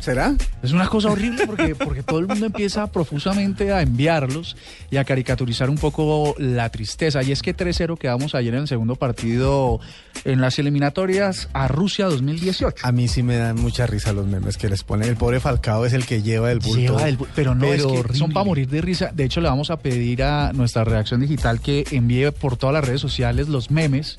¿Será? 0.08 0.34
Es 0.62 0.72
una 0.72 0.88
cosa 0.88 1.10
horrible 1.10 1.46
porque, 1.46 1.74
porque 1.74 2.02
todo 2.02 2.18
el 2.18 2.26
mundo 2.26 2.46
empieza 2.46 2.86
profusamente 2.86 3.72
a 3.72 3.82
enviarlos 3.82 4.56
y 4.90 4.96
a 4.96 5.04
caricaturizar 5.04 5.68
un 5.68 5.76
poco 5.76 6.34
la 6.38 6.68
tristeza. 6.70 7.22
Y 7.22 7.32
es 7.32 7.42
que 7.42 7.54
3-0 7.56 7.98
quedamos 7.98 8.34
ayer 8.34 8.54
en 8.54 8.60
el 8.62 8.68
segundo 8.68 8.96
partido 8.96 9.80
en 10.24 10.40
las 10.40 10.58
eliminatorias 10.58 11.48
a 11.52 11.68
Rusia 11.68 12.06
2018. 12.06 12.86
A 12.86 12.92
mí 12.92 13.06
sí 13.08 13.22
me 13.22 13.36
dan 13.36 13.56
mucha 13.60 13.86
risa 13.86 14.12
los 14.12 14.26
memes 14.26 14.56
que 14.56 14.68
les 14.68 14.82
ponen. 14.82 15.08
El 15.08 15.16
pobre 15.16 15.40
Falcao 15.40 15.84
es 15.84 15.92
el 15.92 16.06
que 16.06 16.22
lleva 16.22 16.50
el 16.50 16.58
bulto. 16.60 16.78
Lleva 16.80 17.08
el 17.08 17.18
bu- 17.18 17.26
pero 17.34 17.54
no 17.54 17.66
es 17.66 17.82
que 17.82 17.86
horrible. 17.86 18.18
son 18.18 18.32
para 18.32 18.44
morir 18.44 18.68
de 18.68 18.80
risa. 18.80 19.10
De 19.14 19.24
hecho, 19.24 19.40
le 19.40 19.48
vamos 19.48 19.70
a 19.70 19.76
pedir 19.78 20.22
a 20.22 20.52
nuestra 20.54 20.84
redacción 20.84 21.20
digital 21.20 21.60
que 21.60 21.84
envíe 21.92 22.30
por 22.32 22.56
todas 22.56 22.72
las 22.74 22.84
redes 22.86 23.00
sociales 23.00 23.48
los 23.48 23.70
memes 23.70 24.16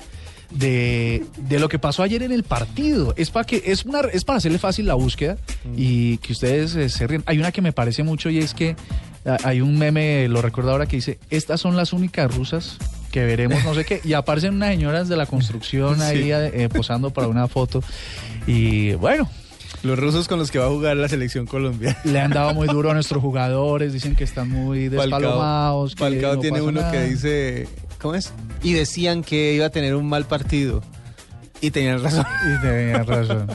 de, 0.50 1.24
de 1.36 1.58
lo 1.58 1.68
que 1.68 1.78
pasó 1.78 2.02
ayer 2.02 2.22
en 2.22 2.32
el 2.32 2.42
partido. 2.42 3.14
Es 3.16 3.30
para 3.30 3.44
que 3.46 3.62
es 3.66 3.84
una 3.84 4.00
es 4.12 4.24
para 4.24 4.38
hacerle 4.38 4.58
fácil 4.58 4.86
la 4.86 4.94
búsqueda 4.94 5.36
y 5.76 6.18
que 6.18 6.32
ustedes 6.32 6.74
eh, 6.76 6.88
se 6.88 7.06
ríen. 7.06 7.22
Hay 7.26 7.38
una 7.38 7.52
que 7.52 7.62
me 7.62 7.72
parece 7.72 8.02
mucho 8.02 8.30
y 8.30 8.38
es 8.38 8.54
que 8.54 8.76
ah, 9.26 9.36
hay 9.44 9.60
un 9.60 9.78
meme, 9.78 10.28
lo 10.28 10.42
recuerdo 10.42 10.72
ahora 10.72 10.86
que 10.86 10.96
dice, 10.96 11.18
"Estas 11.30 11.60
son 11.60 11.76
las 11.76 11.92
únicas 11.92 12.34
rusas 12.34 12.78
que 13.10 13.24
veremos 13.24 13.64
no 13.64 13.74
sé 13.74 13.84
qué. 13.84 14.00
Y 14.04 14.12
aparecen 14.12 14.54
unas 14.54 14.70
señoras 14.70 15.08
de 15.08 15.16
la 15.16 15.26
construcción 15.26 16.00
ahí 16.02 16.30
eh, 16.32 16.68
posando 16.72 17.10
para 17.10 17.26
una 17.26 17.48
foto. 17.48 17.82
Y 18.46 18.92
bueno, 18.94 19.28
Los 19.82 19.98
rusos 19.98 20.28
con 20.28 20.38
los 20.38 20.50
que 20.50 20.58
va 20.60 20.66
a 20.66 20.68
jugar 20.68 20.96
la 20.96 21.08
selección 21.08 21.46
colombiana. 21.46 21.98
le 22.04 22.20
han 22.20 22.30
dado 22.32 22.54
muy 22.54 22.68
duro 22.68 22.90
a 22.90 22.94
nuestros 22.94 23.20
jugadores, 23.22 23.92
dicen 23.92 24.14
que 24.14 24.24
están 24.24 24.48
muy 24.48 24.88
despalomados. 24.88 25.94
que 25.96 26.04
Falcao 26.04 26.34
no 26.36 26.40
tiene 26.40 26.60
uno 26.60 26.80
nada. 26.82 26.92
que 26.92 27.04
dice, 27.04 27.66
¿cómo 28.00 28.14
es? 28.14 28.32
Y 28.62 28.72
decían 28.72 29.22
que 29.22 29.54
iba 29.54 29.66
a 29.66 29.70
tener 29.70 29.94
un 29.94 30.08
mal 30.08 30.26
partido. 30.26 30.82
Y 31.60 31.70
tenían 31.70 32.02
razón. 32.02 32.24
Y 32.58 32.60
tenías 32.62 33.06
razón. 33.06 33.46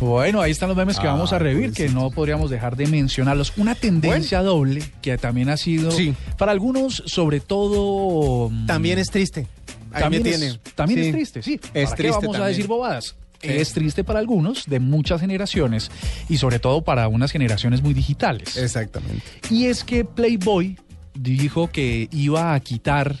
Bueno, 0.00 0.40
ahí 0.40 0.52
están 0.52 0.68
los 0.68 0.76
memes 0.76 0.98
que 0.98 1.08
Ah, 1.08 1.12
vamos 1.12 1.32
a 1.32 1.38
revivir, 1.40 1.72
que 1.72 1.88
no 1.88 2.10
podríamos 2.10 2.50
dejar 2.50 2.76
de 2.76 2.86
mencionarlos. 2.86 3.52
Una 3.56 3.74
tendencia 3.74 4.40
doble 4.42 4.82
que 5.02 5.18
también 5.18 5.48
ha 5.48 5.56
sido, 5.56 5.90
Sí. 5.90 6.14
para 6.38 6.52
algunos, 6.52 7.02
sobre 7.06 7.40
todo... 7.40 8.48
mm, 8.48 8.66
También 8.66 8.98
es 9.00 9.10
triste. 9.10 9.48
Ahí 9.92 10.02
también 10.02 10.22
me 10.22 10.30
es, 10.30 10.38
tiene. 10.38 10.58
también 10.76 11.00
Sí. 11.00 11.06
es 11.08 11.12
triste, 11.12 11.42
sí. 11.42 11.60
Es 11.74 11.84
¿Para 11.90 11.96
qué 11.96 12.02
triste 12.04 12.26
vamos 12.26 12.40
a 12.40 12.46
decir 12.46 12.66
bobadas? 12.68 13.16
Es 13.42 13.72
triste 13.72 14.04
para 14.04 14.20
algunos 14.20 14.66
de 14.66 14.78
muchas 14.78 15.20
generaciones 15.20 15.90
y 16.28 16.38
sobre 16.38 16.60
todo 16.60 16.82
para 16.82 17.08
unas 17.08 17.32
generaciones 17.32 17.82
muy 17.82 17.92
digitales. 17.92 18.56
Exactamente. 18.56 19.24
Y 19.50 19.64
es 19.66 19.82
que 19.82 20.04
Playboy 20.04 20.78
dijo 21.14 21.68
que 21.72 22.08
iba 22.12 22.54
a 22.54 22.60
quitar 22.60 23.16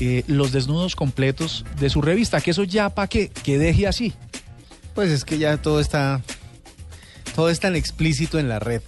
eh, 0.00 0.24
los 0.26 0.52
desnudos 0.52 0.96
completos 0.96 1.64
de 1.78 1.90
su 1.90 2.02
revista, 2.02 2.40
que 2.40 2.50
eso 2.50 2.64
ya 2.64 2.90
para 2.90 3.08
qué, 3.08 3.28
que 3.28 3.58
deje 3.58 3.86
así. 3.86 4.12
Pues 4.94 5.10
es 5.10 5.24
que 5.24 5.38
ya 5.38 5.56
todo 5.56 5.80
está, 5.80 6.22
todo 7.34 7.50
es 7.50 7.60
tan 7.60 7.76
explícito 7.76 8.38
en 8.38 8.48
la 8.48 8.58
red 8.58 8.82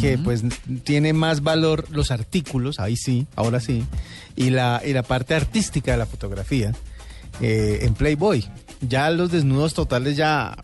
que 0.00 0.18
pues 0.18 0.42
tiene 0.82 1.12
más 1.12 1.42
valor 1.42 1.86
los 1.90 2.10
artículos, 2.10 2.80
ahí 2.80 2.96
sí, 2.96 3.26
ahora 3.36 3.60
sí, 3.60 3.84
y 4.34 4.50
la, 4.50 4.82
y 4.84 4.92
la 4.92 5.02
parte 5.02 5.34
artística 5.34 5.92
de 5.92 5.98
la 5.98 6.06
fotografía 6.06 6.72
eh, 7.40 7.80
en 7.82 7.94
Playboy. 7.94 8.44
Ya 8.80 9.10
los 9.10 9.30
desnudos 9.30 9.74
totales 9.74 10.16
ya 10.16 10.56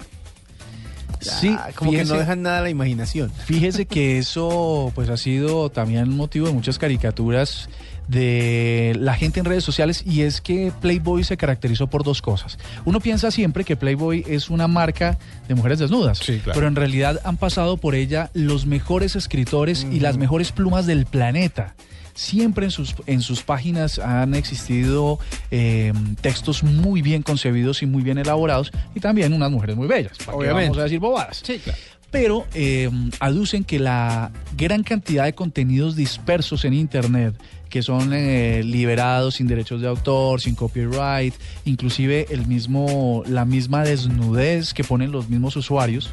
Sí, 1.22 1.56
como 1.74 1.90
que 1.92 2.04
no 2.04 2.14
dejan 2.14 2.42
nada 2.42 2.58
a 2.58 2.62
la 2.62 2.70
imaginación. 2.70 3.30
Fíjese 3.46 3.86
que 3.86 4.18
eso 4.18 4.92
pues 4.94 5.08
ha 5.08 5.16
sido 5.16 5.70
también 5.70 6.08
motivo 6.10 6.46
de 6.46 6.52
muchas 6.52 6.78
caricaturas 6.78 7.68
de 8.08 8.94
la 8.98 9.14
gente 9.14 9.40
en 9.40 9.46
redes 9.46 9.64
sociales 9.64 10.02
y 10.04 10.22
es 10.22 10.40
que 10.40 10.72
Playboy 10.80 11.24
se 11.24 11.36
caracterizó 11.36 11.86
por 11.86 12.02
dos 12.04 12.20
cosas. 12.20 12.58
Uno 12.84 13.00
piensa 13.00 13.30
siempre 13.30 13.64
que 13.64 13.76
Playboy 13.76 14.24
es 14.28 14.50
una 14.50 14.66
marca 14.68 15.18
de 15.48 15.54
mujeres 15.54 15.78
desnudas, 15.78 16.18
Sí, 16.18 16.38
claro. 16.42 16.52
pero 16.54 16.66
en 16.68 16.76
realidad 16.76 17.20
han 17.24 17.36
pasado 17.36 17.76
por 17.76 17.94
ella 17.94 18.30
los 18.34 18.66
mejores 18.66 19.16
escritores 19.16 19.86
y 19.90 20.00
las 20.00 20.16
mejores 20.18 20.52
plumas 20.52 20.86
del 20.86 21.06
planeta. 21.06 21.74
Siempre 22.14 22.66
en 22.66 22.70
sus, 22.70 22.94
en 23.06 23.20
sus 23.20 23.42
páginas 23.42 23.98
han 23.98 24.34
existido 24.34 25.18
eh, 25.50 25.92
textos 26.20 26.62
muy 26.62 27.02
bien 27.02 27.22
concebidos 27.22 27.82
y 27.82 27.86
muy 27.86 28.02
bien 28.02 28.18
elaborados 28.18 28.70
y 28.94 29.00
también 29.00 29.32
unas 29.32 29.50
mujeres 29.50 29.76
muy 29.76 29.88
bellas. 29.88 30.18
¿Para 30.18 30.32
qué 30.32 30.36
Obviamente. 30.36 30.68
vamos 30.68 30.78
a 30.78 30.82
decir 30.84 30.98
bobadas? 31.00 31.42
Sí, 31.44 31.58
claro. 31.58 31.78
pero 32.10 32.46
eh, 32.54 32.90
aducen 33.20 33.64
que 33.64 33.78
la 33.78 34.30
gran 34.56 34.82
cantidad 34.82 35.24
de 35.24 35.32
contenidos 35.34 35.96
dispersos 35.96 36.64
en 36.64 36.74
Internet, 36.74 37.34
que 37.70 37.80
son 37.82 38.12
eh, 38.12 38.62
liberados 38.62 39.36
sin 39.36 39.46
derechos 39.46 39.80
de 39.80 39.88
autor, 39.88 40.42
sin 40.42 40.54
copyright, 40.54 41.34
inclusive 41.64 42.26
el 42.28 42.46
mismo, 42.46 43.22
la 43.26 43.46
misma 43.46 43.82
desnudez 43.82 44.74
que 44.74 44.84
ponen 44.84 45.10
los 45.10 45.30
mismos 45.30 45.56
usuarios, 45.56 46.10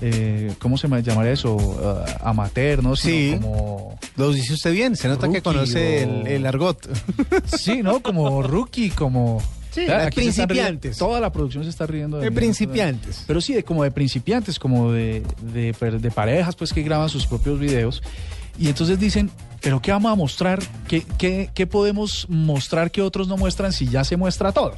eh, 0.00 0.52
¿cómo 0.58 0.76
se 0.78 0.88
llamaría 0.88 1.32
eso? 1.32 1.54
Uh, 1.56 2.04
amateur, 2.22 2.82
¿no? 2.82 2.96
Sino 2.96 3.36
Sí. 3.36 3.38
Como, 3.40 3.98
Lo 4.16 4.32
dice 4.32 4.54
usted 4.54 4.72
bien, 4.72 4.96
se 4.96 5.08
nota 5.08 5.28
que 5.30 5.40
conoce 5.42 6.04
o- 6.06 6.20
el, 6.22 6.26
el 6.26 6.46
argot. 6.46 6.88
sí, 7.56 7.82
¿no? 7.82 8.00
Como 8.02 8.42
rookie, 8.42 8.90
como... 8.90 9.42
Sí, 9.70 9.84
principiantes. 10.14 10.96
riendo- 10.96 10.98
toda 10.98 11.20
la 11.20 11.30
producción 11.30 11.62
se 11.64 11.68
está 11.70 11.86
riendo 11.86 12.16
de 12.16 12.24
De 12.24 12.30
mí. 12.30 12.36
principiantes. 12.36 13.24
Pero 13.26 13.42
sí, 13.42 13.52
de, 13.52 13.62
como 13.62 13.84
de 13.84 13.90
principiantes, 13.90 14.58
como 14.58 14.90
de, 14.90 15.22
de 16.00 16.10
parejas 16.10 16.56
pues 16.56 16.72
que 16.72 16.82
graban 16.82 17.10
sus 17.10 17.26
propios 17.26 17.58
videos. 17.60 18.02
Y 18.58 18.68
entonces 18.68 18.98
dicen, 18.98 19.30
pero 19.60 19.80
¿qué 19.80 19.90
vamos 19.90 20.12
a 20.12 20.14
mostrar? 20.14 20.62
¿Qué, 20.86 21.02
qué, 21.18 21.50
qué 21.52 21.66
podemos 21.66 22.26
mostrar 22.28 22.90
que 22.90 23.02
otros 23.02 23.26
no 23.26 23.36
muestran 23.36 23.72
si 23.72 23.88
ya 23.88 24.04
se 24.04 24.16
muestra 24.16 24.52
todo? 24.52 24.76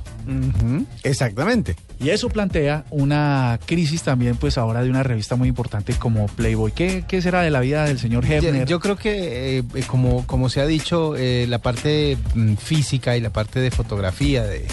Exactamente. 1.03 1.77
Y 2.01 2.11
eso 2.11 2.29
plantea 2.29 2.85
una 2.91 3.59
crisis 3.67 4.03
también 4.03 4.37
pues 4.37 4.57
ahora 4.57 4.83
de 4.83 4.91
una 4.91 5.03
revista 5.03 5.37
muy 5.37 5.49
importante 5.49 5.93
como 5.95 6.27
Playboy. 6.29 6.73
¿Qué, 6.73 7.05
qué 7.07 7.21
será 7.21 7.43
de 7.43 7.51
la 7.51 7.61
vida 7.61 7.85
del 7.85 7.99
señor 7.99 8.25
Hefner? 8.25 8.67
yo 8.67 8.81
creo 8.81 8.97
que, 8.97 9.59
eh, 9.59 9.63
eh, 9.75 9.83
como, 9.87 10.27
como 10.27 10.49
se 10.49 10.61
ha 10.61 10.67
dicho, 10.67 11.17
eh, 11.17 11.47
la 11.49 11.59
parte 11.59 12.17
mm, 12.35 12.55
física 12.55 13.17
y 13.17 13.21
la 13.21 13.31
parte 13.31 13.61
de 13.61 13.71
fotografía 13.71 14.45
de, 14.45 14.67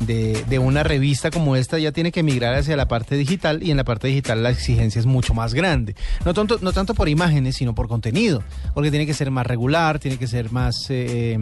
de, 0.00 0.44
de 0.48 0.58
una 0.58 0.82
revista 0.82 1.30
como 1.30 1.56
esta 1.56 1.78
ya 1.78 1.92
tiene 1.92 2.12
que 2.12 2.22
migrar 2.22 2.54
hacia 2.54 2.76
la 2.76 2.88
parte 2.88 3.16
digital 3.16 3.62
y 3.62 3.70
en 3.70 3.76
la 3.76 3.84
parte 3.84 4.08
digital 4.08 4.42
la 4.42 4.50
exigencia 4.50 4.98
es 4.98 5.06
mucho 5.06 5.34
más 5.34 5.54
grande. 5.54 5.94
No 6.24 6.34
tanto, 6.34 6.58
no 6.60 6.72
tanto 6.72 6.94
por 6.94 7.08
imágenes, 7.08 7.56
sino 7.56 7.74
por 7.74 7.88
contenido, 7.88 8.42
porque 8.74 8.90
tiene 8.90 9.06
que 9.06 9.14
ser 9.14 9.30
más 9.30 9.46
regular, 9.46 9.98
tiene 9.98 10.18
que 10.18 10.26
ser 10.26 10.52
más... 10.52 10.86
eh, 10.90 11.38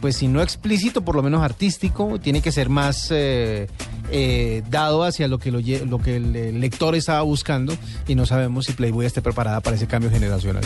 pues 0.00 0.16
si 0.16 0.28
no 0.28 0.42
explícito, 0.42 1.02
por 1.04 1.16
lo 1.16 1.22
menos 1.22 1.42
artístico, 1.42 2.18
tiene 2.20 2.40
que 2.40 2.52
ser 2.52 2.68
más 2.68 3.08
eh, 3.10 3.66
eh, 4.10 4.62
dado 4.70 5.02
hacia 5.02 5.26
lo 5.28 5.38
que, 5.38 5.50
lo, 5.50 5.60
lo 5.86 5.98
que 5.98 6.16
el 6.16 6.60
lector 6.60 6.94
estaba 6.94 7.22
buscando 7.22 7.76
y 8.06 8.14
no 8.14 8.24
sabemos 8.26 8.66
si 8.66 8.72
Playboy 8.72 9.06
esté 9.06 9.20
preparada 9.20 9.60
para 9.60 9.76
ese 9.76 9.86
cambio 9.86 10.10
generacional. 10.10 10.64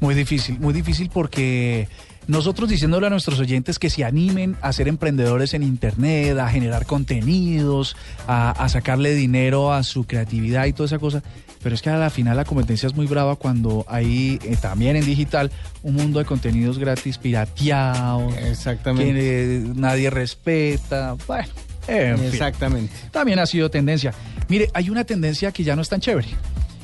Muy 0.00 0.14
difícil, 0.14 0.58
muy 0.60 0.74
difícil 0.74 1.10
porque 1.12 1.88
nosotros 2.28 2.68
diciéndole 2.68 3.06
a 3.08 3.10
nuestros 3.10 3.40
oyentes 3.40 3.78
que 3.78 3.90
se 3.90 4.04
animen 4.04 4.56
a 4.60 4.72
ser 4.72 4.86
emprendedores 4.86 5.54
en 5.54 5.62
Internet, 5.62 6.38
a 6.38 6.48
generar 6.48 6.86
contenidos, 6.86 7.96
a, 8.26 8.50
a 8.50 8.68
sacarle 8.68 9.14
dinero 9.14 9.72
a 9.72 9.82
su 9.82 10.04
creatividad 10.04 10.66
y 10.66 10.72
toda 10.72 10.86
esa 10.86 10.98
cosa. 10.98 11.22
Pero 11.62 11.74
es 11.74 11.82
que 11.82 11.90
a 11.90 11.96
la 11.96 12.10
final 12.10 12.36
la 12.36 12.44
competencia 12.44 12.86
es 12.86 12.94
muy 12.94 13.06
brava 13.06 13.36
cuando 13.36 13.84
hay 13.88 14.38
eh, 14.44 14.56
también 14.60 14.94
en 14.94 15.04
digital 15.04 15.50
un 15.82 15.94
mundo 15.94 16.18
de 16.18 16.24
contenidos 16.24 16.78
gratis 16.78 17.18
pirateados, 17.18 18.32
Exactamente. 18.36 19.12
que 19.12 19.56
eh, 19.56 19.72
nadie 19.74 20.10
respeta. 20.10 21.16
Bueno, 21.26 21.48
en 21.88 22.18
fin. 22.18 22.26
Exactamente. 22.26 22.92
También 23.10 23.38
ha 23.38 23.46
sido 23.46 23.70
tendencia. 23.70 24.12
Mire, 24.48 24.68
hay 24.74 24.90
una 24.90 25.04
tendencia 25.04 25.50
que 25.50 25.64
ya 25.64 25.74
no 25.74 25.82
es 25.82 25.88
tan 25.88 26.00
chévere. 26.00 26.28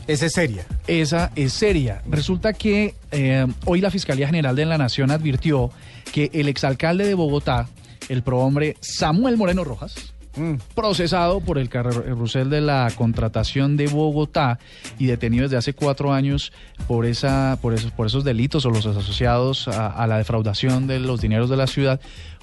Esa 0.07 0.27
es 0.27 0.33
seria. 0.33 0.67
Esa 0.87 1.31
es 1.35 1.53
seria. 1.53 2.03
Resulta 2.09 2.53
que 2.53 2.95
eh, 3.11 3.47
hoy 3.65 3.81
la 3.81 3.91
Fiscalía 3.91 4.27
General 4.27 4.55
de 4.55 4.67
la 4.67 4.79
Nación 4.79 5.11
advirtió 5.11 5.71
que 6.13 6.31
el 6.35 6.49
exalcalde 6.49 7.07
de 7.07 7.15
Bogotá, 7.15 7.69
el 8.09 8.23
prohombre 8.23 8.77
Samuel 8.81 9.37
Moreno 9.37 9.65
Rojas, 9.65 10.15
Mm. 10.37 10.55
procesado 10.75 11.41
por 11.41 11.59
el 11.59 11.69
carrusel 11.69 12.51
de 12.51 12.61
la 12.61 12.91
contratación 12.97 13.77
de 13.77 13.87
Bogotá 13.87 14.59
y 14.99 15.07
detenido 15.07 15.45
desde 15.45 15.57
hace 15.57 15.75
cuatro 15.75 16.13
años 16.13 16.53
por, 16.89 17.07
esa, 17.07 17.57
por, 17.63 17.73
esos, 17.73 17.93
por 17.93 18.09
esos 18.09 18.25
delitos 18.25 18.67
o 18.67 18.71
los 18.71 18.85
asociados 18.85 19.69
a, 19.69 19.87
a 19.87 20.07
la 20.09 20.19
defraudación 20.19 20.89
de 20.89 20.99
los 20.99 21.21
dineros 21.21 21.51
de 21.51 21.57
la 21.57 21.69
ciudad, 21.69 22.01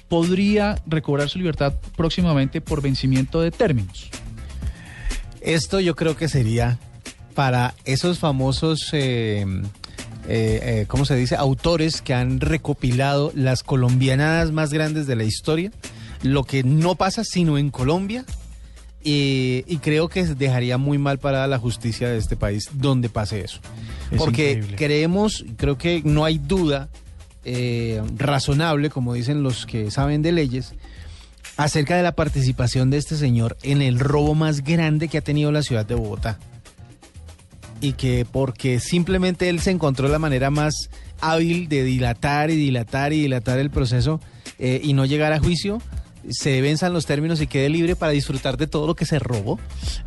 podría 0.08 0.76
recobrar 0.86 1.28
su 1.28 1.38
libertad 1.38 1.74
próximamente 1.94 2.62
por 2.62 2.80
vencimiento 2.80 3.42
de 3.42 3.50
términos. 3.50 4.08
Esto 5.42 5.78
yo 5.80 5.94
creo 5.94 6.16
que 6.16 6.28
sería 6.28 6.78
para 7.34 7.74
esos 7.84 8.18
famosos, 8.18 8.90
eh, 8.92 9.44
eh, 10.28 10.60
eh, 10.62 10.84
¿cómo 10.88 11.04
se 11.04 11.16
dice? 11.16 11.36
Autores 11.36 12.00
que 12.02 12.14
han 12.14 12.40
recopilado 12.40 13.32
las 13.34 13.62
colombianadas 13.62 14.52
más 14.52 14.72
grandes 14.72 15.06
de 15.06 15.16
la 15.16 15.24
historia. 15.24 15.70
Lo 16.22 16.44
que 16.44 16.62
no 16.62 16.94
pasa 16.94 17.24
sino 17.24 17.58
en 17.58 17.70
Colombia. 17.70 18.24
Y, 19.04 19.64
y 19.66 19.78
creo 19.78 20.08
que 20.08 20.24
dejaría 20.24 20.78
muy 20.78 20.96
mal 20.96 21.18
parada 21.18 21.48
la 21.48 21.58
justicia 21.58 22.08
de 22.08 22.18
este 22.18 22.36
país 22.36 22.68
donde 22.72 23.08
pase 23.08 23.40
eso. 23.40 23.58
Es 24.12 24.18
Porque 24.18 24.52
increíble. 24.52 24.76
creemos, 24.76 25.44
creo 25.56 25.76
que 25.76 26.02
no 26.04 26.24
hay 26.24 26.38
duda 26.38 26.88
eh, 27.44 28.00
razonable, 28.16 28.90
como 28.90 29.14
dicen 29.14 29.42
los 29.42 29.66
que 29.66 29.90
saben 29.90 30.22
de 30.22 30.30
leyes, 30.30 30.74
acerca 31.56 31.96
de 31.96 32.04
la 32.04 32.12
participación 32.12 32.90
de 32.90 32.98
este 32.98 33.16
señor 33.16 33.56
en 33.64 33.82
el 33.82 33.98
robo 33.98 34.36
más 34.36 34.62
grande 34.62 35.08
que 35.08 35.18
ha 35.18 35.22
tenido 35.22 35.50
la 35.50 35.62
ciudad 35.62 35.84
de 35.84 35.96
Bogotá. 35.96 36.38
Y 37.82 37.92
que 37.92 38.24
porque 38.30 38.80
simplemente 38.80 39.50
él 39.50 39.60
se 39.60 39.70
encontró 39.70 40.08
la 40.08 40.18
manera 40.18 40.50
más 40.50 40.88
hábil 41.20 41.68
de 41.68 41.84
dilatar 41.84 42.50
y 42.50 42.56
dilatar 42.56 43.12
y 43.12 43.20
dilatar 43.20 43.58
el 43.58 43.70
proceso 43.70 44.20
eh, 44.58 44.80
y 44.82 44.94
no 44.94 45.04
llegar 45.04 45.34
a 45.34 45.40
juicio, 45.40 45.82
se 46.30 46.60
venzan 46.60 46.92
los 46.92 47.06
términos 47.06 47.40
y 47.40 47.46
quede 47.46 47.68
libre 47.68 47.96
para 47.96 48.12
disfrutar 48.12 48.56
de 48.56 48.66
todo 48.66 48.86
lo 48.86 48.94
que 48.94 49.04
se 49.04 49.18
robó. 49.18 49.58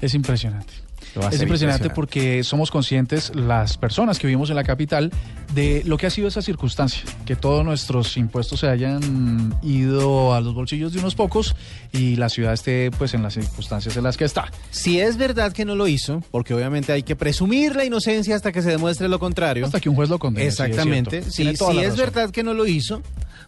Es 0.01 0.13
impresionante. 0.13 0.84
Es 1.31 1.41
impresionante 1.41 1.89
porque 1.89 2.43
somos 2.43 2.71
conscientes, 2.71 3.31
las 3.35 3.77
personas 3.77 4.19
que 4.19 4.27
vivimos 4.27 4.49
en 4.49 4.55
la 4.55 4.63
capital, 4.63 5.11
de 5.53 5.83
lo 5.85 5.97
que 5.97 6.07
ha 6.07 6.09
sido 6.09 6.27
esa 6.27 6.41
circunstancia, 6.41 7.03
que 7.25 7.35
todos 7.35 7.63
nuestros 7.63 8.17
impuestos 8.17 8.59
se 8.59 8.67
hayan 8.67 9.57
ido 9.61 10.33
a 10.33 10.41
los 10.41 10.53
bolsillos 10.53 10.93
de 10.93 10.99
unos 10.99 11.15
pocos 11.15 11.55
y 11.93 12.15
la 12.17 12.29
ciudad 12.29 12.53
esté 12.53 12.91
pues 12.97 13.13
en 13.13 13.23
las 13.23 13.33
circunstancias 13.33 13.95
en 13.95 14.03
las 14.03 14.17
que 14.17 14.25
está. 14.25 14.51
Si 14.71 14.99
es 14.99 15.17
verdad 15.17 15.53
que 15.53 15.65
no 15.65 15.75
lo 15.75 15.87
hizo, 15.87 16.21
porque 16.31 16.53
obviamente 16.53 16.91
hay 16.91 17.03
que 17.03 17.15
presumir 17.15 17.75
la 17.75 17.85
inocencia 17.85 18.35
hasta 18.35 18.51
que 18.51 18.61
se 18.61 18.69
demuestre 18.69 19.07
lo 19.07 19.19
contrario. 19.19 19.65
Hasta 19.65 19.79
que 19.79 19.89
un 19.89 19.95
juez 19.95 20.09
lo 20.09 20.19
condene. 20.19 20.47
Exactamente. 20.47 21.23
Sí, 21.23 21.55
si 21.55 21.79
es 21.79 21.95
verdad 21.95 22.31
que 22.31 22.43
no 22.43 22.53
lo 22.53 22.65
hizo, 22.65 23.01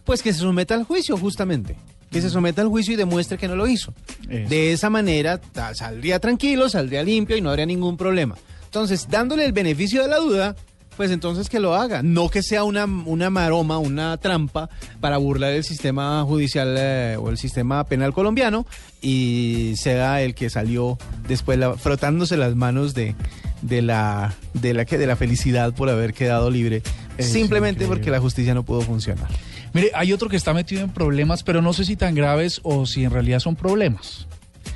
pues 0.04 0.22
que 0.22 0.32
se 0.32 0.40
someta 0.40 0.74
al 0.74 0.84
juicio, 0.84 1.16
justamente. 1.16 1.76
Que 2.10 2.20
se 2.22 2.30
someta 2.30 2.62
al 2.62 2.68
juicio 2.68 2.94
y 2.94 2.96
demuestre 2.96 3.36
que 3.38 3.48
no 3.48 3.56
lo 3.56 3.66
hizo. 3.66 3.92
Eso. 4.28 4.48
De 4.48 4.72
esa 4.72 4.88
manera 4.90 5.40
saldría 5.74 6.18
tranquilo, 6.18 6.68
saldría 6.68 7.02
limpio 7.02 7.36
y 7.36 7.40
no 7.40 7.50
habría 7.50 7.66
ningún 7.66 7.96
problema. 7.96 8.36
Entonces, 8.64 9.08
dándole 9.10 9.44
el 9.44 9.52
beneficio 9.52 10.02
de 10.02 10.08
la 10.08 10.16
duda, 10.18 10.56
pues 10.96 11.10
entonces 11.10 11.48
que 11.48 11.60
lo 11.60 11.74
haga. 11.74 12.02
No 12.02 12.28
que 12.28 12.42
sea 12.42 12.64
una, 12.64 12.84
una 12.84 13.30
maroma, 13.30 13.78
una 13.78 14.16
trampa 14.16 14.68
para 15.00 15.16
burlar 15.16 15.52
el 15.52 15.64
sistema 15.64 16.22
judicial 16.24 16.74
eh, 16.78 17.16
o 17.20 17.30
el 17.30 17.38
sistema 17.38 17.84
penal 17.84 18.12
colombiano 18.12 18.66
y 19.00 19.74
sea 19.76 20.22
el 20.22 20.34
que 20.34 20.50
salió 20.50 20.98
después 21.28 21.58
la- 21.58 21.74
frotándose 21.74 22.36
las 22.36 22.56
manos 22.56 22.94
de, 22.94 23.14
de 23.62 23.80
la 23.82 24.34
de 24.54 24.74
la 24.74 24.84
de 24.84 25.06
la 25.06 25.14
felicidad 25.16 25.72
por 25.72 25.88
haber 25.88 26.14
quedado 26.14 26.50
libre 26.50 26.82
Es 27.16 27.26
simplemente 27.30 27.84
increíble. 27.84 27.96
porque 27.96 28.10
la 28.10 28.20
justicia 28.20 28.54
no 28.54 28.64
pudo 28.64 28.80
funcionar. 28.80 29.28
Mire, 29.72 29.90
hay 29.94 30.12
otro 30.12 30.28
que 30.28 30.36
está 30.36 30.52
metido 30.54 30.82
en 30.82 30.90
problemas, 30.90 31.42
pero 31.42 31.60
no 31.62 31.72
sé 31.72 31.84
si 31.84 31.96
tan 31.96 32.14
graves 32.14 32.60
o 32.62 32.86
si 32.86 33.04
en 33.04 33.10
realidad 33.10 33.40
son 33.40 33.56
problemas. 33.56 34.26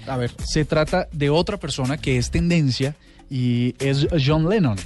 A 0.07 0.16
ver, 0.16 0.31
Se 0.44 0.64
trata 0.64 1.09
de 1.12 1.31
otra 1.31 1.59
persona 1.59 1.96
que 1.96 2.16
es 2.18 2.31
tendencia 2.31 2.94
y 3.31 3.74
es 3.78 4.07
John 4.24 4.48
Lennon. 4.48 4.76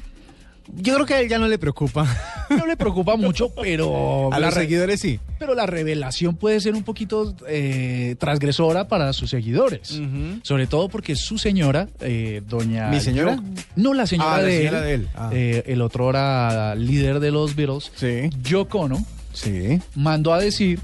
yo 0.79 0.95
creo 0.95 1.07
que 1.07 1.15
a 1.15 1.21
él 1.21 1.29
ya 1.29 1.39
no 1.39 1.49
le 1.49 1.59
preocupa. 1.59 2.07
No 2.51 2.67
le 2.67 2.77
preocupa 2.77 3.17
mucho, 3.17 3.49
pero 3.61 4.33
A 4.33 4.39
la 4.39 4.47
los 4.47 4.55
re- 4.55 4.63
seguidores 4.63 5.01
sí. 5.01 5.19
pero 5.39 5.55
la 5.55 5.67
revelación 5.67 6.37
puede 6.37 6.61
ser 6.61 6.75
un 6.75 6.83
poquito 6.85 7.35
eh, 7.49 8.15
transgresora 8.19 8.87
para 8.89 9.13
sus 9.13 9.31
seguidores. 9.31 10.01
Sobre 10.43 10.67
todo 10.67 10.89
porque 10.89 11.17
su 11.17 11.39
señora, 11.39 11.89
eh, 12.01 12.43
doña... 12.47 12.89
¿Mi 12.89 13.01
señora? 13.01 13.37
Yo- 13.37 13.43
no, 13.77 13.95
la 13.95 14.07
señora, 14.07 14.35
Ah, 14.35 14.39
la 14.39 14.45
de, 14.45 14.59
señora 14.59 14.79
él, 14.79 14.85
de 14.85 14.95
él. 14.95 15.09
Ah. 15.17 15.31
eh, 15.33 15.63
el 15.67 15.83
otro 15.83 16.11
era 16.11 16.75
líder 16.77 17.19
de 17.21 17.31
los 17.33 17.57
Beatles, 17.57 17.91
Sí. 17.97 18.31
Yoko 18.43 18.81
Ono, 18.81 19.05
Sí. 19.37 19.81
mandó 19.95 20.33
a 20.35 20.39
decir, 20.41 20.81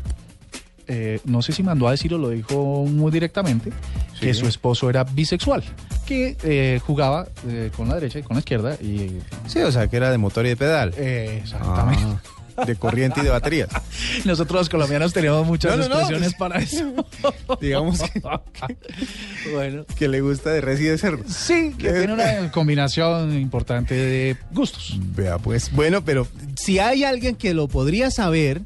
eh, 0.86 1.20
no 1.24 1.40
sé 1.42 1.52
si 1.52 1.62
mandó 1.62 1.88
a 1.88 1.92
decir 1.92 2.12
o 2.14 2.18
lo 2.18 2.28
dijo 2.30 2.84
muy 2.86 3.10
directamente, 3.10 3.70
Sí. 4.14 4.26
que 4.26 4.34
su 4.34 4.46
esposo 4.46 4.90
era 4.90 5.04
bisexual, 5.04 5.62
que 6.06 6.36
eh, 6.42 6.80
jugaba 6.86 7.26
eh, 7.48 7.70
con 7.76 7.88
la 7.88 7.94
derecha 7.94 8.18
y 8.18 8.22
con 8.22 8.34
la 8.36 8.40
izquierda 8.40 8.74
y... 8.80 9.18
Sí, 9.46 9.60
o 9.60 9.72
sea, 9.72 9.88
que 9.88 9.96
era 9.96 10.10
de 10.10 10.18
motor 10.18 10.44
y 10.46 10.50
de 10.50 10.56
pedal. 10.56 10.92
eh, 10.96 11.40
exactamente. 11.42 12.02
Ah, 12.04 12.20
de 12.66 12.76
corriente 12.76 13.20
y 13.20 13.24
de 13.24 13.30
baterías. 13.30 13.68
Nosotros 14.24 14.60
los 14.62 14.68
colombianos 14.68 15.12
tenemos 15.12 15.46
muchas 15.46 15.76
No, 15.76 15.84
expresiones 15.84 16.34
pues- 16.34 16.38
para 16.38 16.60
eso. 16.60 16.92
Digamos 17.60 18.00
que, 18.02 18.20
bueno. 19.52 19.84
que 19.96 20.08
le 20.08 20.20
gusta 20.20 20.50
de 20.50 20.60
res 20.60 20.80
y 20.80 20.84
de 20.84 20.98
cerdo. 20.98 21.24
Sí, 21.28 21.72
que 21.78 21.90
tiene 21.92 22.12
una 22.12 22.50
combinación 22.52 23.36
importante 23.38 23.94
de 23.94 24.36
gustos. 24.52 24.98
Vea, 25.14 25.38
pues, 25.38 25.72
bueno, 25.72 26.04
pero 26.04 26.26
si 26.56 26.78
hay 26.78 27.04
alguien 27.04 27.36
que 27.36 27.54
lo 27.54 27.68
podría 27.68 28.10
saber, 28.10 28.62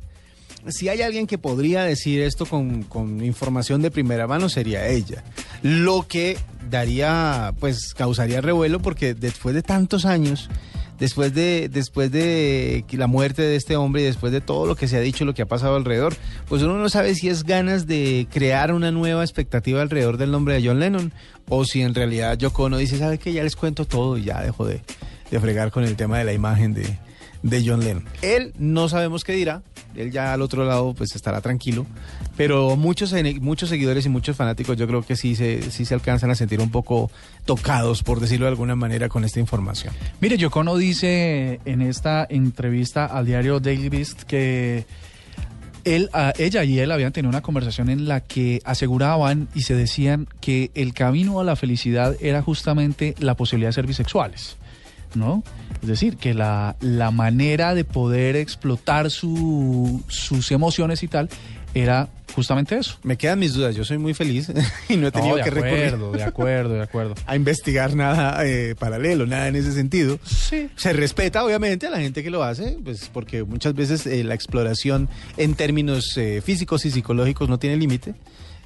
si 0.69 0.89
hay 0.89 1.03
alguien 1.03 1.27
que 1.27 1.39
podría 1.39 1.85
decir 1.85 2.21
esto 2.23 2.45
con, 2.47 2.83
con 2.83 3.25
información 3.25 3.83
de 3.83 3.91
primera 3.91 4.27
mano, 4.27 4.49
sería 4.49 4.87
ella. 4.89 5.23
Lo 5.63 6.07
que 6.09 6.37
daría, 6.71 7.55
pues, 7.61 7.95
causaría 7.95 8.41
revuelo 8.41 8.81
porque 8.81 9.15
después 9.15 9.55
de 9.55 9.63
tantos 9.63 10.05
años, 10.05 10.49
después 10.99 11.35
de, 11.35 11.69
después 11.71 12.11
de 12.11 12.85
la 12.93 13.07
muerte 13.07 13.43
de 13.43 13.57
este 13.57 13.77
hombre 13.77 14.03
y 14.03 14.05
después 14.05 14.33
de 14.33 14.41
todo 14.41 14.67
lo 14.67 14.77
que 14.77 14.89
se 14.89 14.97
ha 14.97 15.01
dicho, 15.01 15.25
lo 15.25 15.35
que 15.35 15.43
ha 15.43 15.47
pasado 15.47 15.77
alrededor, 15.77 16.15
pues 16.49 16.63
uno 16.63 16.77
no 16.77 16.89
sabe 16.89 17.15
si 17.15 17.29
es 17.29 17.45
ganas 17.45 17.87
de 17.87 18.27
crear 18.33 18.73
una 18.73 18.91
nueva 18.91 19.23
expectativa 19.23 19.83
alrededor 19.83 20.17
del 20.17 20.31
nombre 20.31 20.55
de 20.55 20.67
John 20.67 20.81
Lennon 20.81 21.13
o 21.49 21.65
si 21.65 21.83
en 21.83 21.95
realidad 21.95 22.39
Yoko 22.39 22.65
Ono 22.65 22.79
dice, 22.79 22.99
¿sabe 22.99 23.19
que 23.19 23.33
Ya 23.33 23.43
les 23.43 23.57
cuento 23.57 23.85
todo 23.85 24.19
y 24.19 24.25
ya 24.25 24.41
dejo 24.41 24.67
de, 24.67 24.83
de 25.31 25.41
fregar 25.41 25.71
con 25.71 25.85
el 25.85 25.97
tema 25.97 26.19
de 26.19 26.25
la 26.25 26.33
imagen 26.33 26.75
de, 26.75 26.99
de 27.49 27.63
John 27.67 27.81
Lennon. 27.81 28.05
Él 28.23 28.53
no 28.59 28.89
sabemos 28.89 29.25
qué 29.25 29.33
dirá, 29.33 29.63
él 29.95 30.11
ya 30.11 30.33
al 30.33 30.43
otro 30.43 30.65
lado 30.65 30.95
pues 30.95 31.15
estará 31.17 31.41
tranquilo, 31.41 31.87
pero 32.37 32.77
muchos, 32.77 33.15
muchos 33.41 33.69
seguidores 33.69 34.05
y 34.05 34.09
muchos 34.09 34.37
fanáticos 34.37 34.77
yo 34.77 34.87
creo 34.87 35.03
que 35.03 35.17
sí 35.17 35.35
se, 35.37 35.71
sí 35.71 35.85
se 35.85 35.95
alcanzan 35.95 36.31
a 36.31 36.35
sentir 36.35 36.61
un 36.61 36.71
poco 36.71 37.11
tocados, 37.45 38.03
por 38.03 38.21
decirlo 38.21 38.47
de 38.47 38.51
alguna 38.51 38.75
manera, 38.77 39.09
con 39.09 39.25
esta 39.25 39.41
información. 39.41 39.95
Mire, 40.21 40.37
Yocono 40.37 40.77
dice 40.77 41.61
en 41.65 41.83
esta 41.83 42.27
entrevista 42.29 43.07
al 43.07 43.27
diario 43.27 43.61
Daily 43.61 43.89
Beast 43.89 44.23
que 44.25 44.85
él, 45.85 46.11
a- 46.13 46.33
ella 46.37 46.65
y 46.65 46.81
él 46.81 46.91
habían 46.91 47.13
tenido 47.13 47.29
una 47.31 47.43
conversación 47.43 47.89
en 47.91 48.09
la 48.09 48.21
que 48.21 48.61
aseguraban 48.65 49.49
y 49.55 49.63
se 49.63 49.75
decían 49.77 50.27
que 50.41 50.73
el 50.75 50.93
camino 50.95 51.39
a 51.41 51.45
la 51.45 51.55
felicidad 51.55 52.17
era 52.21 52.43
justamente 52.43 53.15
la 53.21 53.35
posibilidad 53.37 53.69
de 53.69 53.75
ser 53.75 53.87
bisexuales. 53.87 54.57
¿No? 55.15 55.43
Es 55.87 56.01
decir, 56.01 56.17
que 56.17 56.35
la, 56.35 56.75
la 56.81 57.13
manera 57.13 57.75
de 57.77 57.85
poder 57.85 58.35
explotar 58.35 59.09
su- 59.13 60.03
sus 60.09 60.51
emociones 60.51 61.05
y 61.05 61.09
tal 61.09 61.29
era 61.75 62.09
justamente 62.35 62.77
eso. 62.77 62.99
Me 63.05 63.17
quedan 63.17 63.39
mis 63.39 63.55
dudas, 63.55 63.77
yo 63.77 63.85
soy 63.85 63.99
muy 63.99 64.13
feliz 64.15 64.51
y 64.89 64.97
no 64.97 65.07
he 65.07 65.13
tenido 65.13 65.37
No, 65.39 65.45
que 65.45 65.51
recurrir 65.51 65.85
acuerdo, 65.87 66.13
de 66.13 66.23
acuerdo, 66.25 66.75
de 66.75 66.83
acuerdo. 66.83 67.15
a 67.27 67.37
investigar 67.37 67.95
nada 67.95 68.45
eh, 68.45 68.75
paralelo, 68.77 69.27
nada 69.27 69.47
en 69.47 69.55
ese 69.57 69.71
sentido. 69.73 70.19
Sí. 70.25 70.69
Se 70.75 70.93
respeta 70.93 71.45
obviamente 71.45 71.87
a 71.87 71.91
la 71.91 71.99
gente 72.01 72.23
que 72.25 72.31
lo 72.31 72.43
hace, 72.43 72.79
pues 72.83 73.09
porque 73.13 73.45
muchas 73.45 73.75
veces 73.75 74.07
eh, 74.07 74.25
la 74.25 74.35
exploración 74.35 75.09
en 75.37 75.55
términos 75.55 76.17
eh, 76.17 76.43
físicos 76.45 76.85
y 76.85 76.91
psicológicos 76.91 77.49
no 77.49 77.59
tiene 77.61 77.77
límite, 77.77 78.15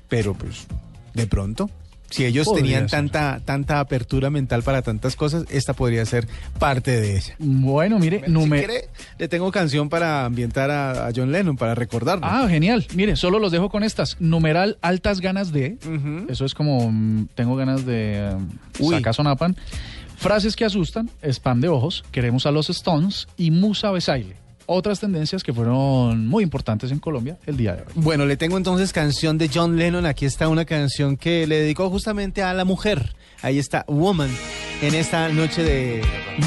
pero 0.08 0.32
pues 0.34 0.66
de 1.12 1.26
pronto, 1.26 1.68
si 2.10 2.24
ellos 2.26 2.46
Podría 2.46 2.62
tenían 2.64 2.88
ser. 2.88 2.98
tanta 2.98 3.40
tanta 3.44 3.80
apertura 3.80 4.30
mental 4.30 4.62
para 4.62 4.82
tantas 4.82 5.16
cosas, 5.16 5.44
esta 5.48 5.72
podría 5.74 6.04
ser 6.04 6.26
parte 6.58 7.00
de 7.00 7.16
ella. 7.16 7.36
Bueno, 7.38 7.98
mire, 7.98 8.24
Si 8.26 8.48
quiere, 8.50 8.88
le 9.18 9.28
tengo 9.28 9.50
canción 9.52 9.88
para 9.88 10.24
ambientar 10.24 10.70
a, 10.70 11.06
a 11.06 11.12
John 11.14 11.32
Lennon, 11.32 11.56
para 11.56 11.74
recordarlo. 11.74 12.26
Ah, 12.26 12.46
genial. 12.48 12.86
Mire, 12.94 13.16
solo 13.16 13.38
los 13.38 13.52
dejo 13.52 13.68
con 13.70 13.82
estas. 13.84 14.16
Numeral 14.20 14.76
altas 14.82 15.20
ganas 15.20 15.52
de. 15.52 15.78
Eso 16.28 16.44
es 16.44 16.54
como 16.54 16.90
mm, 16.90 17.28
tengo 17.34 17.56
ganas 17.56 17.86
de 17.86 18.30
um, 18.34 18.48
Uy. 18.80 18.94
sacar 18.96 19.14
sonapan. 19.14 19.56
Frases 20.16 20.54
que 20.54 20.66
asustan, 20.66 21.08
spam 21.22 21.60
de 21.62 21.68
ojos, 21.68 22.04
queremos 22.12 22.44
a 22.44 22.50
los 22.50 22.68
Stones 22.68 23.26
y 23.38 23.50
Musa 23.50 23.90
Besaile. 23.90 24.36
Otras 24.72 25.00
tendencias 25.00 25.42
que 25.42 25.52
fueron 25.52 26.28
muy 26.28 26.44
importantes 26.44 26.92
en 26.92 27.00
Colombia 27.00 27.36
el 27.44 27.56
día 27.56 27.74
de 27.74 27.82
hoy. 27.82 27.88
Bueno, 27.96 28.24
le 28.24 28.36
tengo 28.36 28.56
entonces 28.56 28.92
canción 28.92 29.36
de 29.36 29.50
John 29.52 29.76
Lennon. 29.76 30.06
Aquí 30.06 30.26
está 30.26 30.46
una 30.46 30.64
canción 30.64 31.16
que 31.16 31.44
le 31.48 31.56
dedicó 31.62 31.90
justamente 31.90 32.44
a 32.44 32.54
la 32.54 32.64
mujer. 32.64 33.16
Ahí 33.42 33.58
está 33.58 33.84
Woman 33.88 34.30
en 34.80 34.94
esta 34.94 35.28
noche 35.30 35.64
de 35.64 36.02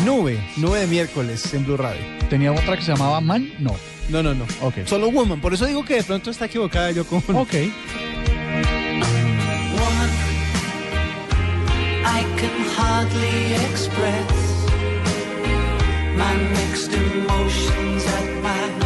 nube, 0.05 0.39
nube 0.55 0.79
de 0.79 0.88
miércoles 0.88 1.53
en 1.53 1.65
Blue 1.65 1.75
Radio. 1.75 1.99
Tenía 2.29 2.53
otra 2.53 2.77
que 2.77 2.83
se 2.83 2.93
llamaba 2.93 3.19
Man, 3.19 3.51
no. 3.59 3.75
No, 4.07 4.23
no, 4.23 4.33
no. 4.33 4.45
Ok. 4.62 4.86
Solo 4.86 5.12
Woman. 5.12 5.41
Por 5.41 5.53
eso 5.53 5.65
digo 5.65 5.83
que 5.83 5.95
de 5.95 6.03
pronto 6.03 6.31
está 6.31 6.45
equivocada 6.45 6.91
yo 6.91 7.05
con. 7.05 7.17
Ok. 7.17 7.25
woman 9.73 10.09
I 12.05 12.23
can 12.38 12.67
hardly 12.77 13.55
express 13.69 14.42
my 16.15 16.36
mixed 16.36 16.93
emotions 16.93 18.06
at 18.06 18.43
my 18.43 18.82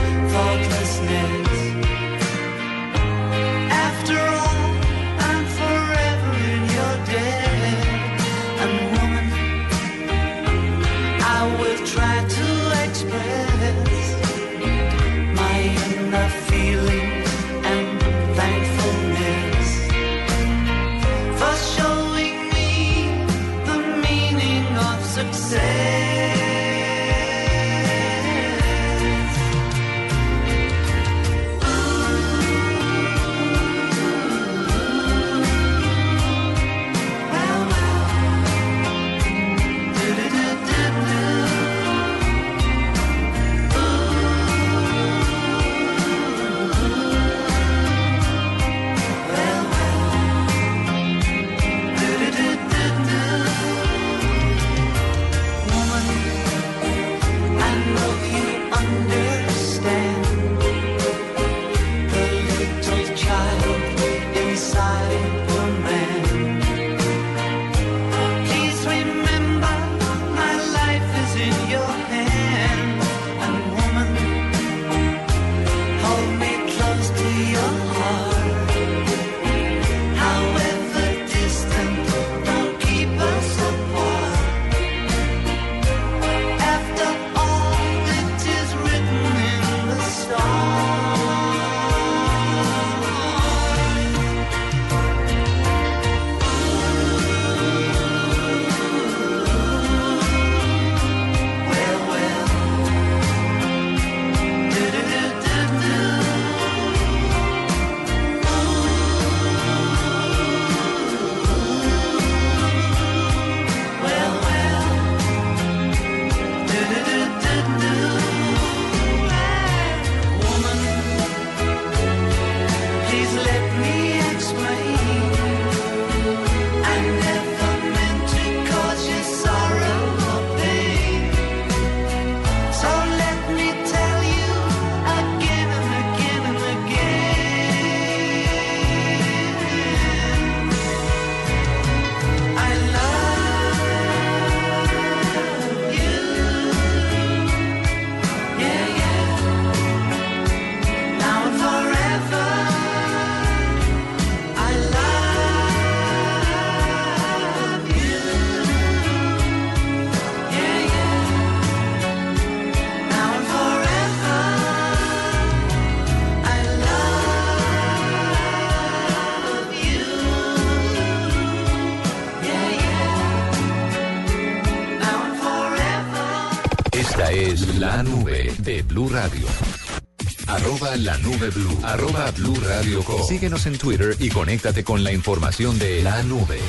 blue 182.88 183.02
radio 183.02 183.04
com. 183.04 183.28
Síguenos 183.28 183.65
en 183.65 183.78
Twitter 183.78 184.15
y 184.19 184.30
conéctate 184.30 184.84
con 184.84 185.04
la 185.04 185.12
información 185.12 185.78
de 185.80 186.02
la 186.04 186.23
nube. 186.23 186.60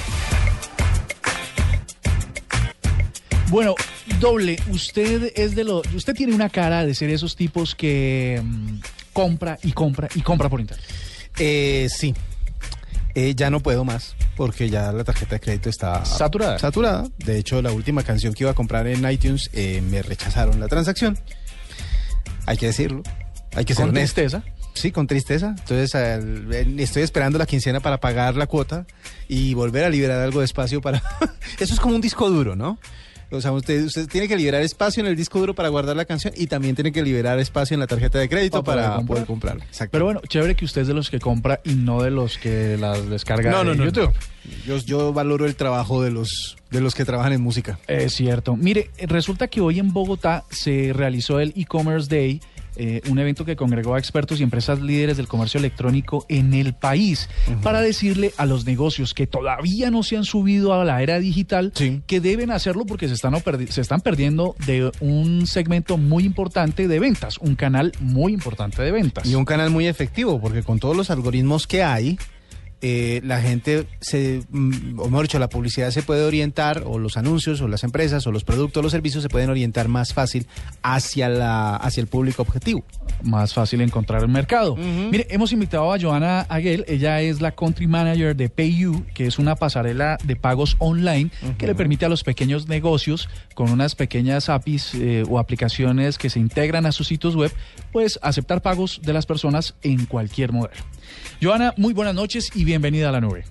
Bueno, 3.48 3.74
doble, 4.20 4.58
usted 4.70 5.32
es 5.34 5.54
de 5.54 5.64
los. 5.64 5.82
Usted 5.94 6.14
tiene 6.14 6.34
una 6.34 6.50
cara 6.50 6.84
de 6.84 6.94
ser 6.94 7.10
esos 7.10 7.34
tipos 7.34 7.74
que 7.74 8.42
mm, 8.44 8.80
compra 9.12 9.58
y 9.62 9.72
compra 9.72 10.08
y 10.14 10.20
compra 10.20 10.48
por 10.48 10.60
internet. 10.60 10.86
Eh, 11.38 11.88
sí. 11.90 12.14
Eh, 13.14 13.34
ya 13.34 13.50
no 13.50 13.60
puedo 13.60 13.84
más 13.84 14.14
porque 14.36 14.70
ya 14.70 14.92
la 14.92 15.02
tarjeta 15.02 15.36
de 15.36 15.40
crédito 15.40 15.70
está 15.70 16.04
Saturada. 16.04 16.58
Saturada. 16.58 17.08
De 17.18 17.38
hecho, 17.38 17.60
la 17.62 17.72
última 17.72 18.02
canción 18.04 18.34
que 18.34 18.44
iba 18.44 18.52
a 18.52 18.54
comprar 18.54 18.86
en 18.86 19.10
iTunes 19.10 19.50
eh, 19.52 19.80
me 19.80 20.02
rechazaron 20.02 20.60
la 20.60 20.68
transacción. 20.68 21.18
Hay 22.46 22.56
que 22.56 22.66
decirlo. 22.66 23.02
Hay 23.54 23.64
que 23.64 23.74
ser 23.74 23.86
Con 23.86 23.90
honesto. 23.96 24.20
tristeza. 24.20 24.44
Sí, 24.74 24.92
con 24.92 25.06
tristeza. 25.06 25.54
Entonces 25.58 25.94
al- 25.94 26.52
estoy 26.80 27.02
esperando 27.02 27.38
la 27.38 27.46
quincena 27.46 27.80
para 27.80 27.98
pagar 27.98 28.36
la 28.36 28.46
cuota 28.46 28.86
y 29.28 29.54
volver 29.54 29.84
a 29.84 29.90
liberar 29.90 30.20
algo 30.20 30.38
de 30.40 30.44
espacio 30.44 30.80
para... 30.80 31.02
Eso 31.58 31.74
es 31.74 31.80
como 31.80 31.94
un 31.94 32.00
disco 32.00 32.28
duro, 32.30 32.54
¿no? 32.56 32.78
O 33.30 33.42
sea, 33.42 33.52
usted, 33.52 33.84
usted 33.84 34.08
tiene 34.08 34.26
que 34.26 34.36
liberar 34.36 34.62
espacio 34.62 35.02
en 35.02 35.06
el 35.06 35.14
disco 35.14 35.38
duro 35.38 35.54
para 35.54 35.68
guardar 35.68 35.94
la 35.94 36.06
canción 36.06 36.32
y 36.34 36.46
también 36.46 36.74
tiene 36.74 36.92
que 36.92 37.02
liberar 37.02 37.38
espacio 37.38 37.74
en 37.74 37.80
la 37.80 37.86
tarjeta 37.86 38.18
de 38.18 38.26
crédito 38.26 38.64
Para 38.64 38.82
para, 38.82 38.94
poder 38.94 39.06
poder 39.06 39.26
comprar. 39.26 39.52
comprarla. 39.52 39.64
Exacto. 39.70 39.92
Pero 39.92 40.04
bueno, 40.06 40.20
chévere 40.26 40.54
que 40.54 40.64
usted 40.64 40.80
es 40.80 40.88
de 40.88 40.94
los 40.94 41.10
que 41.10 41.18
compra 41.20 41.60
y 41.62 41.74
no 41.74 42.00
de 42.02 42.10
los 42.10 42.38
que 42.38 42.78
las 42.78 43.06
descarga 43.10 43.50
no, 43.50 43.64
no, 43.64 43.72
de 43.72 43.76
no, 43.76 43.84
YouTube. 43.84 44.14
Yo, 44.64 44.78
yo 44.78 45.12
valoro 45.12 45.44
el 45.44 45.56
trabajo 45.56 46.02
de 46.02 46.10
los, 46.10 46.56
de 46.70 46.80
los 46.80 46.94
que 46.94 47.04
trabajan 47.04 47.34
en 47.34 47.42
música. 47.42 47.78
Es 47.86 48.14
cierto. 48.14 48.56
Mire, 48.56 48.90
resulta 49.02 49.48
que 49.48 49.60
hoy 49.60 49.78
en 49.78 49.92
Bogotá 49.92 50.44
se 50.48 50.92
realizó 50.94 51.38
el 51.38 51.52
e-commerce 51.54 52.08
day, 52.08 52.40
eh, 52.78 53.00
un 53.10 53.18
evento 53.18 53.44
que 53.44 53.56
congregó 53.56 53.94
a 53.94 53.98
expertos 53.98 54.40
y 54.40 54.42
empresas 54.42 54.80
líderes 54.80 55.16
del 55.16 55.28
comercio 55.28 55.58
electrónico 55.58 56.24
en 56.28 56.54
el 56.54 56.74
país, 56.74 57.28
para 57.62 57.80
decirle 57.80 58.32
a 58.36 58.46
los 58.46 58.64
negocios 58.64 59.14
que 59.14 59.26
todavía 59.26 59.90
no 59.90 60.02
se 60.02 60.16
han 60.16 60.24
subido 60.24 60.72
a 60.72 60.84
la 60.84 61.02
era 61.02 61.18
digital 61.18 61.72
Sí. 61.74 62.02
que 62.06 62.20
deben 62.20 62.50
hacerlo 62.50 62.86
porque 62.86 63.08
se 63.08 63.14
están, 63.14 63.34
se 63.68 63.80
están 63.80 64.00
perdiendo 64.00 64.54
de 64.66 64.90
un 65.00 65.46
segmento 65.46 65.96
muy 65.98 66.24
importante 66.24 66.88
de 66.88 66.98
ventas, 66.98 67.38
un 67.38 67.54
canal 67.56 67.92
muy 68.00 68.32
importante 68.32 68.80
de 68.82 68.90
ventas. 68.92 69.26
Y 69.26 69.34
un 69.34 69.44
canal 69.44 69.70
muy 69.70 69.86
efectivo, 69.86 70.40
porque 70.40 70.62
con 70.62 70.78
todos 70.78 70.96
los 70.96 71.10
algoritmos 71.10 71.66
que 71.66 71.82
hay, 71.82 72.18
eh, 72.80 73.20
la 73.24 73.40
gente, 73.40 73.86
se, 74.00 74.42
mm, 74.50 75.00
o 75.00 75.06
mejor 75.06 75.22
dicho, 75.22 75.38
la 75.38 75.48
publicidad 75.48 75.90
se 75.90 76.02
puede 76.02 76.22
orientar, 76.22 76.84
o 76.86 76.98
los 76.98 77.16
anuncios, 77.16 77.60
o 77.60 77.68
las 77.68 77.82
empresas, 77.84 78.26
o 78.26 78.32
los 78.32 78.44
productos, 78.44 78.80
o 78.80 78.82
los 78.82 78.92
servicios 78.92 79.22
se 79.22 79.28
pueden 79.28 79.50
orientar 79.50 79.88
más 79.88 80.14
fácil 80.14 80.46
hacia, 80.82 81.28
la, 81.28 81.76
hacia 81.76 82.00
el 82.00 82.06
público 82.06 82.42
objetivo. 82.42 82.84
más 83.22 83.52
fácil 83.52 83.80
encontrar 83.80 84.22
el 84.22 84.28
mercado. 84.28 84.76
Mire, 84.76 85.26
hemos 85.30 85.52
invitado 85.52 85.92
a 85.92 85.98
Joana 85.98 86.42
Aguel, 86.48 86.84
ella 86.86 87.20
es 87.20 87.40
la 87.40 87.50
country 87.52 87.86
manager 87.88 88.36
de 88.36 88.48
PayU, 88.48 89.04
que 89.12 89.26
es 89.26 89.38
una 89.38 89.56
pasarela 89.56 90.18
de 90.22 90.36
pagos 90.36 90.76
online 90.78 91.30
que 91.58 91.66
le 91.66 91.74
permite 91.74 92.06
a 92.06 92.08
los 92.08 92.22
pequeños 92.22 92.68
negocios 92.68 93.28
con 93.54 93.70
unas 93.70 93.96
pequeñas 93.96 94.48
APIs 94.48 94.94
eh, 94.94 95.24
o 95.28 95.38
aplicaciones 95.38 96.16
que 96.16 96.30
se 96.30 96.38
integran 96.38 96.86
a 96.86 96.92
sus 96.92 97.08
sitios 97.08 97.34
web, 97.34 97.52
pues 97.92 98.18
aceptar 98.22 98.62
pagos 98.62 99.00
de 99.02 99.12
las 99.12 99.26
personas 99.26 99.74
en 99.82 100.06
cualquier 100.06 100.52
modelo. 100.52 100.76
Joana, 101.42 101.74
muy 101.76 101.94
buenas 101.94 102.14
noches 102.14 102.50
y 102.54 102.64
bienvenida 102.64 103.08
a 103.08 103.12
la 103.12 103.20
nube. 103.20 103.44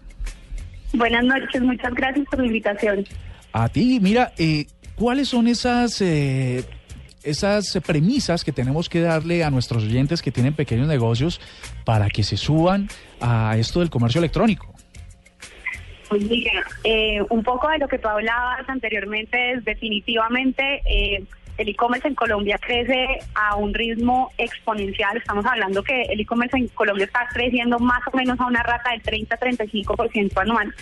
Buenas 0.93 1.23
noches, 1.23 1.61
muchas 1.61 1.93
gracias 1.93 2.25
por 2.29 2.39
la 2.39 2.45
invitación. 2.45 3.05
A 3.53 3.69
ti, 3.69 3.99
mira, 4.01 4.33
eh, 4.37 4.67
¿cuáles 4.95 5.29
son 5.29 5.47
esas, 5.47 6.01
eh, 6.01 6.63
esas 7.23 7.77
premisas 7.85 8.43
que 8.43 8.51
tenemos 8.51 8.89
que 8.89 9.01
darle 9.01 9.43
a 9.43 9.49
nuestros 9.49 9.83
oyentes 9.83 10.21
que 10.21 10.31
tienen 10.31 10.53
pequeños 10.53 10.87
negocios 10.87 11.41
para 11.85 12.09
que 12.09 12.23
se 12.23 12.37
suban 12.37 12.87
a 13.19 13.57
esto 13.57 13.79
del 13.79 13.89
comercio 13.89 14.19
electrónico? 14.19 14.73
Pues 16.09 16.23
mira, 16.23 16.63
eh, 16.83 17.19
un 17.29 17.43
poco 17.43 17.67
de 17.69 17.79
lo 17.79 17.87
que 17.87 17.99
tú 17.99 18.07
hablabas 18.07 18.67
anteriormente 18.69 19.53
es 19.53 19.65
definitivamente 19.65 20.81
eh, 20.85 21.23
el 21.57 21.69
e-commerce 21.69 22.07
en 22.07 22.15
Colombia 22.15 22.57
crece 22.59 23.19
a 23.33 23.55
un 23.55 23.73
ritmo 23.73 24.31
exponencial. 24.37 25.17
Estamos 25.17 25.45
hablando 25.45 25.83
que 25.83 26.03
el 26.03 26.19
e-commerce 26.19 26.55
en 26.57 26.67
Colombia 26.69 27.05
está 27.05 27.27
creciendo 27.33 27.79
más 27.79 28.01
o 28.11 28.15
menos 28.15 28.39
a 28.39 28.45
una 28.45 28.61
rata 28.63 28.91
del 28.91 29.01
30-35% 29.01 30.41
anual 30.41 30.73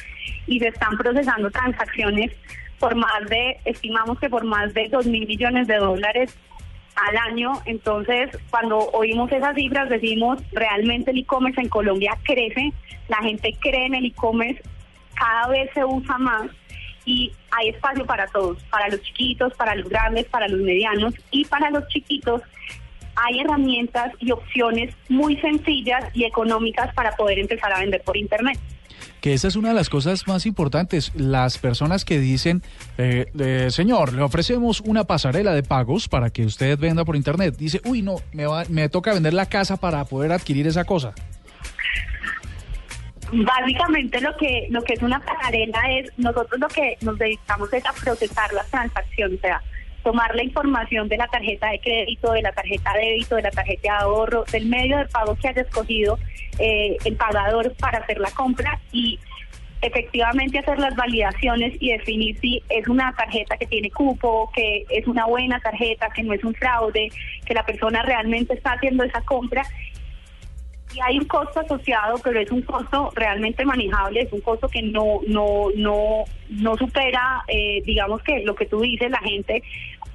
y 0.48 0.60
se 0.60 0.68
están 0.68 0.98
procesando 0.98 1.50
transacciones 1.50 2.32
por 2.80 2.96
más 2.96 3.30
de, 3.30 3.58
estimamos 3.64 4.20
que 4.20 4.30
por 4.30 4.44
más 4.44 4.74
de 4.74 4.90
2 4.90 5.08
mil 5.08 5.26
millones 5.26 5.68
de 5.68 5.78
dólares 5.78 6.38
al 6.96 7.18
año. 7.18 7.54
Entonces, 7.66 8.30
cuando 8.50 8.78
oímos 8.78 9.32
esas 9.32 9.56
cifras, 9.56 9.90
decimos 9.90 10.44
realmente 10.52 11.12
el 11.12 11.20
e-commerce 11.20 11.62
en 11.62 11.70
Colombia 11.70 12.18
crece, 12.24 12.74
la 13.08 13.18
gente 13.18 13.56
cree 13.62 13.86
en 13.86 13.96
el 13.96 14.06
e-commerce, 14.06 14.62
cada 15.16 15.48
vez 15.48 15.70
se 15.74 15.86
usa 15.86 16.18
más 16.18 16.52
y 17.06 17.32
hay 17.52 17.70
espacio 17.70 18.06
para 18.06 18.28
todos, 18.28 18.58
para 18.72 18.90
los 18.90 19.02
chiquitos, 19.02 19.54
para 19.54 19.76
los 19.76 19.88
grandes, 19.90 20.26
para 20.26 20.48
los 20.48 20.60
medianos 20.62 21.14
y 21.32 21.46
para 21.46 21.70
los 21.70 21.88
chiquitos. 21.88 22.42
Hay 23.16 23.40
herramientas 23.40 24.12
y 24.20 24.32
opciones 24.32 24.94
muy 25.08 25.38
sencillas 25.38 26.04
y 26.14 26.26
económicas 26.26 26.94
para 26.94 27.12
poder 27.16 27.40
empezar 27.40 27.72
a 27.72 27.80
vender 27.80 28.02
por 28.02 28.18
Internet. 28.18 28.60
Que 29.22 29.34
esa 29.34 29.48
es 29.48 29.56
una 29.56 29.70
de 29.70 29.76
las 29.76 29.90
cosas 29.90 30.28
más 30.28 30.46
importantes. 30.46 31.12
Las 31.16 31.58
personas 31.58 32.06
que 32.06 32.20
dicen, 32.20 32.62
eh, 32.98 33.26
eh, 33.40 33.68
señor, 33.72 34.14
le 34.14 34.22
ofrecemos 34.22 34.82
una 34.82 35.04
pasarela 35.06 35.54
de 35.54 35.64
pagos 35.64 36.08
para 36.08 36.30
que 36.30 36.46
usted 36.46 36.78
venda 36.78 37.06
por 37.06 37.16
internet. 37.16 37.56
Dice, 37.58 37.82
uy, 37.86 38.02
no, 38.04 38.18
me, 38.34 38.46
va- 38.46 38.66
me 38.70 38.88
toca 38.90 39.14
vender 39.14 39.34
la 39.34 39.48
casa 39.48 39.78
para 39.78 40.06
poder 40.06 40.32
adquirir 40.32 40.68
esa 40.68 40.84
cosa. 40.86 41.14
Básicamente 43.32 44.22
lo 44.22 44.36
que 44.38 44.68
lo 44.70 44.84
que 44.84 44.94
es 44.94 45.02
una 45.02 45.20
pasarela 45.20 45.82
es 45.92 46.12
nosotros 46.18 46.60
lo 46.60 46.68
que 46.68 46.98
nos 47.02 47.18
dedicamos 47.18 47.72
es 47.74 47.86
a 47.86 47.94
procesar 47.94 48.54
las 48.54 48.70
transacciones, 48.70 49.40
o 49.40 49.42
sea, 49.42 49.62
tomar 50.04 50.36
la 50.36 50.44
información 50.44 51.10
de 51.10 51.18
la 51.18 51.28
tarjeta 51.28 51.72
de 51.72 51.80
crédito, 51.80 52.32
de 52.34 52.44
la 52.44 52.52
tarjeta 52.52 52.94
de 52.94 53.00
débito, 53.00 53.36
de 53.36 53.42
la 53.42 53.52
tarjeta 53.52 53.82
de 53.82 53.90
ahorro, 53.90 54.46
del 54.52 54.68
medio 54.68 54.98
de 55.00 55.06
pago 55.08 55.36
que 55.36 55.48
haya 55.48 55.64
escogido 55.64 56.20
eh, 56.60 56.98
el 57.04 57.16
pagador 57.16 57.74
para 57.78 57.98
hacer 57.98 58.20
la 58.20 58.30
compra 58.30 58.80
y 58.92 59.20
efectivamente 59.82 60.60
hacer 60.60 60.80
las 60.80 60.96
validaciones 60.96 61.74
y 61.80 61.92
definir 61.92 62.40
si 62.40 62.62
es 62.70 62.88
una 62.88 63.14
tarjeta 63.14 63.58
que 63.58 63.66
tiene 63.66 63.90
cupo, 63.92 64.52
que 64.54 64.86
es 64.90 65.08
una 65.08 65.26
buena 65.26 65.60
tarjeta, 65.60 66.10
que 66.10 66.24
no 66.24 66.34
es 66.34 66.44
un 66.44 66.54
fraude, 66.54 67.10
que 67.46 67.54
la 67.54 67.66
persona 67.66 68.02
realmente 68.04 68.54
está 68.54 68.74
haciendo 68.74 69.04
esa 69.04 69.22
compra 69.22 69.64
y 70.96 71.00
hay 71.02 71.18
un 71.18 71.26
costo 71.26 71.60
asociado, 71.60 72.16
pero 72.24 72.40
es 72.40 72.50
un 72.52 72.62
costo 72.62 73.12
realmente 73.16 73.66
manejable, 73.66 74.22
es 74.22 74.32
un 74.32 74.42
costo 74.42 74.68
que 74.70 74.82
no 74.82 75.20
no 75.28 75.68
no 75.76 76.24
no 76.50 76.78
supera, 76.78 77.44
eh, 77.48 77.82
digamos 77.86 78.22
que 78.24 78.42
lo 78.42 78.56
que 78.56 78.66
tú 78.66 78.82
dices, 78.82 79.12
la 79.12 79.20
gente 79.20 79.64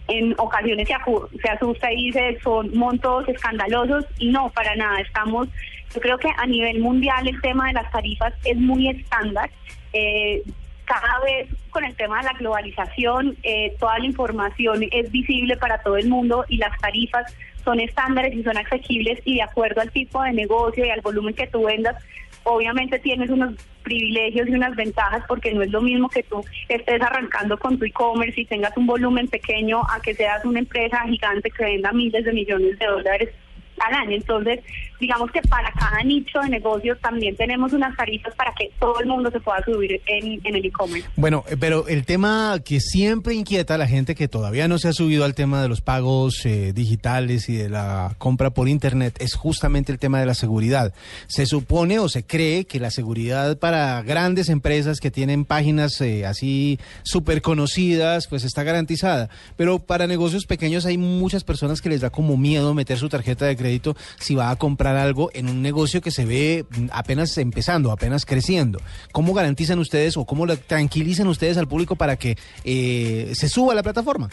en 0.09 0.35
ocasiones 0.39 0.89
se, 0.89 0.95
se 1.41 1.49
asusta 1.49 1.93
y 1.93 2.07
dice 2.07 2.39
son 2.43 2.77
montos 2.77 3.29
escandalosos 3.29 4.07
y 4.19 4.29
no, 4.29 4.51
para 4.51 4.75
nada, 4.77 5.01
estamos, 5.01 5.49
yo 5.95 6.01
creo 6.01 6.19
que 6.19 6.29
a 6.37 6.47
nivel 6.47 6.81
mundial 6.81 7.29
el 7.29 7.41
tema 7.41 7.69
de 7.69 7.75
las 7.75 7.91
tarifas 7.91 8.33
es 8.45 8.57
muy 8.57 8.89
estándar. 8.89 9.51
Eh, 9.93 10.43
cada 10.85 11.21
vez 11.21 11.49
con 11.71 11.85
el 11.85 11.95
tema 11.95 12.19
de 12.19 12.25
la 12.25 12.33
globalización, 12.33 13.37
eh, 13.45 13.77
toda 13.79 13.99
la 14.01 14.07
información 14.07 14.85
es 14.91 15.11
visible 15.13 15.57
para 15.57 15.81
todo 15.83 15.97
el 15.97 16.09
mundo 16.09 16.45
y 16.49 16.57
las 16.57 16.77
tarifas 16.81 17.33
son 17.65 17.81
estándares 17.81 18.35
y 18.35 18.43
son 18.43 18.57
asequibles 18.57 19.21
y 19.25 19.37
de 19.37 19.43
acuerdo 19.43 19.81
al 19.81 19.91
tipo 19.91 20.23
de 20.23 20.33
negocio 20.33 20.85
y 20.85 20.91
al 20.91 21.01
volumen 21.01 21.35
que 21.35 21.47
tú 21.47 21.65
vendas, 21.65 21.97
obviamente 22.45 22.99
tienes 22.99 23.31
unos 23.31 23.55
privilegios 23.83 24.49
y 24.49 24.53
unas 24.53 24.77
ventajas 24.77 25.25
porque 25.27 25.53
no 25.53 25.63
es 25.63 25.71
lo 25.71 25.81
mismo 25.81 26.09
que 26.09 26.23
tú 26.23 26.45
estés 26.69 27.01
arrancando 27.03 27.59
con 27.59 27.79
tu 27.79 27.85
e-commerce 27.85 28.41
y 28.41 28.47
tengas 28.47 28.77
un 28.77 28.87
volumen 28.87 29.29
pequeño 29.29 29.81
a 29.81 30.01
que 30.01 30.15
seas 30.15 30.45
una 30.45 30.61
empresa 30.61 31.03
gigante 31.09 31.51
que 31.51 31.65
venda 31.65 31.93
miles 31.93 32.25
de 32.25 32.33
millones 32.33 32.79
de 32.79 32.87
dólares 32.87 33.31
al 33.79 33.95
año. 33.95 34.17
Entonces, 34.17 34.61
digamos 35.01 35.31
que 35.31 35.41
para 35.43 35.73
cada 35.73 36.03
nicho 36.03 36.41
de 36.41 36.51
negocio 36.51 36.97
también 36.99 37.35
tenemos 37.37 37.73
unas 37.73 37.97
tarifas 37.97 38.35
para 38.35 38.53
que 38.55 38.71
todo 38.79 39.01
el 39.01 39.07
mundo 39.07 39.31
se 39.31 39.41
pueda 39.41 39.65
subir 39.65 40.01
en, 40.07 40.41
en 40.45 40.57
el 40.57 40.67
e-commerce. 40.67 41.09
Bueno, 41.17 41.45
eh, 41.49 41.57
pero 41.59 41.89
el 41.89 42.05
tema 42.05 42.59
que 42.65 42.81
siempre 42.81 43.35
inquieta 43.35 43.75
a 43.75 43.79
la 43.79 43.87
gente 43.87 44.15
que 44.15 44.29
todavía 44.29 44.69
no 44.69 44.79
se 44.79 44.89
ha 44.89 44.93
subido 44.93 45.25
al 45.25 45.35
tema 45.35 45.63
de 45.63 45.69
los 45.69 45.81
pagos 45.81 46.45
eh, 46.45 46.73
digitales 46.73 47.49
y 47.49 47.57
de 47.57 47.69
la 47.69 48.15
compra 48.19 48.51
por 48.51 48.69
internet 48.69 49.17
es 49.21 49.35
justamente 49.35 49.91
el 49.91 49.99
tema 49.99 50.21
de 50.21 50.27
la 50.27 50.35
seguridad. 50.35 50.93
Se 51.27 51.47
supone 51.47 51.99
o 51.99 52.09
se 52.09 52.25
cree 52.25 52.67
que 52.67 52.81
la 52.81 52.91
seguridad 52.91 53.59
para 53.59 54.03
grandes 54.03 54.49
empresas 54.49 55.01
que 55.01 55.11
tienen 55.11 55.45
páginas 55.45 56.01
eh, 56.01 56.27
así 56.27 56.79
súper 57.03 57.43
conocidas 57.43 58.27
pues 58.29 58.45
está 58.45 58.63
garantizada, 58.63 59.31
pero 59.57 59.79
para 59.79 60.07
negocios 60.07 60.47
pequeños 60.47 60.87
hay 60.87 60.99
muchas 60.99 61.45
personas 61.45 61.81
que 61.81 61.89
les 61.89 62.01
da 62.01 62.11
como 62.11 62.37
miedo 62.37 62.75
meter 62.75 62.99
su 62.99 63.09
tarjeta 63.09 63.47
de 63.47 63.57
crédito 63.57 63.97
si 64.19 64.35
va 64.35 64.51
a 64.51 64.57
comprar 64.57 64.90
algo 64.97 65.31
en 65.35 65.49
un 65.49 65.63
negocio 65.63 66.01
que 66.01 66.11
se 66.11 66.25
ve 66.25 66.65
mm, 66.69 66.87
apenas 66.93 67.37
empezando, 67.39 67.93
apenas 67.93 68.25
creciendo. 68.25 68.81
¿Cómo 69.13 69.35
garantizan 69.35 69.79
ustedes 69.79 70.17
o 70.17 70.25
cómo 70.25 70.47
tranquilizan 70.47 71.27
ustedes 71.27 71.57
al 71.57 71.69
público 71.69 71.97
para 71.97 72.17
que 72.17 72.37
eh, 72.65 73.31
se 73.35 73.49
suba 73.49 73.73
a 73.73 73.77
la 73.77 73.83
plataforma? 73.83 74.29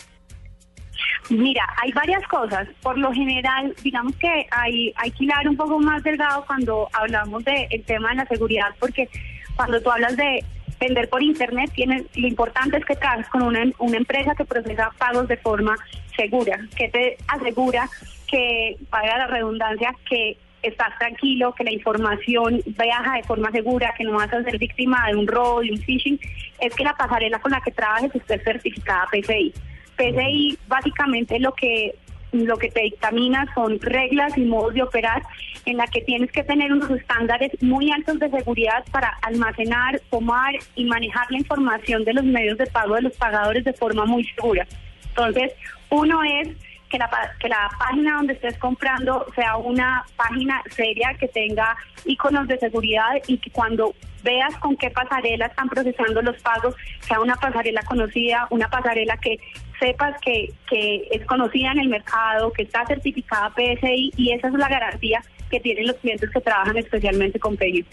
Mira, 1.29 1.63
hay 1.81 1.91
varias 1.91 2.25
cosas. 2.27 2.67
Por 2.81 2.97
lo 2.97 3.11
general, 3.11 3.75
digamos 3.83 4.15
que 4.15 4.47
hay, 4.51 4.93
hay 4.95 5.11
que 5.11 5.25
hilar 5.25 5.47
un 5.47 5.57
poco 5.57 5.79
más 5.79 6.03
delgado 6.03 6.45
cuando 6.45 6.87
hablamos 6.93 7.43
del 7.43 7.83
tema 7.85 8.09
de 8.09 8.15
la 8.15 8.25
seguridad, 8.25 8.69
porque 8.79 9.09
cuando 9.55 9.81
tú 9.81 9.91
hablas 9.91 10.15
de 10.15 10.43
vender 10.79 11.09
por 11.09 11.21
internet, 11.21 11.71
tienes, 11.73 12.03
lo 12.15 12.27
importante 12.27 12.77
es 12.77 12.85
que 12.85 12.95
trabajes 12.95 13.27
con 13.29 13.41
una, 13.41 13.63
una 13.79 13.97
empresa 13.97 14.35
que 14.35 14.45
procesa 14.45 14.91
pagos 14.97 15.27
de 15.27 15.37
forma 15.37 15.75
segura, 16.15 16.59
que 16.75 16.87
te 16.89 17.17
asegura 17.27 17.89
que, 18.27 18.77
para 18.89 19.17
la 19.17 19.27
redundancia, 19.27 19.93
que 20.07 20.37
estás 20.67 20.97
tranquilo, 20.99 21.53
que 21.53 21.63
la 21.63 21.71
información 21.71 22.61
viaja 22.65 23.15
de 23.15 23.23
forma 23.23 23.51
segura, 23.51 23.93
que 23.97 24.03
no 24.03 24.13
vas 24.13 24.31
a 24.33 24.43
ser 24.43 24.57
víctima 24.57 25.07
de 25.07 25.15
un 25.15 25.27
robo, 25.27 25.61
de 25.61 25.71
un 25.71 25.77
phishing, 25.77 26.19
es 26.59 26.73
que 26.75 26.83
la 26.83 26.95
pasarela 26.95 27.39
con 27.39 27.51
la 27.51 27.61
que 27.61 27.71
trabajes 27.71 28.13
esté 28.13 28.39
certificada 28.39 29.05
PCI. 29.11 29.53
PCI 29.95 30.57
básicamente 30.67 31.39
lo 31.39 31.53
que 31.53 31.95
lo 32.31 32.57
que 32.57 32.69
te 32.69 32.81
dictamina 32.81 33.45
son 33.55 33.79
reglas 33.79 34.37
y 34.37 34.41
modos 34.41 34.73
de 34.73 34.83
operar 34.83 35.23
en 35.65 35.77
la 35.77 35.87
que 35.87 36.01
tienes 36.01 36.31
que 36.31 36.43
tener 36.43 36.71
unos 36.73 36.89
estándares 36.91 37.51
muy 37.61 37.91
altos 37.91 38.19
de 38.19 38.29
seguridad 38.29 38.83
para 38.91 39.09
almacenar, 39.21 40.01
tomar 40.09 40.55
y 40.75 40.85
manejar 40.85 41.25
la 41.29 41.37
información 41.37 42.03
de 42.03 42.13
los 42.13 42.25
medios 42.25 42.57
de 42.57 42.67
pago 42.67 42.95
de 42.95 43.03
los 43.03 43.13
pagadores 43.13 43.63
de 43.63 43.73
forma 43.73 44.05
muy 44.05 44.23
segura. 44.25 44.67
Entonces, 45.09 45.53
uno 45.89 46.21
es 46.23 46.49
que 46.89 46.97
la, 46.97 47.09
que 47.39 47.49
la 47.49 47.69
página 47.77 48.15
donde 48.17 48.33
estés 48.33 48.57
comprando 48.57 49.25
sea 49.35 49.57
una 49.57 50.05
página 50.15 50.61
seria 50.75 51.13
que 51.19 51.27
tenga 51.27 51.75
iconos 52.05 52.47
de 52.47 52.57
seguridad 52.59 53.09
y 53.27 53.37
que 53.37 53.49
cuando 53.51 53.93
veas 54.23 54.55
con 54.57 54.75
qué 54.75 54.89
pasarela 54.89 55.45
están 55.45 55.69
procesando 55.69 56.21
los 56.21 56.41
pagos, 56.41 56.75
sea 57.01 57.19
una 57.21 57.35
pasarela 57.35 57.81
conocida, 57.83 58.47
una 58.49 58.69
pasarela 58.69 59.17
que 59.17 59.39
sepas 59.79 60.19
que, 60.21 60.53
que 60.69 61.07
es 61.11 61.25
conocida 61.25 61.71
en 61.71 61.79
el 61.79 61.89
mercado, 61.89 62.51
que 62.51 62.63
está 62.63 62.85
certificada 62.85 63.53
PSI 63.55 64.11
y 64.17 64.31
esa 64.31 64.47
es 64.47 64.53
la 64.53 64.67
garantía 64.67 65.21
que 65.49 65.59
tienen 65.59 65.87
los 65.87 65.95
clientes 65.97 66.29
que 66.29 66.41
trabajan 66.41 66.77
especialmente 66.77 67.39
con 67.39 67.55
PayU. 67.55 67.85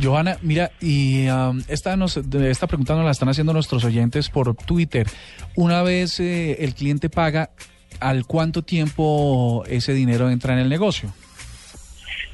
Johanna, 0.00 0.36
mira, 0.42 0.70
y 0.80 1.28
um, 1.28 1.60
esta, 1.68 1.96
nos, 1.96 2.16
esta 2.16 2.66
pregunta 2.66 2.94
nos 2.94 3.04
la 3.04 3.10
están 3.10 3.28
haciendo 3.28 3.52
nuestros 3.52 3.84
oyentes 3.84 4.30
por 4.30 4.54
Twitter. 4.54 5.06
Una 5.56 5.82
vez 5.82 6.20
eh, 6.20 6.62
el 6.64 6.74
cliente 6.74 7.10
paga, 7.10 7.50
¿al 8.00 8.26
cuánto 8.26 8.62
tiempo 8.62 9.64
ese 9.66 9.92
dinero 9.92 10.30
entra 10.30 10.54
en 10.54 10.60
el 10.60 10.68
negocio? 10.68 11.12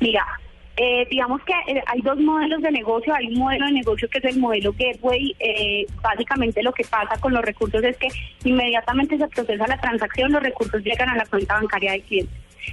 Mira, 0.00 0.24
eh, 0.78 1.06
digamos 1.10 1.40
que 1.42 1.52
eh, 1.72 1.82
hay 1.86 2.00
dos 2.02 2.18
modelos 2.18 2.60
de 2.60 2.70
negocio. 2.70 3.14
Hay 3.14 3.28
un 3.28 3.38
modelo 3.38 3.66
de 3.66 3.72
negocio 3.72 4.08
que 4.08 4.18
es 4.18 4.24
el 4.24 4.38
modelo 4.38 4.74
Gateway. 4.78 5.34
Eh, 5.38 5.86
básicamente 6.02 6.62
lo 6.62 6.72
que 6.72 6.84
pasa 6.84 7.18
con 7.18 7.32
los 7.32 7.42
recursos 7.42 7.82
es 7.82 7.96
que 7.96 8.08
inmediatamente 8.44 9.16
se 9.16 9.28
procesa 9.28 9.66
la 9.66 9.80
transacción, 9.80 10.32
los 10.32 10.42
recursos 10.42 10.82
llegan 10.82 11.08
a 11.08 11.16
la 11.16 11.24
cuenta 11.26 11.54
bancaria 11.54 11.92
del 11.92 12.02
cliente. 12.02 12.32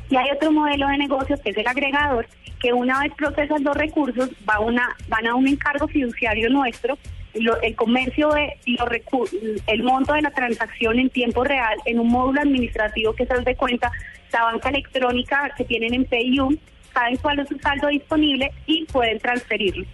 Y 0.10 0.16
hay 0.16 0.30
otro 0.32 0.52
modelo 0.52 0.88
de 0.88 0.98
negocio 0.98 1.38
que 1.41 1.52
es 1.52 1.58
el 1.58 1.68
agregador, 1.68 2.28
que 2.60 2.74
una 2.74 3.02
vez 3.02 3.14
procesas 3.16 3.62
los 3.62 3.76
recursos 3.76 4.30
va 4.50 4.60
una, 4.60 4.96
van 5.08 5.28
a 5.28 5.36
un 5.36 5.48
encargo 5.48 5.88
fiduciario 5.88 6.50
nuestro, 6.50 6.98
lo- 7.36 7.62
el 7.62 7.76
comercio 7.76 8.30
de 8.30 8.54
los 8.66 8.88
recu- 8.90 9.62
el 9.68 9.84
monto 9.84 10.14
de 10.14 10.22
la 10.22 10.32
transacción 10.32 11.00
en 11.00 11.10
tiempo 11.10 11.44
real 11.44 11.78
en 11.86 12.00
un 12.00 12.10
módulo 12.10 12.42
administrativo 12.42 13.14
que 13.14 13.26
se 13.26 13.34
de 13.34 13.56
cuenta 13.56 13.92
la 14.32 14.44
banca 14.44 14.70
electrónica 14.70 15.52
que 15.58 15.64
tienen 15.66 15.94
en 15.94 16.06
PayU, 16.06 16.58
saben 16.94 17.18
cuál 17.18 17.40
es 17.40 17.48
su 17.50 17.58
saldo 17.60 17.88
disponible 17.88 18.52
y 18.66 18.86
pueden 18.86 19.20
transferirlo. 19.20 19.86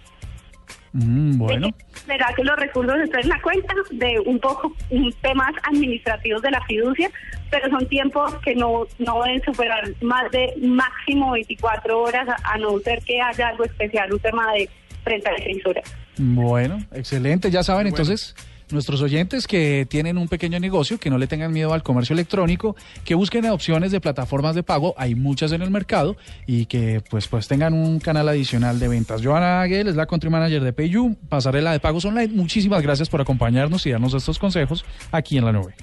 Mm, 0.92 1.38
bueno, 1.38 1.68
Será 2.06 2.32
que 2.34 2.42
los 2.42 2.56
recursos 2.56 2.96
están 2.98 3.20
en 3.20 3.28
la 3.28 3.40
cuenta 3.42 3.72
de 3.92 4.18
un 4.26 4.40
poco 4.40 4.74
un, 4.88 5.12
temas 5.20 5.52
administrativos 5.62 6.42
de 6.42 6.50
la 6.50 6.60
fiducia, 6.62 7.10
pero 7.50 7.68
son 7.70 7.86
tiempos 7.88 8.34
que 8.38 8.54
no, 8.56 8.86
no 8.98 9.22
deben 9.22 9.42
superar 9.42 9.84
más 10.00 10.28
de 10.32 10.52
máximo 10.60 11.32
24 11.32 12.00
horas, 12.00 12.28
a, 12.28 12.54
a 12.54 12.58
no 12.58 12.78
ser 12.80 13.00
que 13.04 13.20
haya 13.20 13.48
algo 13.48 13.64
especial, 13.64 14.12
un 14.12 14.18
tema 14.18 14.52
de 14.52 14.68
36 15.04 15.66
horas. 15.66 15.96
bueno, 16.18 16.78
excelente. 16.92 17.50
Ya 17.50 17.62
saben, 17.62 17.86
entonces, 17.86 18.34
nuestros 18.72 19.02
oyentes 19.02 19.46
que 19.46 19.86
tienen 19.88 20.18
un 20.18 20.28
pequeño 20.28 20.58
negocio, 20.60 20.98
que 20.98 21.10
no 21.10 21.18
le 21.18 21.26
tengan 21.26 21.52
miedo 21.52 21.72
al 21.72 21.82
comercio 21.82 22.14
electrónico, 22.14 22.76
que 23.04 23.14
busquen 23.14 23.46
opciones 23.46 23.92
de 23.92 24.00
plataformas 24.00 24.54
de 24.54 24.62
pago, 24.62 24.94
hay 24.96 25.14
muchas 25.14 25.52
en 25.52 25.62
el 25.62 25.70
mercado, 25.70 26.16
y 26.46 26.66
que 26.66 27.02
pues, 27.10 27.28
pues 27.28 27.48
tengan 27.48 27.74
un 27.74 28.00
canal 28.00 28.28
adicional 28.28 28.78
de 28.78 28.88
ventas. 28.88 29.24
Johanna 29.24 29.62
Aguel 29.62 29.88
es 29.88 29.96
la 29.96 30.06
country 30.06 30.30
manager 30.30 30.62
de 30.62 30.72
PayU, 30.72 31.16
pasarela 31.28 31.72
de 31.72 31.80
pagos 31.80 32.04
online. 32.04 32.28
Muchísimas 32.28 32.82
gracias 32.82 33.08
por 33.08 33.20
acompañarnos 33.20 33.86
y 33.86 33.90
darnos 33.90 34.14
estos 34.14 34.38
consejos 34.38 34.84
aquí 35.10 35.38
en 35.38 35.44
la 35.44 35.52
nube. 35.52 35.74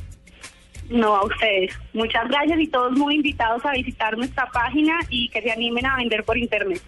No 0.89 1.17
a 1.17 1.25
ustedes. 1.25 1.73
Muchas 1.93 2.29
gracias 2.29 2.59
y 2.59 2.67
todos 2.67 2.93
muy 2.93 3.15
invitados 3.15 3.65
a 3.65 3.71
visitar 3.71 4.17
nuestra 4.17 4.45
página 4.47 4.97
y 5.09 5.27
que 5.29 5.41
se 5.41 5.51
animen 5.51 5.85
a 5.85 5.97
vender 5.97 6.23
por 6.23 6.37
internet. 6.37 6.81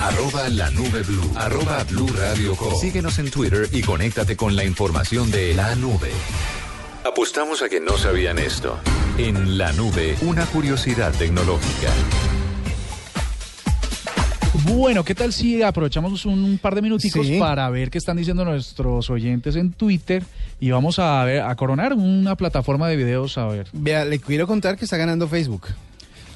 Arroba 0.00 0.48
la 0.50 0.70
nube 0.70 1.02
blue. 1.02 1.30
Arroba 1.36 1.84
blue 1.84 2.08
radio 2.18 2.54
com. 2.56 2.74
Síguenos 2.78 3.18
en 3.18 3.30
Twitter 3.30 3.68
y 3.72 3.82
conéctate 3.82 4.36
con 4.36 4.56
la 4.56 4.64
información 4.64 5.30
de 5.30 5.54
la 5.54 5.74
nube. 5.76 6.10
Apostamos 7.06 7.62
a 7.62 7.68
que 7.68 7.80
no 7.80 7.96
sabían 7.96 8.38
esto. 8.38 8.78
En 9.18 9.56
la 9.58 9.72
nube, 9.72 10.16
una 10.22 10.44
curiosidad 10.46 11.12
tecnológica. 11.12 11.90
Bueno, 14.66 15.04
¿qué 15.04 15.14
tal 15.14 15.32
si 15.32 15.62
aprovechamos 15.62 16.24
un, 16.24 16.42
un 16.42 16.58
par 16.58 16.74
de 16.74 16.82
minuticos 16.82 17.26
Sí. 17.26 17.38
para 17.38 17.68
ver 17.70 17.90
qué 17.90 17.98
están 17.98 18.16
diciendo 18.16 18.44
nuestros 18.44 19.10
oyentes 19.10 19.56
en 19.56 19.72
Twitter 19.72 20.24
y 20.58 20.70
vamos 20.70 20.98
a 20.98 21.22
ver 21.24 21.42
a 21.42 21.54
coronar 21.54 21.92
una 21.92 22.34
plataforma 22.36 22.88
de 22.88 22.96
videos 22.96 23.36
a 23.38 23.46
ver. 23.46 23.68
Vea, 23.72 24.04
le 24.04 24.18
quiero 24.18 24.46
contar 24.46 24.76
que 24.78 24.84
está 24.86 24.96
ganando 24.96 25.28
Facebook. 25.28 25.66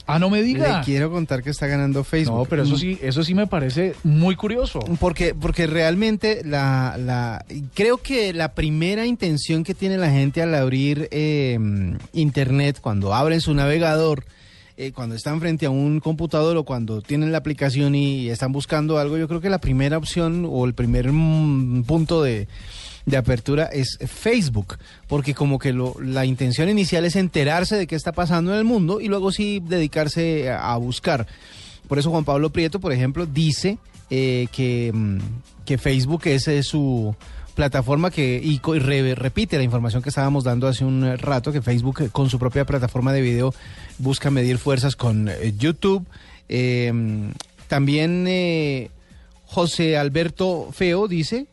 Ah, 0.08 0.18
no 0.18 0.30
me 0.30 0.38
Le 0.38 0.44
diga. 0.44 0.80
quiero 0.82 1.10
contar 1.10 1.42
que 1.42 1.50
está 1.50 1.66
ganando 1.66 2.02
Facebook. 2.02 2.38
No, 2.38 2.44
pero 2.46 2.62
eso 2.62 2.78
sí, 2.78 2.98
eso 3.02 3.22
sí 3.22 3.34
me 3.34 3.46
parece 3.46 3.94
muy 4.04 4.36
curioso. 4.36 4.80
Porque, 4.98 5.34
porque 5.34 5.66
realmente 5.66 6.40
la, 6.44 6.96
la, 6.98 7.44
creo 7.74 7.98
que 7.98 8.32
la 8.32 8.54
primera 8.54 9.04
intención 9.04 9.64
que 9.64 9.74
tiene 9.74 9.98
la 9.98 10.10
gente 10.10 10.40
al 10.40 10.54
abrir 10.54 11.08
eh, 11.10 11.58
Internet, 12.14 12.78
cuando 12.80 13.14
abren 13.14 13.42
su 13.42 13.52
navegador, 13.52 14.24
eh, 14.78 14.92
cuando 14.92 15.14
están 15.14 15.40
frente 15.40 15.66
a 15.66 15.70
un 15.70 16.00
computador 16.00 16.56
o 16.56 16.64
cuando 16.64 17.02
tienen 17.02 17.30
la 17.30 17.38
aplicación 17.38 17.94
y 17.94 18.30
están 18.30 18.50
buscando 18.50 18.96
algo, 18.98 19.18
yo 19.18 19.28
creo 19.28 19.42
que 19.42 19.50
la 19.50 19.58
primera 19.58 19.98
opción 19.98 20.46
o 20.48 20.64
el 20.64 20.72
primer 20.72 21.12
mm, 21.12 21.82
punto 21.82 22.22
de, 22.22 22.48
de 23.08 23.16
apertura 23.16 23.64
es 23.72 23.98
Facebook, 24.06 24.76
porque 25.06 25.32
como 25.34 25.58
que 25.58 25.72
lo, 25.72 25.96
la 25.98 26.26
intención 26.26 26.68
inicial 26.68 27.06
es 27.06 27.16
enterarse 27.16 27.76
de 27.76 27.86
qué 27.86 27.96
está 27.96 28.12
pasando 28.12 28.52
en 28.52 28.58
el 28.58 28.64
mundo 28.64 29.00
y 29.00 29.08
luego 29.08 29.32
sí 29.32 29.62
dedicarse 29.66 30.50
a, 30.50 30.76
buscar. 30.76 31.26
Por 31.88 31.98
eso 31.98 32.10
Juan 32.10 32.24
Pablo 32.24 32.50
Prieto, 32.50 32.80
por 32.80 32.92
ejemplo, 32.92 33.24
dice 33.24 33.78
eh, 34.10 34.46
que, 34.52 34.90
mm, 34.92 35.18
que 35.64 35.78
Facebook 35.78 36.22
es 36.26 36.48
eh, 36.48 36.62
su 36.62 37.14
plataforma 37.54 38.10
que 38.10 38.40
y, 38.44 38.60
y 38.62 38.78
re- 38.78 39.14
repite 39.14 39.56
la 39.56 39.64
información 39.64 40.02
que 40.02 40.10
estábamos 40.10 40.44
dando 40.44 40.68
hace 40.68 40.84
un 40.84 41.02
eh, 41.04 41.16
rato, 41.16 41.50
que 41.50 41.62
Facebook 41.62 42.10
con 42.12 42.28
su 42.28 42.38
propia 42.38 42.66
plataforma 42.66 43.12
de 43.14 43.22
video 43.22 43.54
busca 43.96 44.30
medir 44.30 44.58
fuerzas 44.58 44.96
con 44.96 45.30
YouTube. 45.58 46.06
Eh, 46.50 46.92
también 47.68 48.90
José 49.46 49.96
Alberto 49.96 50.68
Feo 50.72 51.08
dice, 51.08 51.46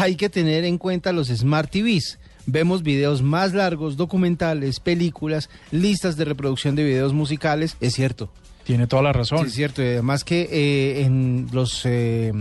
hay 0.00 0.16
que 0.16 0.28
tener 0.28 0.64
en 0.64 0.78
cuenta 0.78 1.12
los 1.12 1.28
Smart 1.28 1.70
TVs. 1.70 2.18
Vemos 2.46 2.82
videos 2.82 3.20
más 3.22 3.52
largos, 3.52 3.96
documentales, 3.96 4.80
películas, 4.80 5.50
listas 5.70 6.16
de 6.16 6.24
reproducción 6.24 6.74
de 6.76 6.84
videos 6.84 7.12
musicales. 7.12 7.76
Es 7.80 7.94
cierto, 7.94 8.30
Tiene 8.64 8.86
toda 8.86 9.02
la 9.02 9.12
razón. 9.12 9.40
Sí, 9.40 9.46
es 9.48 9.54
cierto. 9.54 9.82
y 9.82 9.86
además 9.86 10.24
que 10.24 10.48
eh, 10.50 11.02
en 11.04 11.48
los 11.52 11.82
eh, 11.84 12.32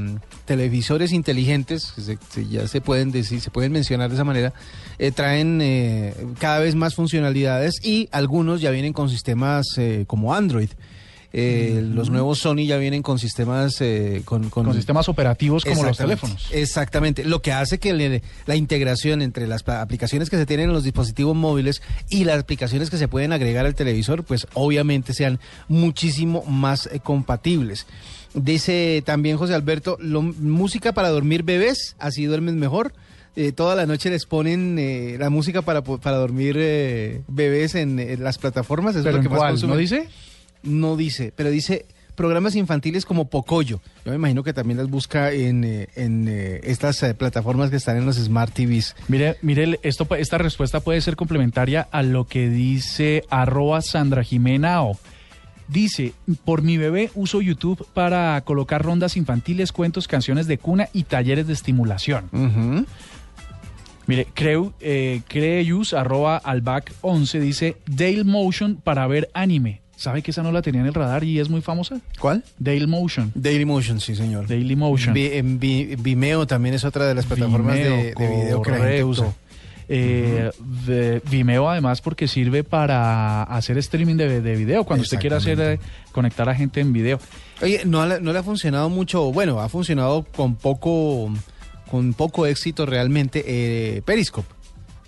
televisores 0.45 1.11
inteligentes, 1.11 1.91
que 1.95 2.01
se- 2.01 2.17
se- 2.29 2.47
ya 2.47 2.67
se 2.67 2.79
pueden 2.81 3.11
decir, 3.11 3.41
se 3.41 3.51
pueden 3.51 3.71
mencionar 3.73 4.09
de 4.09 4.15
esa 4.15 4.23
manera, 4.23 4.53
eh, 4.99 5.11
traen 5.11 5.59
eh, 5.61 6.13
cada 6.39 6.59
vez 6.59 6.75
más 6.75 6.95
funcionalidades 6.95 7.75
y 7.83 8.07
algunos 8.11 8.61
ya 8.61 8.71
vienen 8.71 8.93
con 8.93 9.09
sistemas 9.09 9.65
eh, 9.77 10.05
como 10.07 10.33
Android. 10.33 10.69
Eh, 11.39 11.81
Los 11.83 12.09
nuevos 12.09 12.39
Sony 12.39 12.65
ya 12.65 12.77
vienen 12.77 13.03
con 13.03 13.19
sistemas 13.19 13.79
eh, 13.81 14.23
con, 14.25 14.49
Con 14.49 14.73
sistemas 14.73 15.07
operativos 15.07 15.63
como 15.63 15.83
los 15.83 15.97
teléfonos. 15.97 16.49
Exactamente. 16.51 17.23
Lo 17.23 17.41
que 17.43 17.51
hace 17.51 17.77
que 17.77 17.93
le- 17.93 18.23
la 18.47 18.55
integración 18.55 19.21
entre 19.21 19.45
las 19.45 19.67
aplicaciones 19.67 20.29
que 20.31 20.37
se 20.37 20.45
tienen 20.47 20.69
en 20.69 20.73
los 20.73 20.83
dispositivos 20.83 21.35
móviles 21.35 21.81
y 22.09 22.23
las 22.23 22.39
aplicaciones 22.39 22.89
que 22.89 22.97
se 22.97 23.07
pueden 23.07 23.33
agregar 23.33 23.65
al 23.67 23.75
televisor, 23.75 24.23
pues 24.23 24.47
obviamente 24.53 25.13
sean 25.13 25.39
muchísimo 25.67 26.43
más 26.45 26.87
eh, 26.91 26.99
compatibles. 27.01 27.85
Dice 28.33 29.01
también 29.05 29.37
José 29.37 29.53
Alberto, 29.53 29.97
lo- 29.99 30.21
música 30.21 30.91
para 30.93 31.09
dormir 31.09 31.43
bebés, 31.43 31.95
así 31.99 32.25
duermen 32.25 32.59
mejor. 32.59 32.93
Eh, 33.35 33.51
toda 33.51 33.75
la 33.75 33.85
noche 33.85 34.09
les 34.09 34.25
ponen 34.25 34.77
eh, 34.79 35.15
la 35.19 35.29
música 35.29 35.61
para, 35.61 35.83
para 35.83 36.17
dormir 36.17 36.55
eh, 36.57 37.21
bebés 37.27 37.75
en, 37.75 37.99
en 37.99 38.23
las 38.23 38.39
plataformas. 38.39 38.95
Eso 38.95 39.03
¿Pero 39.03 39.09
es 39.09 39.13
lo 39.15 39.19
en 39.19 39.23
que 39.23 39.29
más 39.29 39.59
cuál? 39.59 39.69
¿No 39.69 39.77
dice? 39.77 40.09
No 40.63 40.97
dice, 40.97 41.33
pero 41.35 41.49
dice 41.49 41.85
programas 42.17 42.55
infantiles 42.55 43.05
como 43.05 43.29
Pocoyo. 43.29 43.79
Yo 44.03 44.11
me 44.11 44.15
imagino 44.15 44.43
que 44.43 44.51
también 44.51 44.77
las 44.77 44.89
busca 44.89 45.31
en, 45.31 45.63
eh, 45.63 45.87
en 45.95 46.27
eh, 46.27 46.59
estas 46.63 47.01
eh, 47.03 47.13
plataformas 47.13 47.69
que 47.69 47.77
están 47.77 47.95
en 47.95 48.05
los 48.05 48.17
Smart 48.17 48.51
TVs. 48.53 48.95
Mire, 49.07 49.37
mire, 49.41 49.79
esto, 49.83 50.07
esta 50.15 50.37
respuesta 50.39 50.81
puede 50.81 50.99
ser 50.99 51.15
complementaria 51.15 51.87
a 51.91 52.01
lo 52.01 52.25
que 52.25 52.49
dice 52.49 53.23
arroba 53.29 53.81
Sandra 53.81 54.23
Jimena 54.23 54.83
O. 54.83 54.97
Dice, 55.67 56.13
por 56.43 56.63
mi 56.63 56.77
bebé 56.77 57.11
uso 57.13 57.41
YouTube 57.41 57.85
para 57.93 58.41
colocar 58.41 58.81
rondas 58.81 59.15
infantiles, 59.15 59.71
cuentos, 59.71 60.07
canciones 60.07 60.47
de 60.47 60.57
cuna 60.57 60.89
y 60.93 61.03
talleres 61.03 61.45
de 61.45 61.53
estimulación. 61.53 62.29
Ujú. 62.31 62.85
Mire, 64.07 64.27
creu, 64.33 64.73
Creus, 65.27 65.93
arroba 65.93 66.37
albac 66.37 66.93
11, 67.01 67.39
dice 67.41 67.77
Dale 67.85 68.23
Motion 68.23 68.77
para 68.77 69.05
ver 69.07 69.29
anime. 69.33 69.81
¿Sabe 69.97 70.21
que 70.21 70.31
esa 70.31 70.43
no 70.43 70.51
la 70.51 70.61
tenía 70.61 70.79
en 70.81 70.87
el 70.87 70.93
radar 70.93 71.23
y 71.25 71.39
es 71.39 71.49
muy 71.49 71.61
famosa? 71.61 71.99
¿Cuál? 72.19 72.43
Dale 72.59 72.85
Motion. 72.87 73.31
Daily 73.35 73.65
Motion, 73.65 73.99
sí, 73.99 74.15
señor. 74.15 74.47
Daily 74.47 74.75
Motion. 74.75 75.13
Vi- 75.13 75.31
en 75.33 75.59
Vi- 75.59 75.95
Vimeo 75.97 76.45
también 76.47 76.75
es 76.75 76.85
otra 76.85 77.05
de 77.07 77.15
las 77.15 77.25
plataformas 77.25 77.75
de, 77.75 78.13
de 78.13 78.27
video 78.27 78.61
que 78.61 78.71
la 78.71 78.77
gente 78.77 79.03
usa. 79.03 79.33
Eh, 79.89 80.51
Vimeo 81.29 81.69
además 81.69 82.01
porque 82.01 82.27
sirve 82.27 82.63
para 82.63 83.43
hacer 83.43 83.77
streaming 83.79 84.15
de, 84.15 84.41
de 84.41 84.55
video, 84.55 84.83
cuando 84.83 85.01
usted 85.03 85.17
quiera 85.17 85.37
hacer 85.37 85.59
eh, 85.59 85.79
conectar 86.11 86.47
a 86.49 86.55
gente 86.55 86.79
en 86.81 86.93
video. 86.93 87.19
Oye, 87.61 87.81
no, 87.85 88.05
le- 88.05 88.19
no 88.21 88.33
le 88.33 88.39
ha 88.39 88.43
funcionado 88.43 88.89
mucho, 88.89 89.31
bueno, 89.31 89.59
ha 89.61 89.69
funcionado 89.69 90.23
con 90.35 90.55
poco, 90.55 91.31
con 91.89 92.13
poco 92.13 92.45
éxito 92.45 92.85
realmente 92.85 93.43
eh, 93.47 94.01
Periscope 94.05 94.47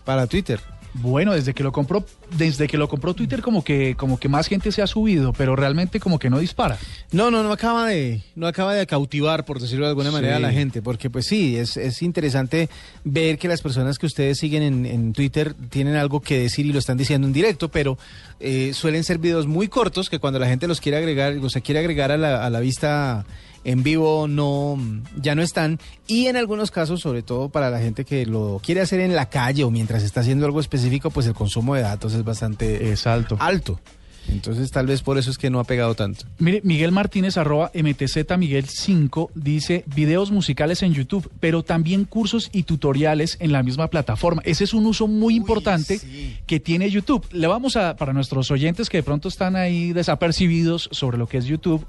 para 0.06 0.28
Twitter. 0.28 0.60
Bueno, 0.94 1.34
desde 1.34 1.54
que 1.54 1.64
lo 1.64 1.72
compró, 1.72 2.04
desde 2.36 2.68
que 2.68 2.76
lo 2.78 2.88
compró 2.90 3.14
Twitter 3.14 3.42
como 3.44 3.64
que 3.64 3.94
como 3.96 4.20
que 4.20 4.28
más 4.28 4.48
gente 4.48 4.72
se 4.72 4.82
ha 4.82 4.88
subido, 4.88 5.34
pero 5.34 5.56
realmente 5.56 6.00
como 6.00 6.18
que 6.18 6.30
no 6.32 6.40
dispara. 6.40 6.78
No, 7.12 7.30
no, 7.30 7.44
no 7.44 7.52
acaba 7.52 7.86
de, 7.88 8.22
no 8.36 8.48
acaba 8.48 8.74
de 8.74 8.88
cautivar, 8.88 9.46
por 9.46 9.60
decirlo 9.62 9.86
de 9.86 9.90
alguna 9.90 10.10
Sí. 10.10 10.16
manera, 10.16 10.38
a 10.38 10.40
la 10.40 10.52
gente, 10.52 10.82
porque 10.82 11.10
pues 11.12 11.28
sí, 11.28 11.56
es, 11.58 11.78
es 11.78 12.02
interesante 12.02 12.70
ver 13.04 13.38
que 13.38 13.48
las 13.48 13.62
personas 13.62 14.00
que 14.00 14.08
ustedes 14.08 14.40
siguen 14.40 14.64
en, 14.64 14.86
en 14.88 15.14
Twitter 15.14 15.54
tienen 15.70 15.96
algo 15.96 16.22
que 16.22 16.40
decir 16.40 16.66
y 16.66 16.74
lo 16.74 16.80
están 16.80 16.98
diciendo 16.98 17.28
en 17.28 17.34
directo, 17.34 17.70
pero 17.70 17.98
eh, 18.40 18.72
suelen 18.74 19.04
ser 19.04 19.20
videos 19.20 19.46
muy 19.46 19.68
cortos 19.68 20.10
que 20.10 20.18
cuando 20.18 20.40
la 20.40 20.48
gente 20.48 20.68
los 20.68 20.82
quiere 20.82 20.98
agregar, 20.98 21.38
o 21.38 21.50
se 21.52 21.62
quiere 21.62 21.82
agregar 21.82 22.12
a 22.12 22.18
la, 22.18 22.44
a 22.46 22.50
la 22.50 22.60
vista 22.62 23.26
en 23.64 23.84
vivo 23.84 24.28
no 24.28 24.78
ya 25.22 25.36
no 25.36 25.41
están 25.41 25.80
y 26.07 26.28
en 26.28 26.38
algunos 26.38 26.72
casos 26.72 27.01
sobre 27.01 27.22
todo 27.24 27.49
para 27.49 27.70
la 27.70 27.80
gente 27.80 28.05
que 28.05 28.26
lo 28.26 28.60
quiere 28.64 28.82
hacer 28.82 28.99
en 28.99 29.16
la 29.16 29.30
calle 29.30 29.64
o 29.64 29.72
mientras 29.72 30.03
está 30.03 30.22
haciendo 30.22 30.45
algo 30.45 30.60
específico 30.60 31.10
pues 31.10 31.28
el 31.28 31.34
consumo 31.34 31.76
de 31.76 31.82
datos 31.82 32.14
es 32.14 32.24
bastante 32.24 32.91
Es 32.91 33.07
alto. 33.07 33.38
alto 33.39 33.80
entonces 34.28 34.70
tal 34.70 34.86
vez 34.86 35.01
por 35.01 35.18
eso 35.18 35.32
es 35.32 35.38
que 35.38 35.49
no 35.49 35.60
ha 35.60 35.64
pegado 35.64 35.95
tanto 35.95 36.26
Mire, 36.38 36.62
Miguel 36.64 36.91
Martínez, 36.91 37.38
arroba 37.38 37.72
MTZ 37.74 38.38
Miguel 38.38 38.66
5, 38.68 39.32
dice 39.34 39.84
videos 39.88 40.30
musicales 40.32 40.84
en 40.84 40.93
YouTube, 40.93 41.32
pero 41.39 41.64
también 41.64 42.05
cursos 42.05 42.49
y 42.53 42.64
tutoriales 42.64 43.38
en 43.39 43.51
la 43.51 43.64
misma 43.64 43.88
plataforma. 43.88 44.41
Ese 44.45 44.66
es 44.66 44.74
un 44.74 44.86
uso 44.86 45.07
muy 45.07 45.36
importante 45.36 45.99
que 46.45 46.60
tiene 46.60 46.89
YouTube. 46.91 47.26
Le 47.32 47.47
vamos 47.47 47.76
a, 47.76 47.95
para 47.95 48.14
nuestros 48.14 48.51
oyentes 48.51 48.89
que 48.89 48.97
de 48.97 49.03
pronto 49.03 49.30
están 49.30 49.55
ahí 49.55 49.93
desapercibidos 49.93 50.89
sobre 50.91 51.18
lo 51.18 51.26
que 51.28 51.38
es 51.38 51.45
YouTube, 51.45 51.86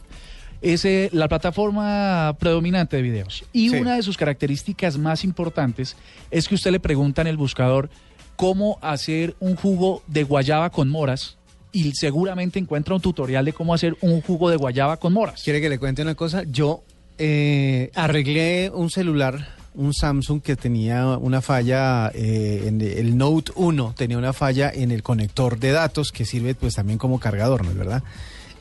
es 0.62 0.84
eh, 0.84 1.08
la 1.12 1.28
plataforma 1.28 2.36
predominante 2.38 2.96
de 2.96 3.02
videos. 3.02 3.44
Y 3.52 3.70
Sí. 3.70 3.76
una 3.76 3.96
de 3.96 4.02
sus 4.02 4.16
características 4.16 4.98
más 4.98 5.24
importantes 5.24 5.96
es 6.30 6.48
que 6.48 6.54
usted 6.54 6.70
le 6.70 6.80
pregunta 6.80 7.22
en 7.22 7.28
el 7.28 7.36
buscador 7.36 7.90
cómo 8.36 8.78
hacer 8.82 9.36
un 9.40 9.56
jugo 9.56 10.02
de 10.06 10.24
guayaba 10.24 10.70
con 10.70 10.88
moras 10.88 11.36
y 11.72 11.92
seguramente 11.92 12.58
encuentra 12.58 12.94
un 12.94 13.00
tutorial 13.00 13.44
de 13.44 13.52
cómo 13.52 13.74
hacer 13.74 13.96
un 14.00 14.20
jugo 14.22 14.50
de 14.50 14.56
guayaba 14.56 14.96
con 14.96 15.12
moras. 15.12 15.42
¿Quiere 15.42 15.60
que 15.60 15.68
le 15.68 15.78
cuente 15.78 16.02
una 16.02 16.14
cosa? 16.14 16.42
Yo 16.44 16.82
eh, 17.18 17.90
arreglé 17.94 18.70
un 18.74 18.90
celular, 18.90 19.46
un 19.74 19.92
Samsung 19.94 20.42
que 20.42 20.56
tenía 20.56 21.06
una 21.18 21.40
falla, 21.42 22.10
eh, 22.14 22.64
en 22.66 22.80
el 22.80 23.16
Note 23.16 23.52
1 23.54 23.94
tenía 23.96 24.18
una 24.18 24.32
falla 24.32 24.70
en 24.74 24.90
el 24.90 25.02
conector 25.02 25.58
de 25.58 25.70
datos 25.70 26.10
que 26.10 26.24
sirve 26.24 26.54
pues 26.54 26.74
también 26.74 26.98
como 26.98 27.20
cargador, 27.20 27.64
¿no 27.64 27.70
es 27.70 27.76
verdad? 27.76 28.02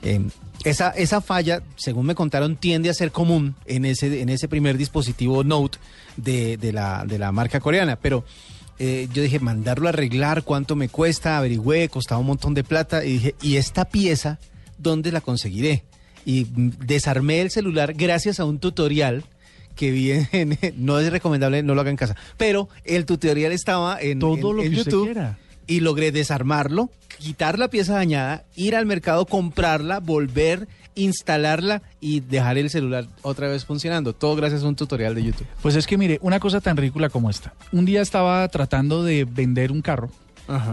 Eh, 0.04 0.22
esa, 0.66 0.90
esa 0.92 1.22
falla, 1.22 1.62
según 1.76 2.06
me 2.06 2.16
contaron, 2.16 2.56
tiende 2.58 2.90
a 2.90 2.94
ser 2.94 3.12
común 3.12 3.56
en 3.66 3.86
ese, 3.86 4.22
en 4.22 4.30
ese 4.30 4.48
primer 4.48 4.78
dispositivo 4.78 5.44
Note 5.44 5.78
de, 6.18 6.58
de 6.58 6.74
la, 6.74 7.06
de 7.08 7.18
la 7.18 7.32
marca 7.32 7.60
coreana, 7.60 7.96
pero 7.98 8.26
eh, 8.78 9.08
yo 9.14 9.22
dije, 9.22 9.40
mandarlo 9.40 9.88
a 9.88 9.90
arreglar, 9.90 10.44
cuánto 10.44 10.76
me 10.76 10.90
cuesta, 10.90 11.38
averigüé, 11.38 11.90
costaba 11.90 12.20
un 12.22 12.28
montón 12.28 12.54
de 12.54 12.64
plata. 12.64 13.04
Y 13.06 13.14
dije, 13.14 13.36
¿y 13.42 13.56
esta 13.58 13.86
pieza 13.86 14.40
dónde 14.78 15.12
la 15.12 15.22
conseguiré? 15.22 15.84
Y 16.26 16.48
desarmé 16.52 17.42
el 17.42 17.52
celular 17.52 17.94
gracias 17.94 18.40
a 18.40 18.46
un 18.46 18.60
tutorial 18.60 19.24
que 19.76 19.92
vi 19.92 20.12
en, 20.34 20.58
no 20.76 21.00
es 21.00 21.10
recomendable, 21.12 21.64
no 21.64 21.74
lo 21.74 21.82
haga 21.82 21.90
en 21.90 21.96
casa, 21.96 22.16
pero 22.38 22.68
el 22.84 23.06
tutorial 23.06 23.52
estaba 23.54 24.00
en, 24.02 24.20
Todo 24.20 24.36
en- 24.36 24.42
lo 24.58 24.64
en 24.64 24.72
que 24.74 24.78
usted 24.80 24.92
YouTube. 24.92 25.06
quiera. 25.06 25.38
Y 25.70 25.82
logré 25.82 26.12
desarmarlo, 26.12 26.90
quitar 27.20 27.60
la 27.60 27.70
pieza 27.70 27.94
dañada, 27.94 28.44
ir 28.56 28.76
al 28.76 28.88
mercado, 28.88 29.28
comprarla, 29.28 30.00
volver, 30.00 30.68
instalarla 30.96 31.84
y 32.02 32.22
dejar 32.22 32.58
el 32.58 32.72
celular 32.72 33.06
otra 33.22 33.48
vez 33.48 33.66
funcionando. 33.66 34.14
Todo 34.14 34.36
gracias 34.36 34.64
a 34.64 34.68
un 34.68 34.76
tutorial 34.76 35.14
de 35.14 35.24
YouTube. 35.24 35.48
Pues 35.62 35.76
es 35.76 35.86
que 35.86 35.98
mire, 35.98 36.18
una 36.24 36.40
cosa 36.40 36.60
tan 36.60 36.76
ridícula 36.76 37.10
como 37.10 37.30
esta. 37.30 37.54
Un 37.72 37.86
día 37.86 38.02
estaba 38.02 38.48
tratando 38.48 39.04
de 39.04 39.26
vender 39.26 39.72
un 39.72 39.82
carro 39.82 40.10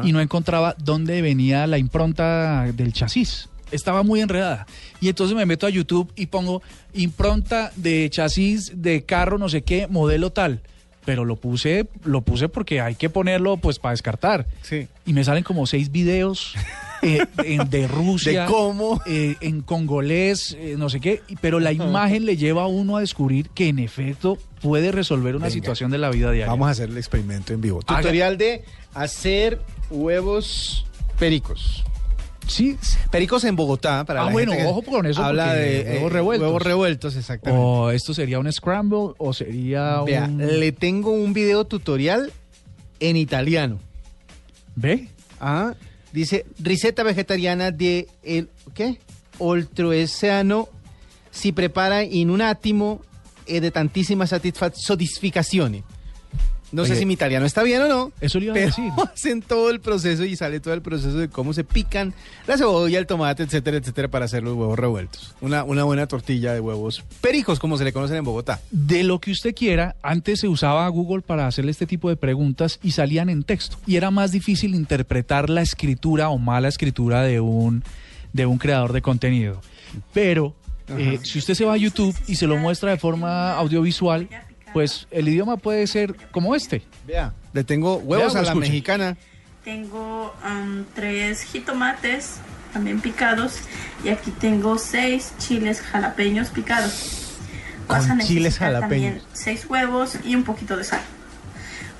y 0.02 0.12
no 0.12 0.22
encontraba 0.22 0.74
dónde 0.78 1.20
venía 1.20 1.66
la 1.66 1.76
impronta 1.76 2.64
del 2.72 2.94
chasis. 2.94 3.50
Estaba 3.70 4.02
muy 4.02 4.22
enredada. 4.22 4.66
Y 5.02 5.10
entonces 5.10 5.36
me 5.36 5.44
meto 5.44 5.66
a 5.66 5.70
YouTube 5.70 6.10
y 6.16 6.26
pongo 6.26 6.62
impronta 6.94 7.70
de 7.76 8.08
chasis 8.08 8.72
de 8.80 9.04
carro 9.04 9.36
no 9.36 9.50
sé 9.50 9.62
qué, 9.62 9.88
modelo 9.88 10.32
tal. 10.32 10.62
Pero 11.06 11.24
lo 11.24 11.36
puse, 11.36 11.86
lo 12.04 12.20
puse 12.20 12.50
porque 12.50 12.82
hay 12.82 12.94
que 12.96 13.08
ponerlo 13.08 13.56
pues 13.56 13.78
para 13.78 13.92
descartar. 13.92 14.46
Sí. 14.60 14.88
Y 15.06 15.14
me 15.14 15.24
salen 15.24 15.42
como 15.44 15.64
seis 15.66 15.90
videos 15.90 16.54
eh, 17.00 17.24
en- 17.44 17.70
de 17.70 17.86
Rusia. 17.88 18.42
¿De 18.42 18.46
cómo? 18.48 19.00
eh, 19.06 19.36
en 19.40 19.62
congolés, 19.62 20.54
eh, 20.58 20.74
no 20.76 20.90
sé 20.90 21.00
qué, 21.00 21.22
pero 21.40 21.60
la 21.60 21.72
imagen 21.72 22.26
le 22.26 22.36
lleva 22.36 22.64
a 22.64 22.66
uno 22.66 22.96
a 22.96 23.00
descubrir 23.00 23.48
que 23.50 23.68
en 23.68 23.78
efecto 23.78 24.36
puede 24.60 24.90
resolver 24.92 25.36
una 25.36 25.44
Venga. 25.46 25.54
situación 25.54 25.90
de 25.92 25.98
la 25.98 26.10
vida 26.10 26.30
diaria. 26.32 26.50
Vamos 26.50 26.68
a 26.68 26.72
hacer 26.72 26.90
el 26.90 26.98
experimento 26.98 27.54
en 27.54 27.60
vivo. 27.60 27.80
Haga- 27.86 28.00
Tutorial 28.02 28.36
de 28.36 28.64
hacer 28.92 29.60
huevos 29.90 30.84
pericos. 31.18 31.84
Sí, 32.46 32.76
Pericos 33.10 33.42
en 33.44 33.56
Bogotá, 33.56 34.04
para 34.04 34.22
Ah, 34.22 34.26
la 34.26 34.32
bueno, 34.32 34.52
gente 34.52 34.66
ojo 34.68 34.82
con 34.82 35.04
eso, 35.06 35.22
Habla 35.22 35.52
de 35.54 35.82
huevos 35.94 36.10
eh, 36.10 36.14
revueltos. 36.14 36.46
Huevos 36.46 36.62
revueltos, 36.62 37.16
exactamente. 37.16 37.60
o 37.64 37.90
esto 37.90 38.14
sería 38.14 38.38
un 38.38 38.50
scramble 38.52 39.14
o 39.18 39.32
sería 39.32 40.00
Vea, 40.02 40.24
un... 40.24 40.38
le 40.60 40.72
tengo 40.72 41.10
un 41.10 41.32
video 41.32 41.64
tutorial 41.64 42.32
en 43.00 43.16
italiano. 43.16 43.78
¿Ve? 44.76 45.08
Ah, 45.40 45.74
dice 46.12 46.46
receta 46.58 47.02
vegetariana 47.02 47.70
de 47.72 48.06
el 48.22 48.48
¿qué? 48.74 48.98
Oltreoceano 49.38 50.68
si 51.30 51.52
prepara 51.52 52.04
in 52.04 52.30
un 52.30 52.40
attimo 52.42 53.02
e 53.46 53.60
de 53.60 53.70
tantissima 53.70 54.26
satisfa- 54.26 54.72
No 56.76 56.84
sé 56.84 56.94
si 56.96 57.06
mi 57.06 57.14
italiano 57.14 57.46
está 57.46 57.62
bien 57.62 57.80
o 57.80 57.88
no. 57.88 58.12
Eso 58.20 58.38
le 58.38 58.46
iba 58.46 58.52
a 58.52 58.54
pero 58.54 58.66
decir. 58.66 58.92
hacen 59.14 59.40
todo 59.40 59.70
el 59.70 59.80
proceso 59.80 60.24
y 60.24 60.36
sale 60.36 60.60
todo 60.60 60.74
el 60.74 60.82
proceso 60.82 61.16
de 61.16 61.28
cómo 61.28 61.54
se 61.54 61.64
pican 61.64 62.12
la 62.46 62.58
cebolla, 62.58 62.98
el 62.98 63.06
tomate, 63.06 63.44
etcétera, 63.44 63.78
etcétera, 63.78 64.08
para 64.08 64.26
hacer 64.26 64.42
los 64.42 64.54
huevos 64.54 64.78
revueltos. 64.78 65.34
Una, 65.40 65.64
una 65.64 65.84
buena 65.84 66.06
tortilla 66.06 66.52
de 66.52 66.60
huevos 66.60 67.02
pericos, 67.22 67.58
como 67.58 67.78
se 67.78 67.84
le 67.84 67.94
conocen 67.94 68.18
en 68.18 68.24
Bogotá. 68.24 68.60
De 68.70 69.04
lo 69.04 69.20
que 69.20 69.30
usted 69.30 69.54
quiera, 69.54 69.96
antes 70.02 70.40
se 70.40 70.48
usaba 70.48 70.86
Google 70.88 71.22
para 71.22 71.46
hacerle 71.46 71.70
este 71.70 71.86
tipo 71.86 72.10
de 72.10 72.16
preguntas 72.16 72.78
y 72.82 72.90
salían 72.90 73.30
en 73.30 73.42
texto. 73.42 73.78
Y 73.86 73.96
era 73.96 74.10
más 74.10 74.30
difícil 74.30 74.74
interpretar 74.74 75.48
la 75.48 75.62
escritura 75.62 76.28
o 76.28 76.36
mala 76.36 76.68
escritura 76.68 77.22
de 77.22 77.40
un, 77.40 77.84
de 78.34 78.44
un 78.44 78.58
creador 78.58 78.92
de 78.92 79.00
contenido. 79.00 79.62
Pero 80.12 80.54
eh, 80.88 81.18
si 81.22 81.38
usted 81.38 81.54
se 81.54 81.64
va 81.64 81.72
a 81.72 81.78
YouTube 81.78 82.14
y 82.26 82.36
se 82.36 82.46
lo 82.46 82.58
muestra 82.58 82.90
de 82.90 82.98
forma 82.98 83.54
audiovisual, 83.54 84.28
pues 84.76 85.08
el 85.10 85.26
idioma 85.26 85.56
puede 85.56 85.86
ser 85.86 86.14
como 86.32 86.54
este. 86.54 86.82
Vea, 87.06 87.32
le 87.54 87.64
tengo 87.64 87.96
huevos 87.96 88.34
Vea 88.34 88.42
a 88.42 88.44
la 88.44 88.50
escuche. 88.50 88.68
mexicana. 88.68 89.16
Tengo 89.64 90.34
am, 90.44 90.84
tres 90.94 91.44
jitomates 91.44 92.34
también 92.74 93.00
picados 93.00 93.54
y 94.04 94.10
aquí 94.10 94.30
tengo 94.32 94.76
seis 94.76 95.32
chiles 95.38 95.80
jalapeños 95.80 96.50
picados. 96.50 97.38
Con 97.86 97.96
Vas 97.96 98.10
a 98.10 98.18
chiles 98.18 98.58
jalapeños. 98.58 99.14
También 99.14 99.22
seis 99.32 99.64
huevos 99.66 100.18
y 100.26 100.34
un 100.34 100.44
poquito 100.44 100.76
de 100.76 100.84
sal. 100.84 101.00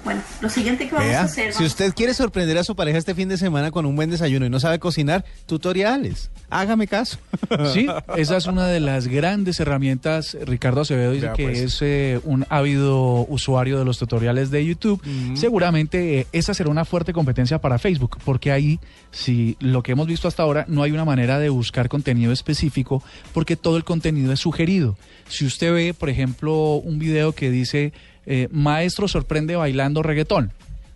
Bueno, 0.07 0.23
lo 0.41 0.49
siguiente 0.49 0.87
que 0.87 0.95
vamos 0.95 1.09
Vea, 1.09 1.23
a 1.23 1.25
hacer... 1.25 1.53
si 1.53 1.65
usted 1.65 1.93
quiere 1.93 2.15
sorprender 2.15 2.57
a 2.59 2.63
su 2.63 2.77
pareja 2.77 2.97
este 2.97 3.13
fin 3.13 3.29
de 3.29 3.37
semana 3.37 3.73
con 3.73 3.87
un 3.87 3.97
buen 3.97 4.09
desayuno 4.09 4.47
y 4.47 4.51
no 4.51 4.61
sabe 4.61 4.79
cocinar, 4.79 5.25
tutoriales. 5.47 6.31
Hágame 6.49 6.87
caso. 6.87 7.19
Sí, 7.73 7.89
esa 8.17 8.37
es 8.37 8.47
una 8.47 8.67
de 8.69 8.79
las 8.79 9.09
grandes 9.09 9.59
herramientas. 9.59 10.37
Ricardo 10.43 10.83
Acevedo 10.83 11.11
dice 11.11 11.27
Vea, 11.27 11.35
que 11.35 11.45
pues. 11.45 11.59
es 11.59 11.83
eh, 11.83 12.21
un 12.23 12.47
ávido 12.49 13.27
usuario 13.29 13.79
de 13.79 13.85
los 13.85 13.99
tutoriales 13.99 14.51
de 14.53 14.65
YouTube. 14.65 15.03
Seguramente 15.35 16.21
eh, 16.21 16.27
esa 16.33 16.55
será 16.55 16.71
una 16.71 16.85
fuerte 16.85 17.13
competencia 17.13 17.61
para 17.61 17.79
Facebook, 17.79 18.19
porque 18.25 18.53
ahí, 18.53 18.79
si 19.11 19.57
lo 19.59 19.83
que 19.83 19.93
hemos 19.93 20.07
visto 20.07 20.29
hasta 20.29 20.45
ahora, 20.45 20.67
no 20.69 20.85
hay 20.85 20.93
una 20.93 21.05
manera 21.05 21.41
de 21.41 21.49
buscar 21.49 21.89
contenido 21.89 22.31
específico, 22.31 23.03
porque 23.33 23.57
todo 23.57 23.77
el 23.77 23.85
contenido 23.85 24.33
es 24.33 24.39
sugerido. 24.39 24.97
Si 25.29 25.45
usted 25.45 25.73
ve, 25.73 25.95
por 25.95 26.11
ejemplo, 26.11 26.75
un 26.75 27.01
video 27.01 27.33
que 27.33 27.51
dice 27.51 27.93
eh, 28.27 28.49
maestro 28.51 29.09
sorprende 29.09 29.57
bailando 29.57 30.03
reggaetón. 30.03 30.53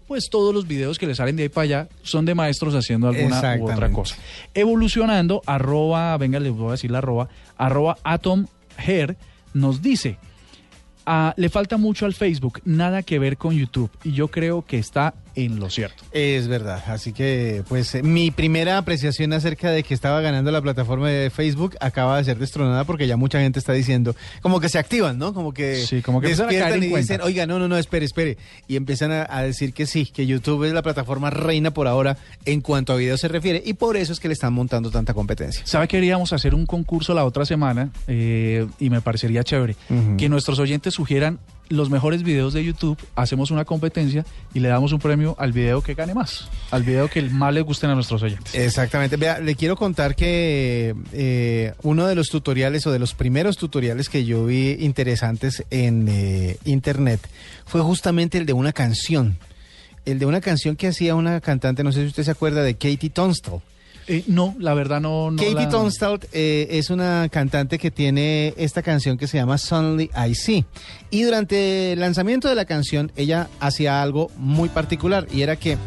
Pues 0.07 0.29
todos 0.29 0.53
los 0.53 0.67
videos 0.67 0.99
que 0.99 1.07
le 1.07 1.15
salen 1.15 1.37
de 1.37 1.45
ahí 1.45 1.49
para 1.49 1.63
allá 1.63 1.89
son 2.03 2.25
de 2.25 2.35
maestros 2.35 2.75
haciendo 2.75 3.07
alguna 3.07 3.57
u 3.61 3.71
otra 3.71 3.93
cosa 3.93 4.17
evolucionando, 4.55 5.43
arroba, 5.47 6.17
venga, 6.17 6.41
les 6.41 6.53
voy 6.53 6.69
a 6.69 6.73
decir 6.73 6.91
la 6.91 6.99
arroba, 6.99 7.29
arroba 7.57 7.97
Atom 8.03 8.47
Hair, 8.77 9.17
nos 9.55 9.83
dice, 9.83 10.19
ah, 11.07 11.35
le 11.37 11.49
falta 11.49 11.77
mucho 11.77 12.07
al 12.07 12.15
Facebook, 12.15 12.61
nada 12.65 13.03
que 13.03 13.19
ver 13.19 13.37
con 13.37 13.55
YouTube, 13.55 13.91
y 14.03 14.13
yo 14.13 14.29
creo 14.29 14.65
que 14.65 14.79
está 14.79 15.15
en 15.35 15.59
lo 15.61 15.71
cierto. 15.71 16.03
Es 16.13 16.49
verdad, 16.49 16.83
así 16.89 17.13
que 17.13 17.63
pues 17.69 17.95
eh, 17.95 18.03
mi 18.03 18.31
primera 18.31 18.79
apreciación 18.79 19.33
acerca 19.33 19.71
de 19.71 19.83
que 19.83 19.95
estaba 19.95 20.21
ganando 20.21 20.51
la 20.51 20.61
plataforma 20.61 21.09
de 21.09 21.31
Facebook 21.31 21.77
acaba 21.81 22.17
de 22.19 22.25
ser 22.25 22.39
destronada 22.39 22.85
porque 22.85 23.07
ya 23.07 23.17
mucha 23.17 23.41
gente 23.41 23.59
está 23.59 23.73
diciendo, 23.73 24.15
como 24.43 24.61
que 24.61 24.69
se 24.69 24.79
activan, 24.79 25.19
¿no? 25.19 25.33
Como 25.35 25.53
que, 25.53 25.77
Sí, 25.77 26.03
como 26.03 26.21
que 26.21 26.29
despiertan 26.29 26.79
y 26.79 26.87
dicen, 26.87 26.91
cuenta. 26.91 27.25
oiga, 27.25 27.47
no, 27.47 27.59
no, 27.59 27.69
no, 27.69 27.77
espere, 27.77 28.05
espere. 28.05 28.37
Y 28.69 28.77
empiezan 28.77 29.13
a, 29.13 29.27
a 29.29 29.43
decir 29.43 29.73
que 29.73 29.87
sí, 29.87 30.07
que 30.07 30.27
YouTube 30.27 30.65
es 30.65 30.73
la 30.73 30.83
plataforma 30.83 31.31
reina 31.31 31.71
por 31.73 31.87
ahora 31.87 32.17
en 32.45 32.61
cuanto 32.61 32.93
a 32.93 32.97
video 32.97 33.17
se 33.17 33.29
refiere 33.29 33.63
y 33.65 33.75
por 33.75 33.97
eso 33.97 34.13
es 34.13 34.21
que 34.21 34.29
le 34.29 34.35
están 34.35 34.53
montando 34.53 34.91
tanta 34.91 35.15
competencia. 35.15 35.63
¿Sabe 35.67 35.87
que 35.89 35.97
queríamos 35.99 36.33
hacer 36.33 36.55
un 36.55 36.67
concurso 36.67 37.15
la 37.15 37.25
otra 37.25 37.45
semana? 37.45 37.91
Eh, 38.09 38.67
y 38.79 38.91
me 38.91 39.01
parecería 39.01 39.45
chévere. 39.45 39.77
Que 40.17 40.29
nuestros 40.29 40.59
oyentes 40.59 40.95
sugieran 40.95 41.39
los 41.71 41.89
mejores 41.89 42.25
videos 42.25 42.53
de 42.53 42.65
YouTube, 42.65 42.99
hacemos 43.15 43.51
una 43.51 43.65
competencia 43.65 44.27
y 44.53 44.61
le 44.61 44.69
damos 44.69 44.93
un 44.93 44.99
premio 44.99 45.37
al 45.39 45.53
video 45.53 45.83
que 45.83 45.95
gane 45.95 46.15
más, 46.15 46.49
al 46.73 46.83
video 46.83 47.09
que 47.09 47.23
más 47.23 47.55
les 47.55 47.65
gusten 47.65 47.91
a 47.91 47.95
nuestros 47.95 48.23
oyentes. 48.23 48.55
Exactamente. 48.55 49.17
Vea, 49.17 49.39
le 49.39 49.55
quiero 49.55 49.77
contar 49.77 50.17
que 50.17 50.95
eh, 51.13 51.73
uno 51.83 52.07
de 52.07 52.15
los 52.17 52.29
tutoriales 52.29 52.87
o 52.87 52.93
de 52.93 52.99
los 52.99 53.15
primeros 53.15 53.57
tutoriales 53.57 54.09
que 54.09 54.25
yo 54.25 54.45
vi 54.45 54.77
interesantes 54.81 55.65
en 55.71 56.09
eh, 56.09 56.59
internet 56.65 57.21
fue 57.65 57.81
justamente 57.81 58.37
el 58.37 58.47
de 58.47 58.53
una 58.53 58.73
canción. 58.73 59.39
El 60.05 60.19
de 60.19 60.27
una 60.27 60.41
canción 60.41 60.75
que 60.75 60.89
hacía 60.89 61.15
una 61.15 61.41
cantante, 61.41 61.85
no 61.85 61.93
sé 61.93 62.01
si 62.01 62.09
usted 62.09 62.25
se 62.25 62.31
acuerda, 62.33 62.65
de 62.65 62.75
Katie 62.75 63.11
Tunstall. 63.11 63.61
Eh, 64.13 64.25
no, 64.27 64.57
la 64.59 64.75
verdad 64.75 65.01
no... 65.01 65.31
no 65.31 65.37
Katie 65.37 65.55
la- 65.55 65.69
eh, 66.33 66.67
es 66.73 66.91
una 66.91 67.29
cantante 67.31 67.79
que 67.79 67.93
tiene 67.93 68.55
esta 68.57 68.83
canción 68.83 69.17
que 69.17 69.29
se 69.29 69.37
llama 69.37 69.57
Suddenly 69.57 70.11
I 70.29 70.35
See. 70.35 70.65
Y 71.11 71.23
durante 71.23 71.93
el 71.93 72.01
lanzamiento 72.01 72.49
de 72.49 72.57
la 72.57 72.65
canción, 72.65 73.13
ella 73.15 73.49
hacía 73.61 74.03
algo 74.03 74.29
muy 74.37 74.69
particular 74.69 75.29
y 75.33 75.43
era 75.43 75.55
que 75.55 75.79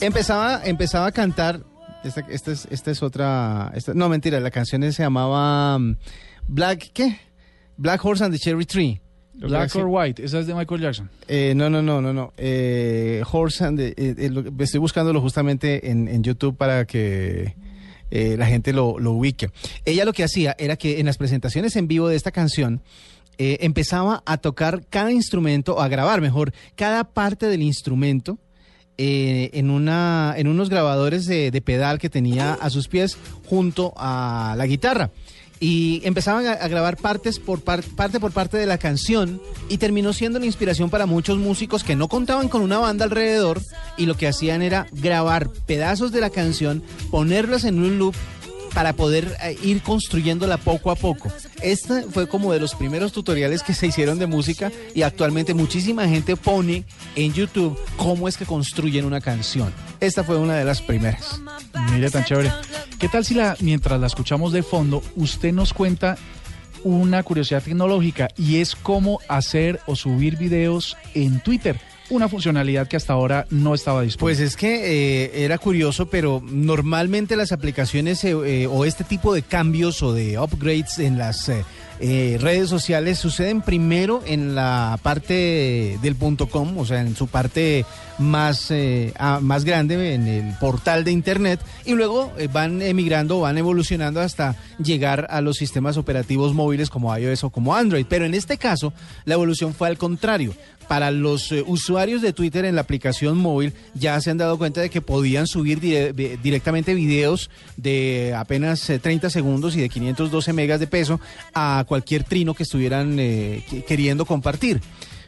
empezaba, 0.00 0.62
empezaba 0.64 1.06
a 1.06 1.12
cantar. 1.12 1.60
Esta, 2.04 2.22
esta 2.30 2.52
es, 2.52 2.68
esta 2.70 2.90
es 2.90 3.02
otra. 3.02 3.70
esta- 3.74 3.92
no, 3.92 4.08
mentira, 4.08 4.40
la 4.40 4.50
canción 4.50 4.80
se 4.90 5.02
llamaba 5.02 5.78
mm, 5.78 5.96
Black. 6.48 6.90
¿Qué? 6.94 7.18
Black 7.76 8.02
Horse 8.02 8.24
and 8.24 8.32
the 8.32 8.38
Cherry 8.38 8.64
Tree. 8.64 9.02
Black 9.38 9.74
or 9.76 9.86
White, 9.88 10.24
esa 10.24 10.38
es 10.40 10.46
de 10.46 10.54
Michael 10.54 10.80
Jackson. 10.80 11.10
Eh, 11.28 11.52
no, 11.56 11.68
no, 11.70 11.82
no, 11.82 12.00
no, 12.00 12.12
no. 12.12 12.32
Eh, 12.36 13.22
Horse 13.30 13.64
and 13.64 13.78
the- 13.78 13.94
eh, 13.96 14.14
eh, 14.18 14.30
lo- 14.30 14.44
estoy 14.64 14.80
buscándolo 14.80 15.20
justamente 15.20 15.90
en, 15.90 16.08
en 16.08 16.22
YouTube 16.22 16.56
para 16.56 16.86
que 16.86 17.54
eh, 18.10 18.36
la 18.38 18.46
gente 18.46 18.72
lo, 18.72 18.98
lo 18.98 19.12
ubique. 19.12 19.50
Ella 19.84 20.04
lo 20.04 20.12
que 20.12 20.24
hacía 20.24 20.54
era 20.58 20.76
que 20.76 21.00
en 21.00 21.06
las 21.06 21.18
presentaciones 21.18 21.76
en 21.76 21.88
vivo 21.88 22.08
de 22.08 22.16
esta 22.16 22.30
canción 22.30 22.80
eh, 23.38 23.58
empezaba 23.60 24.22
a 24.24 24.38
tocar 24.38 24.86
cada 24.88 25.12
instrumento, 25.12 25.74
o 25.76 25.80
a 25.80 25.88
grabar 25.88 26.20
mejor, 26.20 26.52
cada 26.74 27.04
parte 27.04 27.46
del 27.46 27.62
instrumento. 27.62 28.38
eh, 28.98 29.50
en, 29.52 29.68
una, 29.68 30.32
en 30.38 30.46
unos 30.48 30.70
grabadores 30.70 31.26
de, 31.26 31.50
de 31.50 31.60
pedal 31.60 31.98
que 31.98 32.08
tenía 32.08 32.54
a 32.54 32.70
sus 32.70 32.88
pies 32.88 33.18
junto 33.44 33.92
a 33.98 34.54
la 34.56 34.66
guitarra. 34.66 35.10
Y 35.58 36.02
empezaban 36.04 36.46
a, 36.46 36.68
grabar 36.68 36.96
partes 36.98 37.38
por 37.38 37.62
par- 37.62 37.82
parte 37.82 38.20
por 38.20 38.32
parte 38.32 38.58
de 38.58 38.66
la 38.66 38.76
canción 38.78 39.40
y 39.70 39.78
terminó 39.78 40.12
siendo 40.12 40.38
la 40.38 40.44
inspiración 40.46 40.90
para 40.90 41.06
muchos 41.06 41.38
músicos 41.38 41.82
que 41.82 41.96
no 41.96 42.08
contaban 42.08 42.48
con 42.48 42.60
una 42.60 42.78
banda 42.78 43.04
alrededor 43.06 43.62
y 43.96 44.04
lo 44.06 44.16
que 44.16 44.28
hacían 44.28 44.60
era 44.60 44.86
grabar 44.92 45.48
pedazos 45.66 46.12
de 46.12 46.20
la 46.20 46.28
canción, 46.30 46.82
ponerlos 47.10 47.64
en 47.64 47.78
un 47.78 47.98
loop 47.98 48.14
para 48.74 48.92
poder 48.92 49.34
eh, 49.42 49.56
ir 49.62 49.80
construyéndola 49.80 50.58
poco 50.58 50.90
a 50.90 50.96
poco. 50.96 51.32
Este 51.62 52.02
fue 52.02 52.28
como 52.28 52.52
de 52.52 52.60
los 52.60 52.74
primeros 52.74 53.10
tutoriales 53.12 53.62
que 53.62 53.72
se 53.74 53.86
hicieron 53.86 54.18
de 54.18 54.26
música 54.26 54.70
y 54.94 55.00
actualmente 55.00 55.54
muchísima 55.54 56.06
gente 56.06 56.36
pone 56.36 56.84
en 57.14 57.32
YouTube 57.32 57.78
cómo 57.96 58.28
es 58.28 58.36
que 58.36 58.44
construyen 58.44 59.06
una 59.06 59.22
canción. 59.22 59.72
Esta 60.00 60.22
fue 60.22 60.36
una 60.36 60.56
de 60.56 60.66
las 60.66 60.82
primeras. 60.82 61.40
Mire 61.92 62.10
tan 62.10 62.24
chévere. 62.24 62.50
¿Qué 62.98 63.08
tal 63.08 63.24
si 63.24 63.34
la, 63.34 63.56
mientras 63.60 64.00
la 64.00 64.06
escuchamos 64.06 64.52
de 64.52 64.62
fondo, 64.62 65.02
usted 65.16 65.52
nos 65.52 65.72
cuenta 65.72 66.16
una 66.84 67.22
curiosidad 67.22 67.62
tecnológica 67.62 68.28
y 68.36 68.56
es 68.60 68.74
cómo 68.76 69.20
hacer 69.28 69.80
o 69.86 69.96
subir 69.96 70.36
videos 70.36 70.96
en 71.14 71.40
Twitter? 71.40 71.78
Una 72.08 72.28
funcionalidad 72.28 72.86
que 72.86 72.96
hasta 72.96 73.12
ahora 73.12 73.46
no 73.50 73.74
estaba 73.74 73.98
Pues 73.98 74.06
disponible. 74.06 74.44
es 74.44 74.56
que 74.56 75.24
eh, 75.24 75.44
era 75.44 75.58
curioso, 75.58 76.06
pero 76.06 76.40
normalmente 76.44 77.34
las 77.34 77.50
aplicaciones 77.50 78.22
eh, 78.24 78.30
eh, 78.44 78.66
o 78.68 78.84
este 78.84 79.02
tipo 79.04 79.34
de 79.34 79.42
cambios 79.42 80.02
o 80.02 80.12
de 80.12 80.38
upgrades 80.38 81.00
en 81.00 81.18
las 81.18 81.50
eh, 82.00 82.36
redes 82.40 82.68
sociales 82.68 83.18
suceden 83.18 83.62
primero 83.62 84.22
en 84.26 84.54
la 84.54 84.98
parte 85.02 85.98
del 86.02 86.16
punto 86.16 86.48
com, 86.48 86.76
o 86.78 86.84
sea, 86.84 87.00
en 87.00 87.16
su 87.16 87.26
parte 87.26 87.84
más, 88.18 88.70
eh, 88.70 89.12
más 89.40 89.64
grande, 89.64 90.14
en 90.14 90.26
el 90.26 90.54
portal 90.58 91.04
de 91.04 91.12
Internet, 91.12 91.60
y 91.84 91.92
luego 91.92 92.32
eh, 92.38 92.48
van 92.52 92.82
emigrando, 92.82 93.40
van 93.40 93.58
evolucionando 93.58 94.20
hasta 94.20 94.56
llegar 94.78 95.26
a 95.30 95.40
los 95.40 95.56
sistemas 95.56 95.96
operativos 95.96 96.54
móviles 96.54 96.90
como 96.90 97.16
iOS 97.16 97.44
o 97.44 97.50
como 97.50 97.74
Android. 97.74 98.06
Pero 98.08 98.24
en 98.26 98.34
este 98.34 98.58
caso, 98.58 98.92
la 99.24 99.34
evolución 99.34 99.74
fue 99.74 99.88
al 99.88 99.98
contrario. 99.98 100.54
Para 100.88 101.10
los 101.10 101.50
eh, 101.50 101.64
usuarios 101.66 102.22
de 102.22 102.32
Twitter 102.32 102.64
en 102.64 102.74
la 102.76 102.82
aplicación 102.82 103.36
móvil 103.38 103.72
ya 103.94 104.20
se 104.20 104.30
han 104.30 104.38
dado 104.38 104.56
cuenta 104.56 104.80
de 104.80 104.88
que 104.90 105.00
podían 105.00 105.46
subir 105.48 105.80
directamente 105.80 106.94
videos 106.94 107.50
de 107.76 108.34
apenas 108.36 108.88
eh, 108.90 108.98
30 108.98 109.30
segundos 109.30 109.74
y 109.76 109.80
de 109.80 109.88
512 109.88 110.52
megas 110.52 110.78
de 110.78 110.86
peso 110.86 111.20
a 111.54 111.84
cualquier 111.88 112.22
trino 112.24 112.54
que 112.54 112.62
estuvieran 112.62 113.16
eh, 113.18 113.64
que- 113.68 113.84
queriendo 113.84 114.24
compartir. 114.26 114.80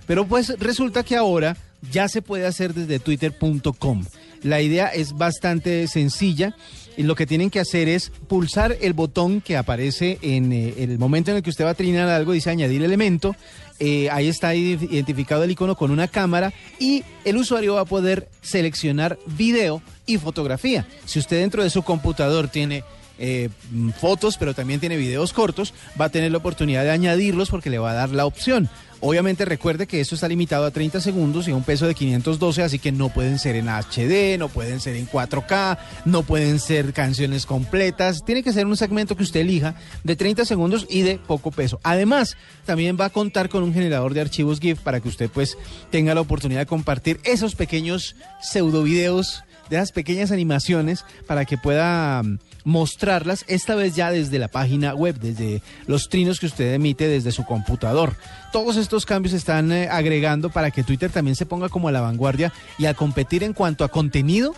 Pero 0.06 0.26
pues 0.26 0.54
resulta 0.60 1.02
que 1.02 1.16
ahora 1.16 1.56
ya 1.92 2.08
se 2.08 2.22
puede 2.22 2.46
hacer 2.46 2.72
desde 2.72 2.98
twitter.com. 2.98 4.04
La 4.42 4.60
idea 4.62 4.86
es 4.88 5.12
bastante 5.14 5.86
sencilla 5.88 6.54
y 6.96 7.02
lo 7.02 7.14
que 7.14 7.26
tienen 7.26 7.50
que 7.50 7.60
hacer 7.60 7.88
es 7.88 8.10
pulsar 8.28 8.76
el 8.80 8.92
botón 8.92 9.40
que 9.40 9.56
aparece 9.56 10.18
en 10.22 10.52
eh, 10.52 10.74
el 10.78 10.98
momento 10.98 11.30
en 11.32 11.36
el 11.38 11.42
que 11.42 11.50
usted 11.50 11.64
va 11.64 11.70
a 11.70 11.74
trinar 11.74 12.08
algo, 12.08 12.32
dice 12.32 12.50
añadir 12.50 12.82
elemento. 12.82 13.34
Eh, 13.80 14.08
ahí 14.10 14.26
está 14.28 14.54
ide- 14.54 14.88
identificado 14.90 15.44
el 15.44 15.50
icono 15.52 15.76
con 15.76 15.90
una 15.92 16.08
cámara 16.08 16.52
y 16.80 17.04
el 17.24 17.36
usuario 17.36 17.74
va 17.74 17.82
a 17.82 17.84
poder 17.84 18.28
seleccionar 18.42 19.18
video 19.26 19.82
y 20.04 20.18
fotografía. 20.18 20.86
Si 21.04 21.18
usted 21.20 21.38
dentro 21.40 21.62
de 21.62 21.70
su 21.70 21.82
computador 21.82 22.48
tiene 22.48 22.82
eh, 23.20 23.48
mm, 23.72 23.90
fotos, 23.90 24.36
pero 24.36 24.54
también 24.54 24.78
tiene 24.80 24.96
videos 24.96 25.32
cortos, 25.32 25.74
va 26.00 26.04
a 26.06 26.08
tener 26.08 26.30
la 26.32 26.38
oportunidad 26.38 26.84
de 26.84 26.90
añadirlos 26.90 27.50
porque 27.50 27.70
le 27.70 27.78
va 27.78 27.90
a 27.90 27.94
dar 27.94 28.10
la 28.10 28.26
opción. 28.26 28.68
Obviamente 29.00 29.44
recuerde 29.44 29.86
que 29.86 30.00
esto 30.00 30.16
está 30.16 30.26
limitado 30.26 30.66
a 30.66 30.72
30 30.72 31.00
segundos 31.00 31.46
y 31.46 31.52
a 31.52 31.56
un 31.56 31.62
peso 31.62 31.86
de 31.86 31.94
512, 31.94 32.62
así 32.62 32.78
que 32.80 32.90
no 32.90 33.10
pueden 33.10 33.38
ser 33.38 33.54
en 33.54 33.68
HD, 33.68 34.36
no 34.38 34.48
pueden 34.48 34.80
ser 34.80 34.96
en 34.96 35.08
4K, 35.08 35.78
no 36.04 36.24
pueden 36.24 36.58
ser 36.58 36.92
canciones 36.92 37.46
completas. 37.46 38.24
Tiene 38.24 38.42
que 38.42 38.52
ser 38.52 38.66
un 38.66 38.76
segmento 38.76 39.16
que 39.16 39.22
usted 39.22 39.40
elija 39.40 39.76
de 40.02 40.16
30 40.16 40.44
segundos 40.44 40.84
y 40.90 41.02
de 41.02 41.18
poco 41.18 41.52
peso. 41.52 41.78
Además, 41.84 42.36
también 42.66 42.96
va 43.00 43.04
a 43.04 43.10
contar 43.10 43.48
con 43.48 43.62
un 43.62 43.72
generador 43.72 44.14
de 44.14 44.20
archivos 44.20 44.58
GIF 44.58 44.80
para 44.80 44.98
que 44.98 45.08
usted 45.08 45.30
pues 45.30 45.56
tenga 45.90 46.14
la 46.14 46.20
oportunidad 46.20 46.60
de 46.60 46.66
compartir 46.66 47.20
esos 47.22 47.54
pequeños 47.54 48.16
pseudo 48.40 48.82
videos 48.82 49.44
de 49.70 49.76
esas 49.76 49.92
pequeñas 49.92 50.32
animaciones 50.32 51.04
para 51.26 51.44
que 51.44 51.58
pueda 51.58 52.22
mm, 52.22 52.38
mostrarlas, 52.64 53.44
esta 53.48 53.74
vez 53.74 53.94
ya 53.94 54.10
desde 54.10 54.38
la 54.38 54.48
página 54.48 54.94
web, 54.94 55.18
desde 55.18 55.62
los 55.86 56.08
trinos 56.08 56.40
que 56.40 56.46
usted 56.46 56.74
emite 56.74 57.08
desde 57.08 57.32
su 57.32 57.44
computador. 57.44 58.16
Todos 58.52 58.76
estos 58.76 59.06
cambios 59.06 59.32
se 59.32 59.38
están 59.38 59.72
eh, 59.72 59.88
agregando 59.90 60.50
para 60.50 60.70
que 60.70 60.84
Twitter 60.84 61.10
también 61.10 61.36
se 61.36 61.46
ponga 61.46 61.68
como 61.68 61.88
a 61.88 61.92
la 61.92 62.00
vanguardia 62.00 62.52
y 62.78 62.86
a 62.86 62.94
competir 62.94 63.42
en 63.42 63.52
cuanto 63.52 63.84
a 63.84 63.88
contenido 63.88 64.54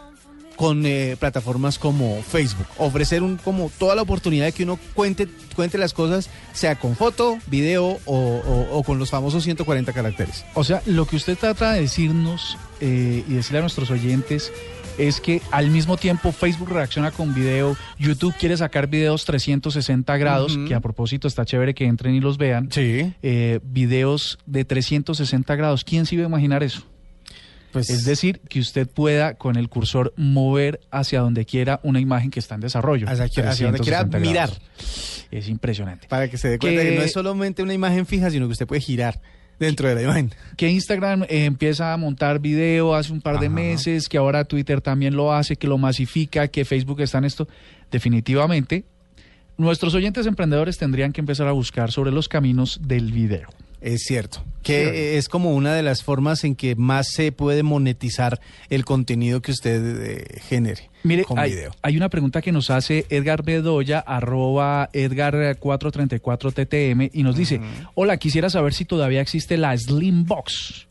con 0.60 0.84
eh, 0.84 1.16
plataformas 1.18 1.78
como 1.78 2.22
Facebook. 2.22 2.66
Ofrecer 2.76 3.22
un, 3.22 3.38
como 3.38 3.70
toda 3.78 3.94
la 3.94 4.02
oportunidad 4.02 4.44
de 4.44 4.52
que 4.52 4.64
uno 4.64 4.78
cuente, 4.92 5.26
cuente 5.56 5.78
las 5.78 5.94
cosas, 5.94 6.28
sea 6.52 6.78
con 6.78 6.96
foto, 6.96 7.38
video 7.46 7.98
o, 8.04 8.82
con 8.84 8.98
los 8.98 9.08
famosos 9.08 9.42
140 9.42 9.90
caracteres. 9.94 10.44
O 10.52 10.62
sea, 10.62 10.82
lo 10.84 11.06
que 11.06 11.16
usted 11.16 11.38
trata 11.38 11.72
de 11.72 11.80
decirnos 11.80 12.58
eh, 12.82 13.24
y 13.26 13.32
decirle 13.32 13.60
a 13.60 13.62
nuestros 13.62 13.90
oyentes 13.90 14.52
es 15.08 15.20
que 15.20 15.40
al 15.50 15.70
mismo 15.70 15.96
tiempo 15.96 16.32
Facebook 16.32 16.70
reacciona 16.70 17.10
con 17.10 17.34
video, 17.34 17.76
YouTube 17.98 18.34
quiere 18.38 18.56
sacar 18.56 18.86
videos 18.88 19.24
360 19.24 20.16
grados, 20.16 20.58
que 20.68 20.74
a 20.74 20.80
propósito 20.80 21.28
está 21.28 21.44
chévere 21.44 21.74
que 21.74 21.84
entren 21.86 22.14
y 22.14 22.20
los 22.20 22.38
vean. 22.38 22.68
Sí. 22.70 23.12
Eh, 23.22 23.60
videos 23.64 24.38
de 24.46 24.64
360 24.64 25.54
grados. 25.56 25.84
¿Quién 25.84 26.06
se 26.06 26.14
iba 26.16 26.24
a 26.24 26.28
imaginar 26.28 26.62
eso? 26.62 26.82
Pues 27.72 27.88
Es 27.88 28.04
decir, 28.04 28.40
que 28.48 28.58
usted 28.58 28.88
pueda 28.88 29.34
con 29.34 29.54
el 29.56 29.68
cursor 29.68 30.12
mover 30.16 30.80
hacia 30.90 31.20
donde 31.20 31.44
quiera 31.44 31.78
una 31.84 32.00
imagen 32.00 32.30
que 32.32 32.40
está 32.40 32.56
en 32.56 32.60
desarrollo. 32.62 33.06
Hacia- 33.08 33.26
hacia 33.48 33.66
donde 33.66 33.78
quiera 33.80 34.00
360 34.08 34.18
mirar. 34.18 34.48
grados. 34.48 35.26
Es 35.30 35.48
impresionante. 35.48 36.08
para 36.08 36.28
que 36.28 36.36
se 36.36 36.48
dé 36.48 36.58
cuenta 36.58 36.82
que- 36.82 36.88
que 36.90 36.96
no 36.96 37.02
es 37.02 37.12
solamente 37.12 37.62
una 37.62 37.72
imagen 37.72 38.06
fija, 38.06 38.28
sino 38.30 38.46
que 38.46 38.52
usted 38.52 38.66
puede 38.66 38.80
girar 38.80 39.20
dentro 39.60 39.88
de 39.88 39.94
la 39.94 40.02
imagen. 40.02 40.32
que 40.56 40.68
Instagram 40.68 41.22
eh, 41.24 41.44
empieza 41.44 41.92
a 41.92 41.96
montar 41.96 42.40
video 42.40 42.94
hace 42.94 43.12
un 43.12 43.20
par 43.20 43.38
de 43.38 43.46
Ajá. 43.46 43.54
meses, 43.54 44.08
que 44.08 44.18
ahora 44.18 44.44
Twitter 44.44 44.80
también 44.80 45.14
lo 45.14 45.32
hace, 45.32 45.54
que 45.54 45.68
lo 45.68 45.78
masifica, 45.78 46.48
que 46.48 46.64
Facebook 46.64 47.00
está 47.02 47.18
en 47.18 47.26
esto. 47.26 47.46
Definitivamente, 47.92 48.84
nuestros 49.56 49.94
oyentes 49.94 50.26
emprendedores 50.26 50.78
tendrían 50.78 51.12
que 51.12 51.20
empezar 51.20 51.46
a 51.46 51.52
buscar 51.52 51.92
sobre 51.92 52.10
los 52.10 52.28
caminos 52.28 52.80
del 52.82 53.12
video. 53.12 53.48
Es 53.80 54.02
cierto. 54.02 54.44
Que 54.62 55.16
es 55.16 55.30
como 55.30 55.54
una 55.54 55.72
de 55.74 55.82
las 55.82 56.02
formas 56.02 56.44
en 56.44 56.54
que 56.54 56.76
más 56.76 57.08
se 57.08 57.32
puede 57.32 57.62
monetizar 57.62 58.38
el 58.68 58.84
contenido 58.84 59.40
que 59.40 59.52
usted 59.52 60.02
eh, 60.02 60.40
genere 60.42 60.90
Mire, 61.02 61.24
con 61.24 61.38
hay, 61.38 61.52
video. 61.52 61.70
hay 61.80 61.96
una 61.96 62.10
pregunta 62.10 62.42
que 62.42 62.52
nos 62.52 62.68
hace 62.68 63.06
Edgar 63.08 63.42
Bedoya, 63.42 64.00
arroba 64.00 64.90
Edgar434TTM, 64.92 67.10
y 67.12 67.22
nos 67.22 67.36
dice, 67.36 67.60
hola, 67.94 68.16
quisiera 68.18 68.50
saber 68.50 68.74
si 68.74 68.84
todavía 68.84 69.20
existe 69.20 69.56
la 69.56 69.76
Slim 69.76 70.24
Box. 70.26 70.86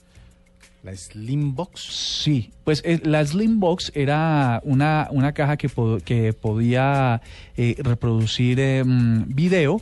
La 0.83 0.95
Slim 0.95 1.55
Box. 1.55 1.81
Sí, 2.23 2.51
pues 2.63 2.81
eh, 2.85 2.99
la 3.03 3.25
Slim 3.25 3.59
Box 3.59 3.91
era 3.95 4.61
una, 4.63 5.07
una 5.11 5.33
caja 5.33 5.57
que, 5.57 5.69
po- 5.69 5.99
que 6.03 6.33
podía 6.33 7.21
eh, 7.57 7.75
reproducir 7.79 8.59
mm, 8.85 9.25
video, 9.35 9.81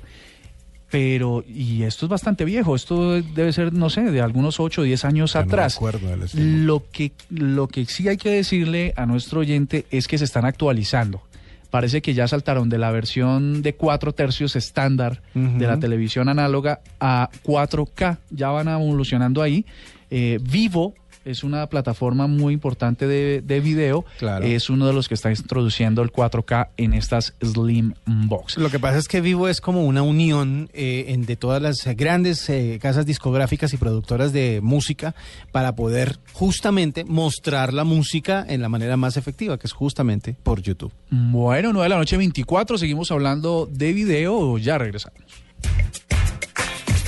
pero, 0.97 1.43
y 1.47 1.83
esto 1.83 2.07
es 2.07 2.09
bastante 2.09 2.43
viejo, 2.43 2.75
esto 2.75 3.21
debe 3.21 3.53
ser, 3.53 3.71
no 3.71 3.87
sé, 3.91 4.01
de 4.01 4.19
algunos 4.19 4.59
8 4.59 4.81
o 4.81 4.83
10 4.83 5.05
años 5.05 5.33
Ya 5.33 5.41
no 5.41 5.45
atrás. 5.45 5.79
Box. 5.79 6.33
Lo 6.33 6.85
que, 6.91 7.11
lo 7.29 7.67
que 7.67 7.85
sí 7.85 8.07
hay 8.07 8.17
que 8.17 8.31
decirle 8.31 8.95
a 8.95 9.05
nuestro 9.05 9.41
oyente 9.41 9.85
es 9.91 10.07
que 10.07 10.17
se 10.17 10.23
están 10.25 10.45
actualizando. 10.45 11.21
Parece 11.69 12.01
que 12.01 12.15
ya 12.15 12.27
saltaron 12.27 12.67
de 12.69 12.79
la 12.79 12.89
versión 12.89 13.61
de 13.61 13.75
4 13.75 14.13
tercios 14.13 14.55
estándar 14.55 15.21
de 15.35 15.67
la 15.67 15.77
televisión 15.77 16.29
análoga 16.29 16.79
a 16.99 17.29
4K. 17.43 18.17
Ya 18.31 18.49
van 18.49 18.67
evolucionando 18.67 19.43
ahí. 19.43 19.67
Eh, 20.09 20.39
Vivo 20.41 20.95
es 21.27 21.43
una 21.43 21.67
plataforma 21.67 22.27
muy 22.27 22.53
importante 22.53 23.07
de, 23.07 23.41
de 23.41 23.59
video. 23.59 24.05
Claro. 24.17 24.45
Es 24.45 24.69
uno 24.69 24.87
de 24.87 24.93
los 24.93 25.07
que 25.07 25.13
está 25.13 25.29
introduciendo 25.29 26.01
el 26.01 26.11
4K 26.11 26.69
en 26.77 26.93
estas 26.93 27.33
Slim 27.43 27.93
Box. 28.05 28.57
Lo 28.57 28.69
que 28.69 28.79
pasa 28.79 28.97
es 28.97 29.07
que 29.07 29.21
Vivo 29.21 29.47
es 29.47 29.61
como 29.61 29.85
una 29.85 30.01
unión 30.01 30.69
eh, 30.73 31.05
en- 31.09 31.25
de 31.25 31.35
todas 31.35 31.61
las 31.61 31.85
grandes 31.95 32.49
eh, 32.49 32.79
casas 32.81 33.05
discográficas 33.05 33.73
y 33.73 33.77
productoras 33.77 34.33
de 34.33 34.59
música 34.63 35.15
para 35.51 35.75
poder 35.75 36.19
justamente 36.33 37.03
mostrar 37.05 37.73
la 37.73 37.83
música 37.83 38.45
en 38.47 38.61
la 38.61 38.69
manera 38.69 38.97
más 38.97 39.17
efectiva, 39.17 39.57
que 39.57 39.67
es 39.67 39.73
justamente 39.73 40.35
por 40.43 40.61
YouTube. 40.61 40.91
Bueno, 41.09 41.71
9 41.73 41.83
de 41.85 41.89
la 41.89 41.97
noche 41.97 42.17
24. 42.17 42.77
Seguimos 42.77 43.11
hablando 43.11 43.67
de 43.71 43.93
video. 43.93 44.57
Ya 44.57 44.77
regresamos. 44.77 45.19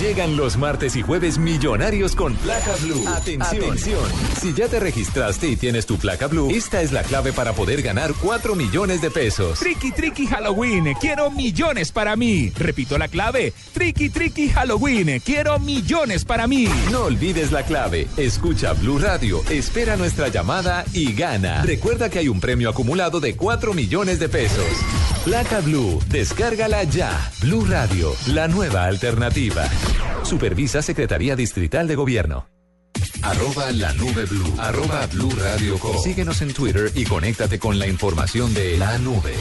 Llegan 0.00 0.36
los 0.36 0.56
martes 0.56 0.94
y 0.94 1.02
jueves 1.02 1.38
millonarios 1.38 2.14
con 2.14 2.32
placa 2.36 2.70
blue. 2.82 3.02
Atención. 3.08 4.04
Si 4.40 4.54
ya 4.54 4.68
te 4.68 4.78
registraste 4.78 5.48
y 5.48 5.56
tienes 5.56 5.86
tu 5.86 5.98
placa 5.98 6.28
blue, 6.28 6.50
esta 6.52 6.82
es 6.82 6.92
la 6.92 7.02
clave 7.02 7.32
para 7.32 7.52
poder 7.52 7.82
ganar 7.82 8.14
4 8.22 8.54
millones 8.54 9.00
de 9.00 9.10
pesos. 9.10 9.58
Tricky 9.58 9.90
Tricky 9.90 10.28
Halloween, 10.28 10.94
quiero 11.00 11.32
millones 11.32 11.90
para 11.90 12.14
mí. 12.14 12.52
Repito 12.56 12.96
la 12.96 13.08
clave. 13.08 13.52
Tricky 13.72 14.08
Tricky 14.08 14.50
Halloween, 14.50 15.18
quiero 15.18 15.58
millones 15.58 16.24
para 16.24 16.46
mí. 16.46 16.68
No 16.92 17.06
olvides 17.06 17.50
la 17.50 17.64
clave. 17.64 18.06
Escucha 18.16 18.74
Blue 18.74 19.00
Radio, 19.00 19.42
espera 19.50 19.96
nuestra 19.96 20.28
llamada 20.28 20.84
y 20.92 21.12
gana. 21.12 21.64
Recuerda 21.64 22.08
que 22.08 22.20
hay 22.20 22.28
un 22.28 22.38
premio 22.38 22.70
acumulado 22.70 23.18
de 23.18 23.34
4 23.34 23.74
millones 23.74 24.20
de 24.20 24.28
pesos. 24.28 24.64
Placa 25.24 25.60
Blue, 25.60 26.00
descárgala 26.08 26.84
ya. 26.84 27.32
Blue 27.40 27.66
Radio, 27.68 28.14
la 28.28 28.46
nueva 28.46 28.84
alternativa. 28.84 29.68
Supervisa 30.24 30.82
Secretaría 30.82 31.36
Distrital 31.36 31.88
de 31.88 31.94
Gobierno. 31.94 32.46
Arroba 33.22 33.70
la 33.72 33.92
nube 33.94 34.24
blue. 34.26 34.54
Arroba 34.58 35.06
blue 35.06 35.30
radio 35.30 35.78
com. 35.78 35.96
Síguenos 36.02 36.40
en 36.42 36.52
Twitter 36.52 36.90
y 36.94 37.04
conéctate 37.04 37.58
con 37.58 37.78
la 37.78 37.86
información 37.86 38.54
de 38.54 38.78
la 38.78 38.98
nube. 38.98 39.34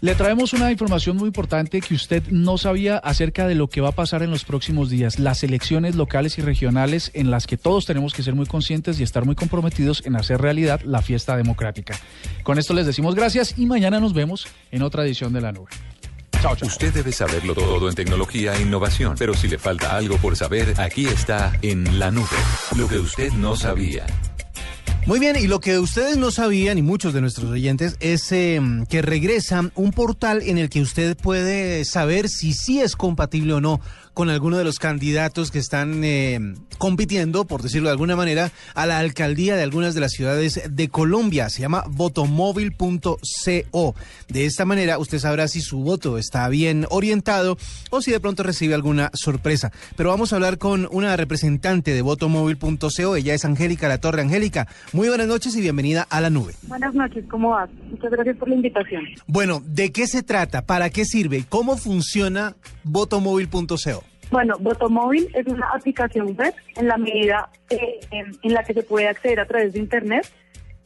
Le 0.00 0.14
traemos 0.14 0.52
una 0.52 0.70
información 0.70 1.16
muy 1.16 1.28
importante 1.28 1.80
que 1.80 1.94
usted 1.94 2.22
no 2.28 2.58
sabía 2.58 2.98
acerca 2.98 3.46
de 3.48 3.54
lo 3.54 3.68
que 3.68 3.80
va 3.80 3.88
a 3.88 3.92
pasar 3.92 4.22
en 4.22 4.30
los 4.30 4.44
próximos 4.44 4.90
días, 4.90 5.18
las 5.18 5.42
elecciones 5.42 5.94
locales 5.94 6.36
y 6.36 6.42
regionales 6.42 7.10
en 7.14 7.30
las 7.30 7.46
que 7.46 7.56
todos 7.56 7.86
tenemos 7.86 8.12
que 8.12 8.22
ser 8.22 8.34
muy 8.34 8.44
conscientes 8.44 9.00
y 9.00 9.02
estar 9.02 9.24
muy 9.24 9.34
comprometidos 9.34 10.02
en 10.04 10.16
hacer 10.16 10.42
realidad 10.42 10.82
la 10.84 11.00
fiesta 11.00 11.38
democrática. 11.38 11.98
Con 12.42 12.58
esto 12.58 12.74
les 12.74 12.84
decimos 12.84 13.14
gracias 13.14 13.54
y 13.56 13.64
mañana 13.64 13.98
nos 13.98 14.12
vemos 14.12 14.46
en 14.72 14.82
otra 14.82 15.04
edición 15.06 15.32
de 15.32 15.40
La 15.40 15.52
Nube. 15.52 15.70
Chao, 16.44 16.54
chao. 16.56 16.68
Usted 16.68 16.92
debe 16.92 17.10
saberlo 17.10 17.54
todo 17.54 17.88
en 17.88 17.94
tecnología 17.94 18.54
e 18.54 18.60
innovación, 18.60 19.14
pero 19.18 19.32
si 19.32 19.48
le 19.48 19.56
falta 19.56 19.96
algo 19.96 20.18
por 20.18 20.36
saber, 20.36 20.78
aquí 20.78 21.06
está 21.06 21.58
en 21.62 21.98
la 21.98 22.10
nube. 22.10 22.26
Lo 22.76 22.86
que 22.86 22.98
usted 22.98 23.32
no 23.32 23.56
sabía. 23.56 24.04
Muy 25.06 25.20
bien, 25.20 25.36
y 25.36 25.46
lo 25.46 25.60
que 25.60 25.78
ustedes 25.78 26.18
no 26.18 26.30
sabían, 26.30 26.76
y 26.76 26.82
muchos 26.82 27.14
de 27.14 27.22
nuestros 27.22 27.50
oyentes, 27.50 27.96
es 28.00 28.30
eh, 28.32 28.60
que 28.90 29.00
regresa 29.00 29.70
un 29.74 29.92
portal 29.92 30.42
en 30.42 30.58
el 30.58 30.68
que 30.68 30.82
usted 30.82 31.16
puede 31.16 31.82
saber 31.86 32.28
si 32.28 32.52
sí 32.52 32.82
es 32.82 32.94
compatible 32.94 33.54
o 33.54 33.62
no 33.62 33.80
con 34.14 34.30
alguno 34.30 34.56
de 34.56 34.64
los 34.64 34.78
candidatos 34.78 35.50
que 35.50 35.58
están 35.58 36.02
eh, 36.04 36.54
compitiendo, 36.78 37.44
por 37.44 37.60
decirlo 37.62 37.88
de 37.88 37.92
alguna 37.92 38.16
manera, 38.16 38.50
a 38.74 38.86
la 38.86 38.98
alcaldía 38.98 39.56
de 39.56 39.62
algunas 39.62 39.94
de 39.94 40.00
las 40.00 40.12
ciudades 40.12 40.62
de 40.70 40.88
Colombia. 40.88 41.50
Se 41.50 41.60
llama 41.60 41.84
votomóvil.co. 41.88 43.94
De 44.28 44.46
esta 44.46 44.64
manera 44.64 44.98
usted 44.98 45.18
sabrá 45.18 45.48
si 45.48 45.60
su 45.60 45.80
voto 45.80 46.16
está 46.16 46.48
bien 46.48 46.86
orientado 46.90 47.58
o 47.90 48.00
si 48.00 48.12
de 48.12 48.20
pronto 48.20 48.44
recibe 48.44 48.74
alguna 48.74 49.10
sorpresa. 49.14 49.72
Pero 49.96 50.10
vamos 50.10 50.32
a 50.32 50.36
hablar 50.36 50.58
con 50.58 50.88
una 50.92 51.16
representante 51.16 51.92
de 51.92 52.02
votomóvil.co. 52.02 53.16
Ella 53.16 53.34
es 53.34 53.44
Angélica 53.44 53.88
La 53.88 53.98
Torre. 53.98 54.22
Angélica, 54.22 54.68
muy 54.92 55.08
buenas 55.08 55.26
noches 55.26 55.56
y 55.56 55.60
bienvenida 55.60 56.06
a 56.08 56.20
la 56.20 56.30
nube. 56.30 56.54
Buenas 56.62 56.94
noches, 56.94 57.24
¿cómo 57.28 57.50
vas? 57.50 57.68
Muchas 57.90 58.12
gracias 58.12 58.36
por 58.36 58.48
la 58.48 58.54
invitación. 58.54 59.02
Bueno, 59.26 59.60
¿de 59.66 59.90
qué 59.90 60.06
se 60.06 60.22
trata? 60.22 60.62
¿Para 60.62 60.90
qué 60.90 61.04
sirve? 61.04 61.44
¿Cómo 61.48 61.76
funciona 61.76 62.54
votomóvil.co? 62.84 64.04
Bueno, 64.30 64.56
Votomóvil 64.58 65.28
es 65.34 65.46
una 65.46 65.68
aplicación 65.74 66.34
web 66.36 66.54
en 66.76 66.88
la 66.88 66.96
medida 66.96 67.50
eh, 67.70 68.00
en, 68.10 68.52
la 68.52 68.64
que 68.64 68.74
se 68.74 68.82
puede 68.82 69.06
acceder 69.08 69.38
a 69.40 69.46
través 69.46 69.72
de 69.74 69.78
Internet 69.80 70.26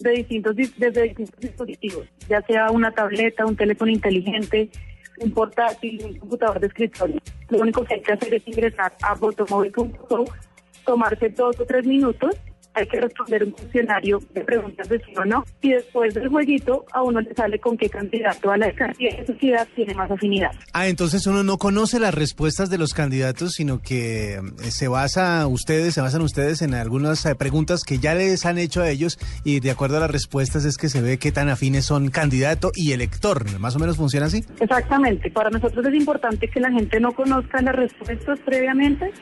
de 0.00 0.10
distintos, 0.10 0.54
dis- 0.56 0.74
desde 0.76 1.02
distintos 1.04 1.40
dispositivos, 1.40 2.06
ya 2.28 2.42
sea 2.42 2.70
una 2.70 2.90
tableta, 2.92 3.46
un 3.46 3.56
teléfono 3.56 3.90
inteligente, 3.90 4.68
un 5.20 5.30
portátil, 5.32 6.00
un 6.04 6.18
computador 6.18 6.60
de 6.60 6.66
escritorio. 6.68 7.20
Lo 7.48 7.58
único 7.58 7.84
que 7.84 7.94
hay 7.94 8.02
que 8.02 8.12
hacer 8.12 8.34
es 8.34 8.46
ingresar 8.46 8.92
a 9.02 9.14
votomóvil.co, 9.14 10.24
tomarse 10.84 11.28
dos 11.30 11.58
o 11.58 11.64
tres 11.64 11.84
minutos, 11.86 12.36
hay 12.78 12.86
que 12.86 13.00
responder 13.00 13.44
un 13.44 13.50
cuestionario 13.50 14.20
de 14.34 14.40
preguntas 14.42 14.88
de 14.88 14.98
sí 14.98 15.12
o 15.16 15.24
no, 15.24 15.44
y 15.60 15.72
después 15.72 16.14
del 16.14 16.28
jueguito 16.28 16.84
a 16.92 17.02
uno 17.02 17.20
le 17.20 17.34
sale 17.34 17.58
con 17.58 17.76
qué 17.76 17.88
candidato 17.88 18.50
a 18.50 18.56
la 18.56 18.66
alcaldía 18.66 19.16
de 19.16 19.26
su 19.26 19.34
ciudad 19.34 19.66
tiene 19.74 19.94
más 19.94 20.10
afinidad. 20.10 20.50
Ah, 20.72 20.88
entonces 20.88 21.26
uno 21.26 21.42
no 21.42 21.58
conoce 21.58 21.98
las 21.98 22.14
respuestas 22.14 22.70
de 22.70 22.78
los 22.78 22.94
candidatos, 22.94 23.52
sino 23.52 23.80
que 23.80 24.34
eh, 24.34 24.40
se 24.70 24.88
basa 24.88 25.46
ustedes, 25.46 25.94
se 25.94 26.00
basan 26.00 26.22
ustedes 26.22 26.62
en 26.62 26.74
algunas 26.74 27.24
eh, 27.26 27.34
preguntas 27.34 27.82
que 27.84 27.98
ya 27.98 28.14
les 28.14 28.46
han 28.46 28.58
hecho 28.58 28.82
a 28.82 28.90
ellos 28.90 29.18
y 29.44 29.60
de 29.60 29.70
acuerdo 29.70 29.96
a 29.96 30.00
las 30.00 30.10
respuestas 30.10 30.64
es 30.64 30.76
que 30.76 30.88
se 30.88 31.00
ve 31.00 31.18
qué 31.18 31.32
tan 31.32 31.48
afines 31.48 31.84
son 31.84 32.10
candidato 32.10 32.70
y 32.74 32.92
elector. 32.92 33.58
Más 33.58 33.76
o 33.76 33.78
menos 33.78 33.96
funciona 33.96 34.26
así. 34.26 34.44
Exactamente, 34.60 35.30
para 35.30 35.50
nosotros 35.50 35.86
es 35.86 35.94
importante 35.94 36.48
que 36.48 36.60
la 36.60 36.70
gente 36.70 37.00
no 37.00 37.12
conozca 37.12 37.60
las 37.62 37.74
respuestas 37.74 38.38
previamente, 38.40 39.12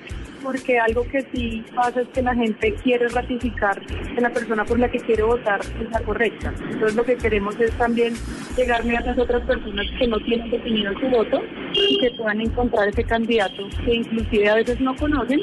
porque 0.46 0.78
algo 0.78 1.02
que 1.08 1.26
sí 1.34 1.64
pasa 1.74 2.02
es 2.02 2.08
que 2.10 2.22
la 2.22 2.32
gente 2.32 2.72
quiere 2.84 3.08
ratificar 3.08 3.84
que 3.84 4.20
la 4.20 4.30
persona 4.30 4.64
por 4.64 4.78
la 4.78 4.88
que 4.88 5.00
quiere 5.00 5.24
votar 5.24 5.60
es 5.60 5.90
la 5.90 6.00
correcta. 6.02 6.54
Entonces 6.70 6.94
lo 6.94 7.04
que 7.04 7.16
queremos 7.16 7.58
es 7.58 7.72
también 7.72 8.14
llegarme 8.56 8.96
a 8.96 9.00
esas 9.00 9.18
otras 9.18 9.44
personas 9.44 9.86
que 9.98 10.06
no 10.06 10.20
tienen 10.20 10.48
definido 10.48 10.92
su 11.00 11.08
voto 11.08 11.40
y 11.74 11.98
que 11.98 12.12
puedan 12.12 12.40
encontrar 12.40 12.88
ese 12.88 13.02
candidato 13.02 13.68
que 13.84 13.96
inclusive 13.96 14.48
a 14.48 14.54
veces 14.54 14.80
no 14.80 14.94
conocen, 14.94 15.40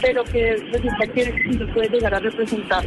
pero 0.00 0.24
que 0.24 0.56
resulta 0.72 1.06
que 1.08 1.54
lo 1.58 1.74
puede 1.74 1.88
llegar 1.90 2.14
a 2.14 2.20
representar 2.20 2.86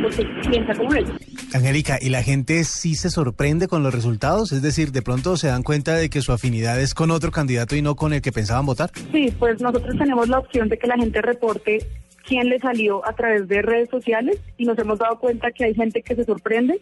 porque 0.00 0.24
piensa 0.48 0.74
como 0.74 0.94
ellos. 0.94 1.10
Angélica, 1.54 1.98
¿y 2.00 2.10
la 2.10 2.22
gente 2.22 2.64
sí 2.64 2.94
se 2.94 3.08
sorprende 3.08 3.68
con 3.68 3.82
los 3.82 3.94
resultados? 3.94 4.52
Es 4.52 4.62
decir, 4.62 4.92
de 4.92 5.02
pronto 5.02 5.36
se 5.36 5.48
dan 5.48 5.62
cuenta 5.62 5.94
de 5.94 6.10
que 6.10 6.20
su 6.20 6.32
afinidad 6.32 6.80
es 6.80 6.92
con 6.92 7.10
otro 7.10 7.30
candidato 7.30 7.76
y 7.76 7.82
no 7.82 7.94
con 7.94 8.12
el 8.12 8.20
que 8.20 8.32
pensaban 8.32 8.66
votar. 8.66 8.90
Sí, 9.12 9.32
pues 9.38 9.60
nosotros 9.60 9.96
tenemos 9.96 10.28
la 10.28 10.38
opción 10.40 10.68
de 10.68 10.75
que 10.78 10.86
la 10.86 10.96
gente 10.96 11.22
reporte 11.22 11.78
quién 12.26 12.48
le 12.48 12.58
salió 12.58 13.06
a 13.06 13.14
través 13.14 13.48
de 13.48 13.62
redes 13.62 13.88
sociales 13.88 14.40
y 14.58 14.64
nos 14.64 14.78
hemos 14.78 14.98
dado 14.98 15.18
cuenta 15.18 15.52
que 15.52 15.64
hay 15.64 15.74
gente 15.74 16.02
que 16.02 16.16
se 16.16 16.24
sorprende 16.24 16.80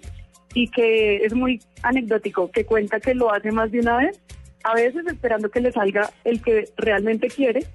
y 0.55 0.68
que 0.68 1.16
es 1.16 1.34
muy 1.34 1.61
anecdótico, 1.82 2.51
que 2.51 2.64
cuenta 2.64 3.01
que 3.01 3.14
lo 3.14 3.32
hace 3.32 3.53
más 3.53 3.70
de 3.70 3.80
una 3.80 3.99
vez, 3.99 4.20
a 4.62 4.74
veces 4.74 5.05
esperando 5.07 5.51
que 5.51 5.61
le 5.61 5.72
salga 5.72 6.11
el 6.24 6.40
que 6.42 6.64
realmente 6.76 7.28
quiere. 7.28 7.66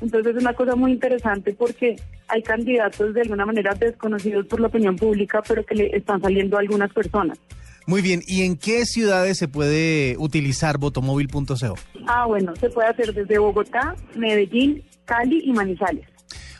Entonces 0.00 0.36
es 0.36 0.42
una 0.42 0.54
cosa 0.54 0.76
muy 0.76 0.92
interesante 0.92 1.52
porque 1.52 1.96
hay 2.28 2.42
candidatos 2.42 3.14
de 3.14 3.22
alguna 3.22 3.44
manera 3.44 3.74
desconocidos 3.74 4.46
por 4.46 4.60
la 4.60 4.68
opinión 4.68 4.96
pública, 4.96 5.42
pero 5.46 5.64
que 5.66 5.74
le 5.74 5.96
están 5.96 6.20
saliendo 6.22 6.56
a 6.56 6.60
algunas 6.60 6.92
personas. 6.92 7.38
Muy 7.86 8.02
bien, 8.02 8.20
¿y 8.26 8.42
en 8.42 8.56
qué 8.56 8.84
ciudades 8.84 9.38
se 9.38 9.48
puede 9.48 10.14
utilizar 10.18 10.78
votomóvil.co? 10.78 11.74
Ah, 12.06 12.26
bueno, 12.26 12.54
se 12.56 12.68
puede 12.68 12.88
hacer 12.88 13.14
desde 13.14 13.38
Bogotá, 13.38 13.96
Medellín, 14.14 14.84
Cali 15.08 15.40
y 15.42 15.52
Manizales. 15.52 16.04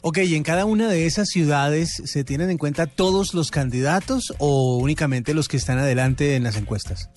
Ok, 0.01 0.19
¿y 0.19 0.37
en 0.37 0.43
cada 0.43 0.65
una 0.65 0.89
de 0.89 1.07
esas 1.07 1.29
ciudades 1.29 2.01
se 2.05 2.25
tienen 2.25 2.51
en 2.51 2.57
cuenta 2.57 2.87
todos 2.87 3.35
los 3.35 3.51
candidatos 3.51 4.33
o 4.39 4.79
únicamente 4.79 5.35
los 5.35 5.49
que 5.49 5.57
están 5.57 5.79
adelante 5.79 6.37
en 6.37 6.45
las 6.45 6.57
encuestas? 6.57 7.11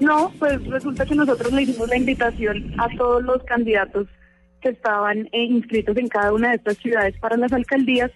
No, 0.00 0.32
pues 0.38 0.64
resulta 0.66 1.04
que 1.06 1.14
nosotros 1.14 1.52
le 1.52 1.62
hicimos 1.62 1.88
la 1.88 1.96
invitación 1.96 2.74
a 2.78 2.88
todos 2.96 3.22
los 3.22 3.42
candidatos 3.44 4.06
que 4.60 4.68
estaban 4.68 5.26
eh, 5.32 5.44
inscritos 5.44 5.96
en 5.96 6.08
cada 6.08 6.32
una 6.32 6.50
de 6.50 6.56
estas 6.56 6.76
ciudades 6.76 7.18
para 7.20 7.36
las 7.36 7.52
alcaldías 7.52 8.10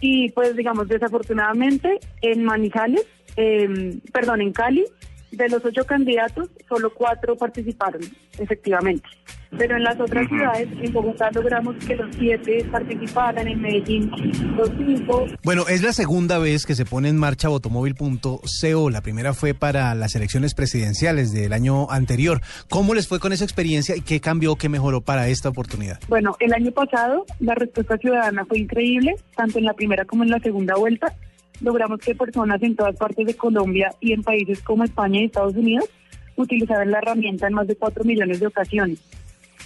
y 0.00 0.30
pues 0.30 0.56
digamos 0.56 0.88
desafortunadamente 0.88 1.98
en 2.22 2.44
Manizales, 2.44 3.04
eh, 3.36 3.98
perdón, 4.12 4.40
en 4.40 4.52
Cali, 4.52 4.84
de 5.30 5.48
los 5.48 5.64
ocho 5.64 5.84
candidatos, 5.84 6.48
solo 6.68 6.92
cuatro 6.94 7.36
participaron, 7.36 8.00
efectivamente. 8.38 9.08
Pero 9.56 9.76
en 9.76 9.82
las 9.82 9.98
otras 9.98 10.28
ciudades, 10.28 10.68
en 10.82 10.92
Bogotá 10.92 11.30
logramos 11.32 11.76
que 11.76 11.96
los 11.96 12.14
siete 12.16 12.66
participaran, 12.70 13.48
en 13.48 13.60
Medellín 13.62 14.10
los 14.56 14.70
cinco. 14.76 15.26
Bueno, 15.42 15.66
es 15.68 15.82
la 15.82 15.92
segunda 15.92 16.38
vez 16.38 16.66
que 16.66 16.74
se 16.74 16.84
pone 16.84 17.08
en 17.08 17.16
marcha 17.16 17.48
votomóvil.co. 17.48 18.90
La 18.90 19.00
primera 19.00 19.32
fue 19.32 19.54
para 19.54 19.94
las 19.94 20.14
elecciones 20.14 20.54
presidenciales 20.54 21.32
del 21.32 21.54
año 21.54 21.90
anterior. 21.90 22.42
¿Cómo 22.68 22.94
les 22.94 23.08
fue 23.08 23.20
con 23.20 23.32
esa 23.32 23.44
experiencia 23.44 23.96
y 23.96 24.02
qué 24.02 24.20
cambió, 24.20 24.56
qué 24.56 24.68
mejoró 24.68 25.00
para 25.00 25.28
esta 25.28 25.48
oportunidad? 25.48 25.98
Bueno, 26.08 26.36
el 26.40 26.52
año 26.52 26.70
pasado 26.72 27.24
la 27.40 27.54
respuesta 27.54 27.96
ciudadana 27.96 28.44
fue 28.44 28.58
increíble, 28.58 29.14
tanto 29.34 29.58
en 29.58 29.64
la 29.64 29.72
primera 29.72 30.04
como 30.04 30.24
en 30.24 30.30
la 30.30 30.40
segunda 30.40 30.74
vuelta. 30.76 31.14
Logramos 31.60 32.00
que 32.00 32.14
personas 32.14 32.62
en 32.62 32.76
todas 32.76 32.96
partes 32.96 33.26
de 33.26 33.34
Colombia 33.34 33.92
y 34.00 34.12
en 34.12 34.22
países 34.22 34.62
como 34.62 34.84
España 34.84 35.20
y 35.20 35.24
Estados 35.24 35.56
Unidos 35.56 35.88
utilizaran 36.36 36.90
la 36.90 36.98
herramienta 36.98 37.48
en 37.48 37.54
más 37.54 37.66
de 37.66 37.76
4 37.76 38.04
millones 38.04 38.40
de 38.40 38.46
ocasiones. 38.46 39.00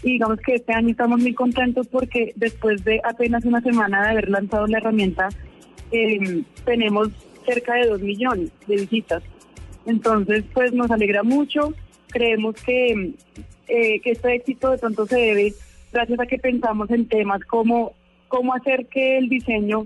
Y 0.02 0.12
digamos 0.12 0.38
que 0.40 0.54
este 0.54 0.72
año 0.72 0.88
estamos 0.88 1.20
muy 1.20 1.34
contentos 1.34 1.86
porque 1.86 2.32
después 2.36 2.82
de 2.84 3.00
apenas 3.04 3.44
una 3.44 3.60
semana 3.60 4.02
de 4.02 4.08
haber 4.10 4.30
lanzado 4.30 4.66
la 4.66 4.78
herramienta, 4.78 5.28
eh, 5.92 6.42
tenemos 6.64 7.10
cerca 7.46 7.74
de 7.74 7.86
2 7.86 8.00
millones 8.00 8.50
de 8.66 8.76
visitas. 8.76 9.22
Entonces, 9.86 10.44
pues 10.52 10.72
nos 10.72 10.90
alegra 10.90 11.22
mucho. 11.22 11.74
Creemos 12.08 12.54
que, 12.56 13.14
eh, 13.68 14.00
que 14.00 14.10
este 14.10 14.34
éxito 14.34 14.70
de 14.70 14.78
pronto 14.78 15.06
se 15.06 15.16
debe 15.16 15.54
gracias 15.92 16.20
a 16.20 16.26
que 16.26 16.38
pensamos 16.38 16.90
en 16.90 17.06
temas 17.06 17.44
como 17.44 17.92
cómo 18.28 18.54
hacer 18.54 18.86
que 18.86 19.18
el 19.18 19.28
diseño 19.28 19.84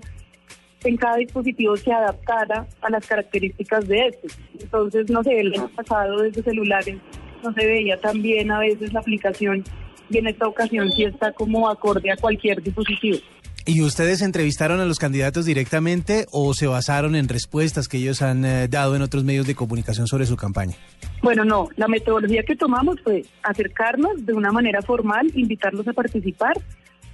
en 0.87 0.97
cada 0.97 1.17
dispositivo 1.17 1.75
se 1.77 1.91
adaptara 1.91 2.65
a 2.81 2.89
las 2.89 3.05
características 3.05 3.87
de 3.87 4.07
este. 4.07 4.27
Entonces, 4.59 5.09
no 5.09 5.23
sé, 5.23 5.39
el 5.39 5.53
año 5.53 5.69
pasado 5.75 6.21
desde 6.21 6.43
celulares 6.43 6.97
no 7.43 7.53
se 7.53 7.65
veía 7.65 7.99
tan 7.99 8.21
bien 8.21 8.51
a 8.51 8.59
veces 8.59 8.93
la 8.93 8.99
aplicación 8.99 9.63
y 10.09 10.17
en 10.17 10.27
esta 10.27 10.47
ocasión 10.47 10.91
sí 10.91 11.03
está 11.03 11.31
como 11.33 11.69
acorde 11.69 12.11
a 12.11 12.15
cualquier 12.17 12.61
dispositivo. 12.61 13.17
¿Y 13.65 13.81
ustedes 13.81 14.21
entrevistaron 14.21 14.79
a 14.79 14.85
los 14.85 14.97
candidatos 14.97 15.45
directamente 15.45 16.25
o 16.31 16.53
se 16.53 16.67
basaron 16.67 17.15
en 17.15 17.27
respuestas 17.27 17.89
que 17.89 17.97
ellos 17.97 18.21
han 18.21 18.45
eh, 18.45 18.69
dado 18.69 18.95
en 18.95 19.01
otros 19.01 19.25
medios 19.25 19.45
de 19.45 19.55
comunicación 19.55 20.07
sobre 20.07 20.25
su 20.25 20.37
campaña? 20.37 20.75
Bueno, 21.21 21.43
no, 21.43 21.67
la 21.75 21.89
metodología 21.89 22.43
que 22.43 22.55
tomamos 22.55 22.95
fue 23.03 23.25
acercarnos 23.43 24.25
de 24.25 24.33
una 24.33 24.53
manera 24.53 24.81
formal, 24.81 25.29
invitarlos 25.35 25.85
a 25.85 25.91
participar, 25.91 26.53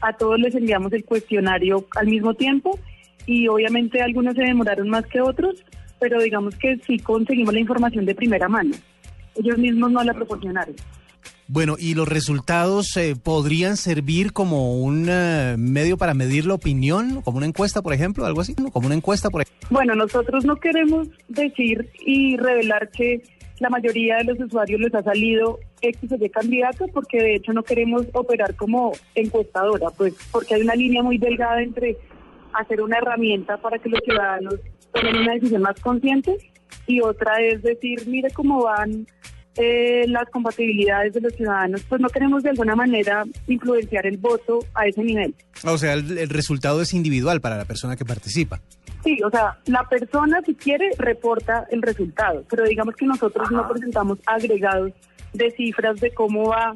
a 0.01 0.13
todos 0.13 0.37
les 0.37 0.53
enviamos 0.53 0.93
el 0.93 1.03
cuestionario 1.03 1.87
al 1.95 2.05
mismo 2.05 2.35
tiempo 2.35 2.77
y 3.25 3.47
obviamente 3.47 4.01
algunos 4.01 4.35
se 4.35 4.41
demoraron 4.41 4.89
más 4.89 5.05
que 5.07 5.21
otros, 5.21 5.63
pero 5.99 6.21
digamos 6.21 6.55
que 6.55 6.77
sí 6.85 6.99
conseguimos 6.99 7.53
la 7.53 7.59
información 7.59 8.05
de 8.05 8.15
primera 8.15 8.47
mano. 8.47 8.75
Ellos 9.35 9.57
mismos 9.57 9.91
no 9.91 10.03
la 10.03 10.13
proporcionaron. 10.13 10.75
Bueno, 11.47 11.75
¿y 11.77 11.93
los 11.93 12.07
resultados 12.07 12.95
eh, 12.95 13.15
podrían 13.21 13.75
servir 13.75 14.31
como 14.31 14.81
un 14.81 15.07
eh, 15.09 15.55
medio 15.57 15.97
para 15.97 16.13
medir 16.13 16.45
la 16.45 16.53
opinión, 16.53 17.21
como 17.21 17.37
una 17.37 17.45
encuesta, 17.45 17.81
por 17.81 17.93
ejemplo, 17.93 18.25
algo 18.25 18.41
así? 18.41 18.55
¿no? 18.57 18.71
Como 18.71 18.87
una 18.87 18.95
encuesta, 18.95 19.29
por 19.29 19.41
ejemplo. 19.41 19.67
Bueno, 19.69 19.93
nosotros 19.93 20.45
no 20.45 20.55
queremos 20.55 21.09
decir 21.27 21.89
y 22.05 22.37
revelar 22.37 22.89
que 22.89 23.21
la 23.59 23.69
mayoría 23.69 24.17
de 24.17 24.25
los 24.25 24.39
usuarios 24.39 24.79
les 24.79 24.95
ha 24.95 25.03
salido 25.03 25.59
X 25.81 26.11
o 26.11 26.15
Y 26.15 26.29
candidato, 26.29 26.87
porque 26.93 27.17
de 27.21 27.35
hecho 27.35 27.53
no 27.53 27.63
queremos 27.63 28.05
operar 28.13 28.55
como 28.55 28.93
encuestadora, 29.15 29.89
pues 29.91 30.13
porque 30.31 30.55
hay 30.55 30.61
una 30.61 30.75
línea 30.75 31.03
muy 31.03 31.17
delgada 31.17 31.61
entre 31.61 31.97
hacer 32.53 32.81
una 32.81 32.97
herramienta 32.97 33.57
para 33.57 33.77
que 33.79 33.89
los 33.89 33.99
ciudadanos 34.01 34.55
tomen 34.93 35.17
una 35.17 35.33
decisión 35.33 35.61
más 35.61 35.79
consciente 35.79 36.37
y 36.87 37.01
otra 37.01 37.41
es 37.41 37.61
decir, 37.61 38.07
mire 38.07 38.29
cómo 38.31 38.63
van 38.63 39.07
eh, 39.55 40.05
las 40.07 40.29
compatibilidades 40.29 41.13
de 41.13 41.21
los 41.21 41.33
ciudadanos, 41.33 41.83
pues 41.87 42.01
no 42.01 42.09
queremos 42.09 42.41
de 42.41 42.49
alguna 42.49 42.75
manera 42.75 43.23
influenciar 43.47 44.07
el 44.07 44.17
voto 44.17 44.59
a 44.73 44.87
ese 44.87 45.03
nivel. 45.03 45.35
O 45.63 45.77
sea, 45.77 45.93
el, 45.93 46.17
el 46.17 46.29
resultado 46.29 46.81
es 46.81 46.93
individual 46.93 47.39
para 47.39 47.57
la 47.57 47.65
persona 47.65 47.95
que 47.95 48.03
participa. 48.03 48.59
Sí, 49.03 49.17
o 49.23 49.29
sea, 49.29 49.57
la 49.65 49.87
persona 49.87 50.41
si 50.45 50.55
quiere 50.55 50.89
reporta 50.97 51.67
el 51.69 51.81
resultado, 51.81 52.43
pero 52.49 52.63
digamos 52.63 52.95
que 52.95 53.05
nosotros 53.05 53.51
no 53.51 53.67
presentamos 53.67 54.17
agregados 54.25 54.91
de 55.33 55.51
cifras 55.51 55.99
de 55.99 56.11
cómo 56.11 56.49
va 56.49 56.73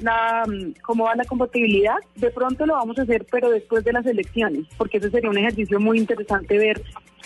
la 0.00 0.44
mm, 0.46 0.80
cómo 0.82 1.04
va 1.04 1.14
la 1.14 1.24
compatibilidad. 1.24 1.96
De 2.14 2.30
pronto 2.30 2.66
lo 2.66 2.74
vamos 2.74 2.98
a 2.98 3.02
hacer, 3.02 3.26
pero 3.30 3.50
después 3.50 3.84
de 3.84 3.92
las 3.92 4.06
elecciones, 4.06 4.66
porque 4.76 4.98
eso 4.98 5.10
sería 5.10 5.30
un 5.30 5.38
ejercicio 5.38 5.80
muy 5.80 5.98
interesante 5.98 6.58
ver 6.58 6.82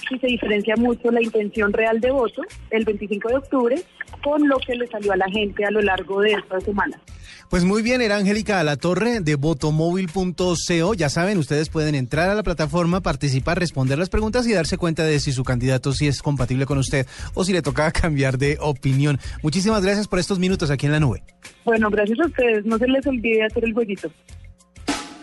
si 0.08 0.18
se 0.18 0.26
diferencia 0.26 0.74
mucho 0.76 1.10
la 1.10 1.22
intención 1.22 1.72
real 1.72 2.00
de 2.00 2.10
voto 2.10 2.42
el 2.70 2.84
25 2.84 3.28
de 3.28 3.36
octubre 3.36 3.82
con 4.22 4.48
lo 4.48 4.58
que 4.58 4.74
le 4.74 4.86
salió 4.86 5.12
a 5.12 5.16
la 5.16 5.26
gente 5.30 5.64
a 5.64 5.70
lo 5.70 5.80
largo 5.80 6.20
de 6.20 6.32
esta 6.32 6.60
semana. 6.60 7.00
Pues 7.48 7.64
muy 7.64 7.82
bien, 7.82 8.00
era 8.00 8.16
Angélica 8.16 8.62
La 8.62 8.76
Torre 8.76 9.20
de 9.20 9.34
votomóvil.co. 9.34 10.94
Ya 10.94 11.08
saben, 11.08 11.36
ustedes 11.36 11.68
pueden 11.68 11.96
entrar 11.96 12.30
a 12.30 12.36
la 12.36 12.44
plataforma, 12.44 13.00
participar, 13.00 13.58
responder 13.58 13.98
las 13.98 14.08
preguntas 14.08 14.46
y 14.46 14.52
darse 14.52 14.78
cuenta 14.78 15.02
de 15.02 15.18
si 15.18 15.32
su 15.32 15.42
candidato 15.42 15.92
sí 15.92 16.06
es 16.06 16.22
compatible 16.22 16.64
con 16.64 16.78
usted 16.78 17.06
o 17.34 17.44
si 17.44 17.52
le 17.52 17.62
toca 17.62 17.90
cambiar 17.92 18.38
de 18.38 18.56
opinión. 18.60 19.18
Muchísimas 19.42 19.82
gracias 19.82 20.06
por 20.06 20.20
estos 20.20 20.38
minutos 20.38 20.70
aquí 20.70 20.86
en 20.86 20.92
la 20.92 21.00
nube. 21.00 21.24
Bueno, 21.64 21.90
gracias 21.90 22.20
a 22.20 22.26
ustedes. 22.26 22.64
No 22.66 22.78
se 22.78 22.86
les 22.86 23.04
olvide 23.06 23.44
hacer 23.44 23.64
el 23.64 23.74
jueguito. 23.74 24.10